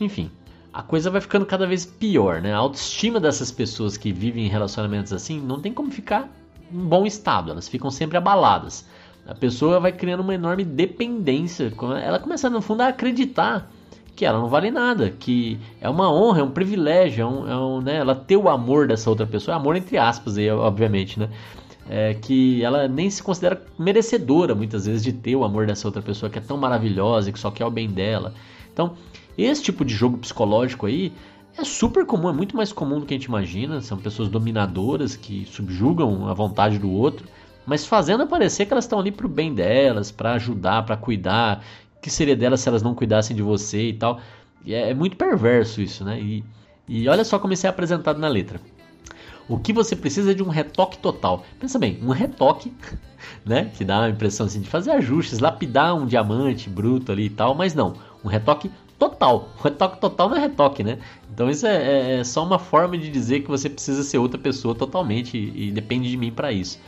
Enfim, 0.00 0.30
a 0.72 0.82
coisa 0.82 1.10
vai 1.10 1.20
ficando 1.20 1.44
cada 1.44 1.66
vez 1.66 1.84
pior, 1.84 2.40
né? 2.40 2.54
A 2.54 2.58
autoestima 2.58 3.20
dessas 3.20 3.52
pessoas 3.52 3.98
que 3.98 4.14
vivem 4.14 4.46
em 4.46 4.50
relacionamentos 4.50 5.12
assim 5.12 5.38
não 5.38 5.60
tem 5.60 5.74
como 5.74 5.90
ficar 5.90 6.30
em 6.72 6.78
bom 6.78 7.04
estado, 7.04 7.50
elas 7.50 7.68
ficam 7.68 7.90
sempre 7.90 8.16
abaladas. 8.16 8.86
A 9.30 9.34
pessoa 9.34 9.78
vai 9.78 9.92
criando 9.92 10.20
uma 10.20 10.34
enorme 10.34 10.64
dependência, 10.64 11.72
ela 12.02 12.18
começa 12.18 12.50
no 12.50 12.60
fundo 12.60 12.80
a 12.80 12.88
acreditar 12.88 13.70
que 14.16 14.24
ela 14.24 14.40
não 14.40 14.48
vale 14.48 14.72
nada, 14.72 15.08
que 15.08 15.56
é 15.80 15.88
uma 15.88 16.12
honra, 16.12 16.40
é 16.40 16.42
um 16.42 16.50
privilégio, 16.50 17.22
é 17.22 17.26
um, 17.26 17.48
é 17.48 17.56
um, 17.56 17.80
né, 17.80 17.96
ela 17.98 18.12
ter 18.16 18.36
o 18.36 18.48
amor 18.48 18.88
dessa 18.88 19.08
outra 19.08 19.24
pessoa, 19.24 19.56
amor 19.56 19.76
entre 19.76 19.96
aspas 19.96 20.36
aí, 20.36 20.50
obviamente, 20.50 21.18
né? 21.18 21.30
É, 21.88 22.14
que 22.14 22.62
ela 22.64 22.88
nem 22.88 23.08
se 23.08 23.22
considera 23.22 23.64
merecedora 23.78 24.52
muitas 24.52 24.86
vezes 24.86 25.02
de 25.02 25.12
ter 25.12 25.36
o 25.36 25.44
amor 25.44 25.64
dessa 25.64 25.86
outra 25.86 26.02
pessoa 26.02 26.28
que 26.28 26.38
é 26.38 26.42
tão 26.42 26.56
maravilhosa 26.56 27.30
e 27.30 27.32
que 27.32 27.38
só 27.38 27.52
quer 27.52 27.64
o 27.64 27.70
bem 27.70 27.88
dela. 27.88 28.34
Então, 28.72 28.94
esse 29.38 29.62
tipo 29.62 29.84
de 29.84 29.94
jogo 29.94 30.18
psicológico 30.18 30.86
aí 30.86 31.12
é 31.56 31.64
super 31.64 32.04
comum, 32.04 32.28
é 32.28 32.32
muito 32.32 32.56
mais 32.56 32.72
comum 32.72 32.98
do 32.98 33.06
que 33.06 33.14
a 33.14 33.16
gente 33.16 33.26
imagina. 33.26 33.80
São 33.80 33.96
pessoas 33.96 34.28
dominadoras 34.28 35.14
que 35.14 35.46
subjugam 35.46 36.28
a 36.28 36.34
vontade 36.34 36.78
do 36.78 36.90
outro, 36.90 37.26
mas 37.66 37.86
fazendo 37.86 38.26
parecer 38.26 38.66
que 38.66 38.72
elas 38.72 38.84
estão 38.84 38.98
ali 38.98 39.12
pro 39.12 39.28
bem 39.28 39.54
delas, 39.54 40.10
para 40.10 40.32
ajudar, 40.32 40.84
para 40.84 40.96
cuidar. 40.96 41.64
Que 42.02 42.10
seria 42.10 42.34
delas 42.34 42.60
se 42.60 42.68
elas 42.68 42.82
não 42.82 42.94
cuidassem 42.94 43.36
de 43.36 43.42
você 43.42 43.88
e 43.88 43.92
tal? 43.92 44.20
E 44.64 44.74
é, 44.74 44.90
é 44.90 44.94
muito 44.94 45.16
perverso 45.16 45.80
isso, 45.80 46.04
né? 46.04 46.18
E, 46.20 46.44
e 46.88 47.08
olha 47.08 47.24
só 47.24 47.38
como 47.38 47.52
isso 47.52 47.66
é 47.66 47.70
apresentado 47.70 48.18
na 48.18 48.28
letra. 48.28 48.60
O 49.48 49.58
que 49.58 49.72
você 49.72 49.96
precisa 49.96 50.30
é 50.30 50.34
de 50.34 50.42
um 50.42 50.48
retoque 50.48 50.98
total. 50.98 51.44
Pensa 51.58 51.78
bem, 51.78 51.98
um 52.02 52.10
retoque, 52.10 52.72
né? 53.44 53.70
Que 53.76 53.84
dá 53.84 54.04
a 54.04 54.10
impressão 54.10 54.46
assim, 54.46 54.60
de 54.60 54.68
fazer 54.68 54.92
ajustes, 54.92 55.40
lapidar 55.40 55.94
um 55.94 56.06
diamante 56.06 56.70
bruto 56.70 57.12
ali 57.12 57.26
e 57.26 57.30
tal, 57.30 57.54
mas 57.54 57.74
não. 57.74 57.94
Um 58.24 58.28
retoque 58.28 58.70
total. 58.98 59.48
Um 59.58 59.62
retoque 59.62 60.00
total 60.00 60.28
não 60.28 60.36
é 60.36 60.40
retoque, 60.40 60.84
né? 60.84 60.98
Então 61.32 61.50
isso 61.50 61.66
é, 61.66 61.76
é, 61.76 62.20
é, 62.20 62.24
só 62.24 62.44
uma 62.44 62.58
forma 62.58 62.96
de 62.96 63.10
dizer 63.10 63.40
que 63.40 63.48
você 63.48 63.68
precisa 63.68 64.02
ser 64.02 64.18
outra 64.18 64.38
pessoa 64.38 64.74
totalmente 64.74 65.36
e, 65.36 65.68
e 65.68 65.72
depende 65.72 66.08
de 66.10 66.16
mim 66.16 66.30
para 66.30 66.52
isso. 66.52 66.78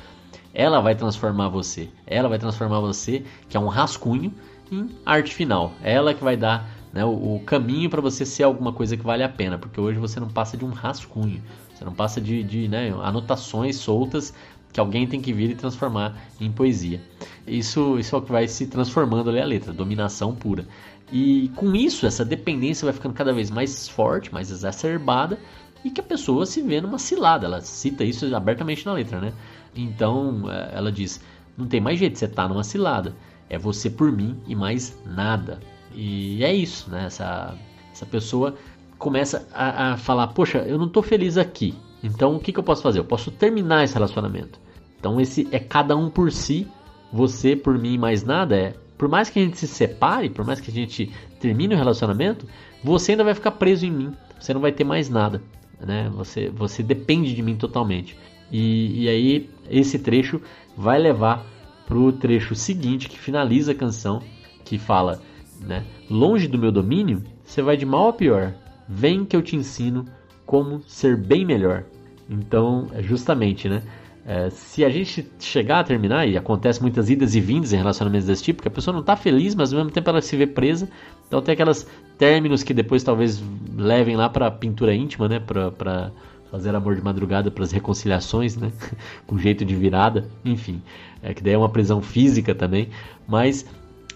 Ela 0.54 0.80
vai 0.80 0.94
transformar 0.94 1.48
você. 1.48 1.88
Ela 2.06 2.28
vai 2.28 2.38
transformar 2.38 2.80
você, 2.80 3.24
que 3.48 3.56
é 3.56 3.60
um 3.60 3.68
rascunho, 3.68 4.32
em 4.70 4.88
arte 5.04 5.34
final. 5.34 5.72
Ela 5.82 6.14
que 6.14 6.22
vai 6.22 6.36
dar 6.36 6.68
né, 6.92 7.04
o, 7.04 7.36
o 7.36 7.40
caminho 7.44 7.88
para 7.88 8.00
você 8.00 8.24
ser 8.24 8.42
alguma 8.42 8.72
coisa 8.72 8.96
que 8.96 9.02
vale 9.02 9.22
a 9.22 9.28
pena, 9.28 9.58
porque 9.58 9.80
hoje 9.80 9.98
você 9.98 10.20
não 10.20 10.28
passa 10.28 10.56
de 10.56 10.64
um 10.64 10.70
rascunho. 10.70 11.42
Você 11.74 11.84
não 11.84 11.92
passa 11.92 12.20
de, 12.20 12.42
de 12.42 12.68
né, 12.68 12.94
anotações 13.02 13.76
soltas 13.76 14.34
que 14.72 14.80
alguém 14.80 15.06
tem 15.06 15.20
que 15.20 15.32
vir 15.32 15.50
e 15.50 15.54
transformar 15.54 16.16
em 16.40 16.50
poesia. 16.50 17.00
Isso, 17.46 17.98
isso 17.98 18.14
é 18.14 18.18
o 18.18 18.22
que 18.22 18.32
vai 18.32 18.48
se 18.48 18.66
transformando 18.66 19.28
ali 19.28 19.40
a 19.40 19.44
letra, 19.44 19.72
dominação 19.72 20.34
pura. 20.34 20.66
E 21.12 21.50
com 21.56 21.76
isso, 21.76 22.06
essa 22.06 22.24
dependência 22.24 22.86
vai 22.86 22.94
ficando 22.94 23.12
cada 23.12 23.32
vez 23.32 23.50
mais 23.50 23.86
forte, 23.86 24.32
mais 24.32 24.50
exacerbada, 24.50 25.38
e 25.84 25.90
que 25.90 26.00
a 26.00 26.04
pessoa 26.04 26.46
se 26.46 26.62
vê 26.62 26.80
numa 26.80 26.98
cilada. 26.98 27.46
Ela 27.46 27.60
cita 27.60 28.02
isso 28.02 28.34
abertamente 28.34 28.86
na 28.86 28.94
letra, 28.94 29.20
né? 29.20 29.32
Então 29.74 30.44
ela 30.72 30.90
diz: 30.90 31.20
não 31.56 31.66
tem 31.66 31.80
mais 31.80 31.98
jeito, 31.98 32.18
você 32.18 32.28
tá 32.28 32.48
numa 32.48 32.64
cilada. 32.64 33.14
É 33.48 33.58
você 33.58 33.90
por 33.90 34.11
mim 34.11 34.38
e 34.46 34.54
mais 34.54 34.98
nada. 35.04 35.61
E 35.94 36.42
é 36.42 36.54
isso, 36.54 36.90
né? 36.90 37.04
Essa, 37.06 37.54
essa 37.92 38.06
pessoa 38.06 38.54
começa 38.98 39.46
a, 39.52 39.92
a 39.92 39.96
falar: 39.96 40.28
Poxa, 40.28 40.58
eu 40.58 40.78
não 40.78 40.88
tô 40.88 41.02
feliz 41.02 41.37
aqui. 41.37 41.74
Então 42.02 42.37
o 42.37 42.40
que, 42.40 42.52
que 42.52 42.58
eu 42.58 42.64
posso 42.64 42.82
fazer? 42.82 42.98
Eu 42.98 43.04
posso 43.04 43.30
terminar 43.30 43.85
esse 43.85 43.94
relacionamento. 43.94 44.58
Então 44.98 45.20
esse 45.20 45.46
é 45.50 45.58
cada 45.58 45.96
um 45.96 46.08
por 46.08 46.32
si, 46.32 46.66
você 47.12 47.54
por 47.54 47.78
mim 47.78 47.94
e 47.94 47.98
mais 47.98 48.24
nada. 48.24 48.56
É 48.56 48.74
por 48.96 49.08
mais 49.08 49.28
que 49.28 49.40
a 49.40 49.42
gente 49.42 49.58
se 49.58 49.66
separe, 49.66 50.30
por 50.30 50.44
mais 50.44 50.61
que 50.61 50.70
a 50.70 50.74
gente 50.74 51.11
termine 51.40 51.74
o 51.74 51.76
relacionamento, 51.76 52.46
você 52.85 53.12
ainda 53.12 53.24
vai 53.24 53.35
ficar 53.35 53.50
preso 53.52 53.85
em 53.85 53.90
mim. 53.90 54.12
Você 54.38 54.54
não 54.54 54.61
vai 54.61 54.70
ter 54.70 54.85
mais 54.85 55.08
nada, 55.08 55.42
né? 55.80 56.11
Você 56.14 56.48
você 56.48 56.82
depende 56.82 57.35
de 57.35 57.42
mim 57.42 57.56
totalmente. 57.56 58.16
E, 58.52 59.04
e 59.04 59.08
aí 59.08 59.50
esse 59.70 59.98
trecho 59.98 60.40
vai 60.76 60.98
levar 60.98 61.44
pro 61.86 62.12
trecho 62.12 62.54
seguinte 62.54 63.08
que 63.08 63.18
finaliza 63.18 63.72
a 63.72 63.74
canção, 63.74 64.22
que 64.64 64.78
fala, 64.78 65.20
né? 65.60 65.84
Longe 66.10 66.46
do 66.46 66.58
meu 66.58 66.70
domínio, 66.70 67.22
você 67.42 67.62
vai 67.62 67.76
de 67.76 67.86
mal 67.86 68.08
a 68.08 68.12
pior. 68.12 68.54
Vem 68.88 69.24
que 69.24 69.34
eu 69.34 69.42
te 69.42 69.56
ensino 69.56 70.04
como 70.44 70.82
ser 70.86 71.16
bem 71.16 71.44
melhor. 71.44 71.84
Então, 72.28 72.88
é 72.92 73.02
justamente, 73.02 73.68
né? 73.68 73.82
É, 74.24 74.50
se 74.50 74.84
a 74.84 74.88
gente 74.88 75.28
chegar 75.40 75.80
a 75.80 75.84
terminar, 75.84 76.28
e 76.28 76.36
acontece 76.36 76.80
muitas 76.80 77.10
idas 77.10 77.34
e 77.34 77.40
vindas 77.40 77.72
em 77.72 77.76
relacionamentos 77.76 78.26
desse 78.26 78.42
tipo, 78.42 78.62
que 78.62 78.68
a 78.68 78.70
pessoa 78.70 78.92
não 78.92 79.00
está 79.00 79.16
feliz, 79.16 79.54
mas 79.54 79.72
ao 79.72 79.78
mesmo 79.78 79.90
tempo 79.90 80.08
ela 80.08 80.20
se 80.20 80.36
vê 80.36 80.46
presa. 80.46 80.88
Então 81.26 81.42
tem 81.42 81.54
aquelas 81.54 81.86
términos 82.16 82.62
que 82.62 82.72
depois 82.72 83.02
talvez 83.02 83.42
levem 83.76 84.14
lá 84.14 84.28
para 84.28 84.50
pintura 84.50 84.94
íntima, 84.94 85.28
né? 85.28 85.40
Para 85.40 86.12
fazer 86.52 86.74
amor 86.74 86.94
de 86.94 87.02
madrugada, 87.02 87.50
para 87.50 87.64
as 87.64 87.72
reconciliações, 87.72 88.56
né? 88.58 88.70
Com 89.26 89.38
jeito 89.38 89.64
de 89.64 89.74
virada, 89.74 90.28
enfim. 90.44 90.82
É 91.22 91.32
que 91.32 91.42
daí 91.42 91.54
é 91.54 91.58
uma 91.58 91.70
prisão 91.70 92.02
física 92.02 92.54
também, 92.54 92.90
mas 93.26 93.64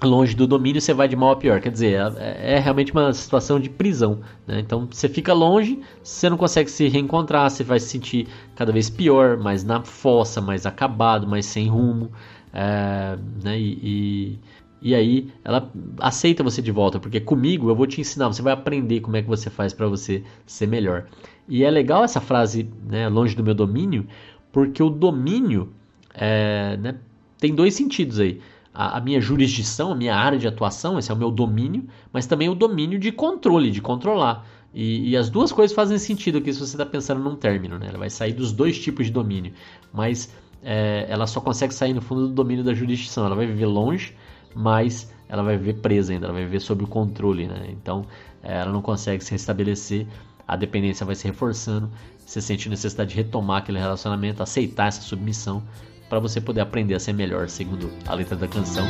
longe 0.05 0.37
do 0.37 0.47
domínio 0.47 0.79
você 0.79 0.93
vai 0.93 1.09
de 1.09 1.17
mal 1.17 1.31
a 1.31 1.37
pior. 1.37 1.63
Quer 1.63 1.73
dizer, 1.73 1.99
é, 2.19 2.57
é 2.57 2.59
realmente 2.59 2.93
uma 2.93 3.11
situação 3.15 3.59
de 3.59 3.71
prisão. 3.71 4.21
Né? 4.47 4.61
Então 4.61 4.87
você 4.91 5.09
fica 5.09 5.33
longe, 5.33 5.81
você 6.03 6.29
não 6.29 6.37
consegue 6.37 6.71
se 6.71 6.87
reencontrar, 6.89 7.51
você 7.51 7.65
vai 7.65 7.81
se 7.81 7.89
sentir 7.89 8.29
cada 8.55 8.71
vez 8.71 8.91
pior, 8.91 9.39
mais 9.39 9.65
na 9.65 9.83
fossa, 9.83 10.39
mais 10.39 10.67
acabado, 10.67 11.27
mais 11.27 11.47
sem 11.47 11.69
rumo. 11.69 12.13
É, 12.53 13.17
né? 13.43 13.59
e, 13.59 13.73
e, 13.83 14.39
e, 14.91 14.95
aí 14.95 15.33
ela 15.43 15.71
aceita 16.01 16.43
você 16.43 16.61
de 16.61 16.71
volta, 16.71 16.99
porque 16.99 17.19
comigo 17.19 17.71
eu 17.71 17.75
vou 17.75 17.87
te 17.87 18.01
ensinar, 18.01 18.29
você 18.29 18.43
vai 18.43 18.53
aprender 18.53 19.01
como 19.01 19.17
é 19.17 19.23
que 19.23 19.29
você 19.29 19.49
faz 19.49 19.73
para 19.73 19.87
você 19.89 20.23
ser 20.47 20.67
melhor. 20.67 21.07
E 21.49 21.65
é 21.65 21.71
legal 21.71 22.05
essa 22.05 22.21
frase, 22.21 22.69
né, 22.89 23.09
longe 23.09 23.37
do 23.37 23.43
meu 23.43 23.55
domínio, 23.55 24.07
porque 24.51 24.83
o 24.83 24.91
domínio 24.91 25.73
é, 26.15 26.77
né, 26.77 26.97
tem 27.39 27.55
dois 27.55 27.75
sentidos 27.75 28.19
aí 28.19 28.41
a, 28.77 29.01
minha 29.01 29.21
jurisdição, 29.21 29.93
a 29.93 29.95
minha 29.95 30.15
área 30.15 30.39
de 30.39 30.47
atuação, 30.47 30.99
esse 30.99 31.11
é 31.11 31.15
o 31.15 31.17
meu 31.17 31.31
domínio, 31.31 31.85
mas 32.13 32.27
também 32.27 32.49
o 32.51 32.55
domínio 32.55 32.99
de 32.99 33.11
controle, 33.11 33.71
de 33.71 33.81
controlar. 33.81 34.47
E, 34.75 35.11
e 35.11 35.17
as 35.17 35.31
duas 35.31 35.51
coisas 35.51 35.75
fazem 35.75 35.97
sentido 35.97 36.39
aqui 36.39 36.53
se 36.53 36.59
você 36.59 36.75
está 36.75 36.85
pensando 36.85 37.23
num 37.23 37.35
término, 37.35 37.79
né? 37.79 37.87
Ela 37.89 37.99
vai 37.99 38.11
sair 38.11 38.35
dos 38.35 38.53
dois 38.53 38.79
tipos 38.79 39.07
de 39.07 39.13
domínio, 39.13 39.53
mas 39.93 40.31
é, 40.63 41.07
ela 41.09 41.27
só 41.27 41.41
consegue 41.41 41.73
sair 41.73 41.95
no 41.95 42.03
fundo 42.03 42.29
do 42.29 42.35
domínio 42.35 42.63
da 42.63 42.75
jurisdição. 42.75 43.25
Ela 43.25 43.35
vai 43.35 43.47
viver 43.47 43.65
longe, 43.65 44.15
mas 44.55 45.11
ela 45.27 45.43
vai 45.43 45.57
viver 45.57 45.81
presa 45.81 46.13
ainda, 46.13 46.27
ela 46.27 46.35
vai 46.35 46.45
viver 46.45 46.61
sob 46.61 46.85
o 46.85 46.87
controle, 46.87 47.47
né? 47.47 47.69
Então 47.71 48.05
é, 48.43 48.59
ela 48.59 48.71
não 48.71 48.83
consegue 48.83 49.25
se 49.25 49.31
restabelecer, 49.31 50.07
a 50.47 50.57
dependência 50.57 51.05
vai 51.05 51.15
se 51.15 51.27
reforçando, 51.27 51.91
você 52.25 52.41
sente 52.41 52.69
necessidade 52.69 53.11
de 53.11 53.17
retomar 53.17 53.59
aquele 53.59 53.79
relacionamento, 53.79 54.43
aceitar 54.43 54.89
essa 54.89 55.03
submissão 55.03 55.63
para 56.09 56.21
você 56.21 56.41
poder 56.41 56.61
aprender 56.61 56.95
a 56.95 57.01
ser 57.01 57.13
melhor, 57.13 57.49
segundo 57.49 57.91
a 58.07 58.15
letra 58.15 58.37
da 58.37 58.47
canção. 58.47 58.87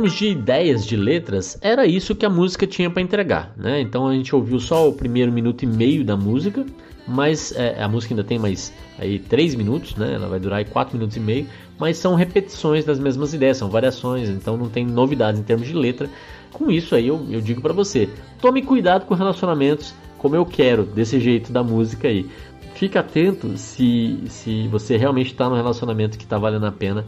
Termos 0.00 0.12
de 0.14 0.28
ideias 0.28 0.86
de 0.86 0.96
letras, 0.96 1.58
era 1.60 1.84
isso 1.86 2.14
que 2.14 2.24
a 2.24 2.30
música 2.30 2.66
tinha 2.66 2.88
para 2.88 3.02
entregar, 3.02 3.52
né? 3.54 3.82
Então 3.82 4.08
a 4.08 4.14
gente 4.14 4.34
ouviu 4.34 4.58
só 4.58 4.88
o 4.88 4.94
primeiro 4.94 5.30
minuto 5.30 5.62
e 5.62 5.66
meio 5.66 6.02
da 6.02 6.16
música, 6.16 6.64
mas 7.06 7.52
é, 7.52 7.82
a 7.82 7.86
música 7.86 8.14
ainda 8.14 8.24
tem 8.24 8.38
mais 8.38 8.72
aí 8.98 9.18
três 9.18 9.54
minutos, 9.54 9.94
né? 9.96 10.14
Ela 10.14 10.26
vai 10.26 10.40
durar 10.40 10.60
aí 10.60 10.64
quatro 10.64 10.96
minutos 10.96 11.18
e 11.18 11.20
meio, 11.20 11.46
mas 11.78 11.98
são 11.98 12.14
repetições 12.14 12.82
das 12.82 12.98
mesmas 12.98 13.34
ideias, 13.34 13.58
são 13.58 13.68
variações, 13.68 14.30
então 14.30 14.56
não 14.56 14.70
tem 14.70 14.86
novidades 14.86 15.38
em 15.38 15.44
termos 15.44 15.68
de 15.68 15.74
letra. 15.74 16.08
Com 16.50 16.70
isso 16.70 16.94
aí 16.94 17.08
eu, 17.08 17.26
eu 17.30 17.42
digo 17.42 17.60
para 17.60 17.74
você, 17.74 18.08
tome 18.40 18.62
cuidado 18.62 19.04
com 19.04 19.14
relacionamentos 19.14 19.94
como 20.16 20.34
eu 20.34 20.46
quero, 20.46 20.84
desse 20.84 21.20
jeito 21.20 21.52
da 21.52 21.62
música 21.62 22.08
aí. 22.08 22.26
Fique 22.74 22.96
atento 22.96 23.58
se, 23.58 24.18
se 24.28 24.66
você 24.68 24.96
realmente 24.96 25.32
está 25.32 25.46
num 25.46 25.56
relacionamento 25.56 26.16
que 26.16 26.24
está 26.24 26.38
valendo 26.38 26.64
a 26.64 26.72
pena, 26.72 27.04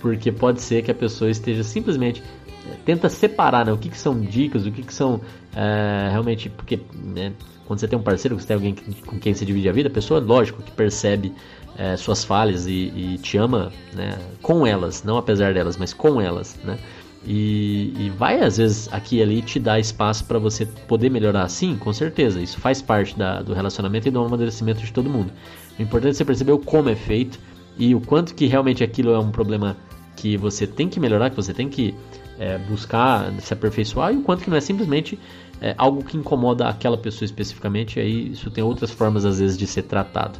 porque 0.00 0.30
pode 0.30 0.60
ser 0.60 0.82
que 0.82 0.90
a 0.90 0.94
pessoa 0.94 1.30
esteja 1.30 1.62
simplesmente 1.62 2.22
é, 2.66 2.76
tenta 2.84 3.08
separar 3.08 3.64
né, 3.66 3.72
o 3.72 3.78
que, 3.78 3.88
que 3.88 3.98
são 3.98 4.18
dicas, 4.20 4.66
o 4.66 4.70
que, 4.70 4.82
que 4.82 4.94
são 4.94 5.20
é, 5.54 6.08
realmente. 6.10 6.48
Porque 6.50 6.80
né, 6.94 7.32
quando 7.66 7.80
você 7.80 7.88
tem 7.88 7.98
um 7.98 8.02
parceiro, 8.02 8.38
você 8.38 8.46
tem 8.46 8.54
alguém 8.54 8.74
com 9.06 9.18
quem 9.18 9.34
você 9.34 9.44
divide 9.44 9.68
a 9.68 9.72
vida, 9.72 9.88
a 9.88 9.92
pessoa, 9.92 10.20
lógico, 10.20 10.62
que 10.62 10.70
percebe 10.70 11.32
é, 11.76 11.96
suas 11.96 12.24
falhas 12.24 12.66
e, 12.66 12.92
e, 12.94 13.18
te 13.18 13.36
ama 13.36 13.72
né, 13.92 14.18
com 14.40 14.66
elas, 14.66 15.02
não 15.02 15.16
apesar 15.16 15.52
delas, 15.52 15.76
mas 15.76 15.92
com 15.92 16.20
elas. 16.20 16.58
Né? 16.64 16.78
E, 17.24 17.92
e, 17.98 18.10
vai 18.10 18.40
às 18.40 18.56
vezes 18.56 18.88
aqui 18.92 19.16
e 19.16 19.22
ali 19.22 19.42
te 19.42 19.58
dar 19.58 19.80
espaço 19.80 20.24
para 20.24 20.38
você 20.38 20.64
poder 20.64 21.10
melhorar 21.10 21.48
sim, 21.48 21.76
com 21.76 21.92
certeza. 21.92 22.40
Isso 22.40 22.60
faz 22.60 22.80
parte 22.80 23.18
da, 23.18 23.42
do 23.42 23.52
relacionamento 23.52 24.08
e 24.08 24.10
do 24.10 24.20
amadurecimento 24.20 24.80
de 24.80 24.92
todo 24.92 25.10
mundo. 25.10 25.32
O 25.78 25.82
importante 25.82 26.12
é 26.12 26.14
você 26.14 26.24
perceber 26.24 26.52
o 26.52 26.58
como 26.58 26.88
é 26.88 26.94
feito 26.94 27.38
e 27.76 27.94
o 27.94 28.00
quanto 28.00 28.34
que 28.34 28.46
realmente 28.46 28.82
aquilo 28.82 29.12
é 29.12 29.18
um 29.18 29.30
problema 29.30 29.76
que 30.16 30.36
você 30.36 30.66
tem 30.66 30.88
que 30.88 30.98
melhorar, 30.98 31.30
que 31.30 31.36
você 31.36 31.52
tem 31.52 31.68
que 31.68 31.94
é, 32.38 32.58
buscar 32.58 33.30
se 33.40 33.52
aperfeiçoar 33.52 34.12
e 34.12 34.16
o 34.16 34.22
quanto 34.22 34.42
que 34.42 34.50
não 34.50 34.56
é 34.56 34.60
simplesmente 34.60 35.18
é, 35.60 35.74
algo 35.78 36.02
que 36.02 36.16
incomoda 36.16 36.68
aquela 36.68 36.96
pessoa 36.96 37.24
especificamente. 37.24 38.00
aí 38.00 38.32
isso 38.32 38.50
tem 38.50 38.64
outras 38.64 38.90
formas 38.90 39.24
às 39.24 39.38
vezes 39.38 39.56
de 39.56 39.66
ser 39.66 39.82
tratado. 39.82 40.38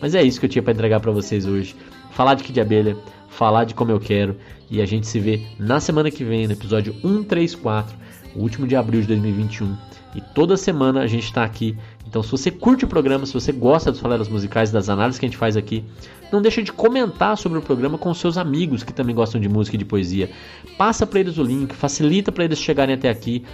Mas 0.00 0.14
é 0.14 0.22
isso 0.22 0.38
que 0.40 0.46
eu 0.46 0.50
tinha 0.50 0.62
para 0.62 0.72
entregar 0.72 1.00
para 1.00 1.12
vocês 1.12 1.46
hoje. 1.46 1.74
Falar 2.10 2.34
de 2.34 2.44
que 2.44 2.52
de 2.52 2.60
abelha, 2.60 2.96
falar 3.28 3.64
de 3.64 3.74
como 3.74 3.90
eu 3.90 4.00
quero 4.00 4.36
e 4.70 4.80
a 4.80 4.86
gente 4.86 5.06
se 5.06 5.18
vê 5.18 5.46
na 5.58 5.80
semana 5.80 6.10
que 6.10 6.24
vem 6.24 6.46
no 6.46 6.52
episódio 6.52 6.92
134, 7.00 7.96
o 8.34 8.40
último 8.40 8.66
de 8.66 8.76
abril 8.76 9.00
de 9.00 9.06
2021. 9.08 9.76
E 10.14 10.20
toda 10.20 10.56
semana 10.56 11.00
a 11.00 11.06
gente 11.06 11.24
está 11.24 11.44
aqui. 11.44 11.76
Então, 12.08 12.22
se 12.22 12.30
você 12.30 12.50
curte 12.50 12.86
o 12.86 12.88
programa, 12.88 13.26
se 13.26 13.34
você 13.34 13.52
gosta 13.52 13.90
dos 13.90 14.00
falelas 14.00 14.28
musicais, 14.28 14.70
das 14.70 14.88
análises 14.88 15.18
que 15.18 15.26
a 15.26 15.28
gente 15.28 15.36
faz 15.36 15.58
aqui, 15.58 15.84
não 16.32 16.40
deixa 16.40 16.62
de 16.62 16.72
comentar 16.72 17.36
sobre 17.36 17.58
o 17.58 17.62
programa 17.62 17.98
com 17.98 18.12
seus 18.14 18.38
amigos 18.38 18.82
que 18.82 18.92
também 18.92 19.14
gostam 19.14 19.38
de 19.38 19.48
música 19.48 19.76
e 19.76 19.78
de 19.78 19.84
poesia. 19.84 20.30
Passa 20.78 21.06
para 21.06 21.20
eles 21.20 21.36
o 21.36 21.42
link, 21.42 21.74
facilita 21.74 22.32
para 22.32 22.44
eles 22.44 22.58
chegarem 22.58 22.94
até 22.94 23.10
aqui. 23.10 23.44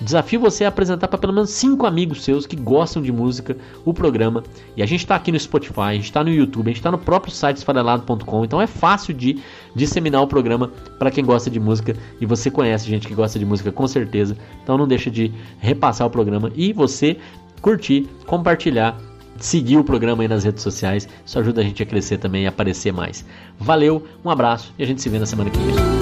Desafio 0.00 0.40
você 0.40 0.64
a 0.64 0.68
apresentar 0.68 1.06
para 1.08 1.18
pelo 1.18 1.32
menos 1.32 1.50
cinco 1.50 1.86
amigos 1.86 2.24
seus 2.24 2.44
que 2.44 2.56
gostam 2.56 3.00
de 3.00 3.12
música 3.12 3.56
o 3.84 3.94
programa. 3.94 4.42
E 4.76 4.82
a 4.82 4.86
gente 4.86 5.00
está 5.00 5.14
aqui 5.14 5.30
no 5.30 5.38
Spotify, 5.38 5.80
a 5.80 5.94
gente 5.94 6.04
está 6.04 6.24
no 6.24 6.30
YouTube, 6.30 6.66
a 6.66 6.70
gente 6.70 6.78
está 6.78 6.90
no 6.90 6.98
próprio 6.98 7.32
site 7.32 7.58
esfarelado.com. 7.58 8.44
Então 8.44 8.60
é 8.60 8.66
fácil 8.66 9.14
de 9.14 9.38
disseminar 9.76 10.20
o 10.22 10.26
programa 10.26 10.70
para 10.98 11.10
quem 11.10 11.24
gosta 11.24 11.48
de 11.48 11.60
música. 11.60 11.96
E 12.20 12.26
você 12.26 12.50
conhece 12.50 12.88
gente 12.88 13.06
que 13.06 13.14
gosta 13.14 13.38
de 13.38 13.44
música 13.46 13.70
com 13.70 13.86
certeza. 13.86 14.36
Então 14.62 14.76
não 14.76 14.88
deixa 14.88 15.10
de 15.10 15.32
repassar 15.58 16.06
o 16.06 16.10
programa 16.10 16.50
e 16.54 16.72
você 16.72 17.16
curtir, 17.62 18.08
compartilhar 18.26 18.98
seguir 19.38 19.76
o 19.76 19.84
programa 19.84 20.22
aí 20.22 20.28
nas 20.28 20.44
redes 20.44 20.62
sociais. 20.62 21.08
Isso 21.24 21.38
ajuda 21.38 21.60
a 21.60 21.64
gente 21.64 21.82
a 21.82 21.86
crescer 21.86 22.18
também 22.18 22.44
e 22.44 22.46
aparecer 22.46 22.92
mais. 22.92 23.24
Valeu, 23.58 24.06
um 24.24 24.30
abraço 24.30 24.72
e 24.78 24.82
a 24.82 24.86
gente 24.86 25.02
se 25.02 25.08
vê 25.08 25.18
na 25.18 25.26
semana 25.26 25.50
que 25.50 25.58
vem. 25.58 26.01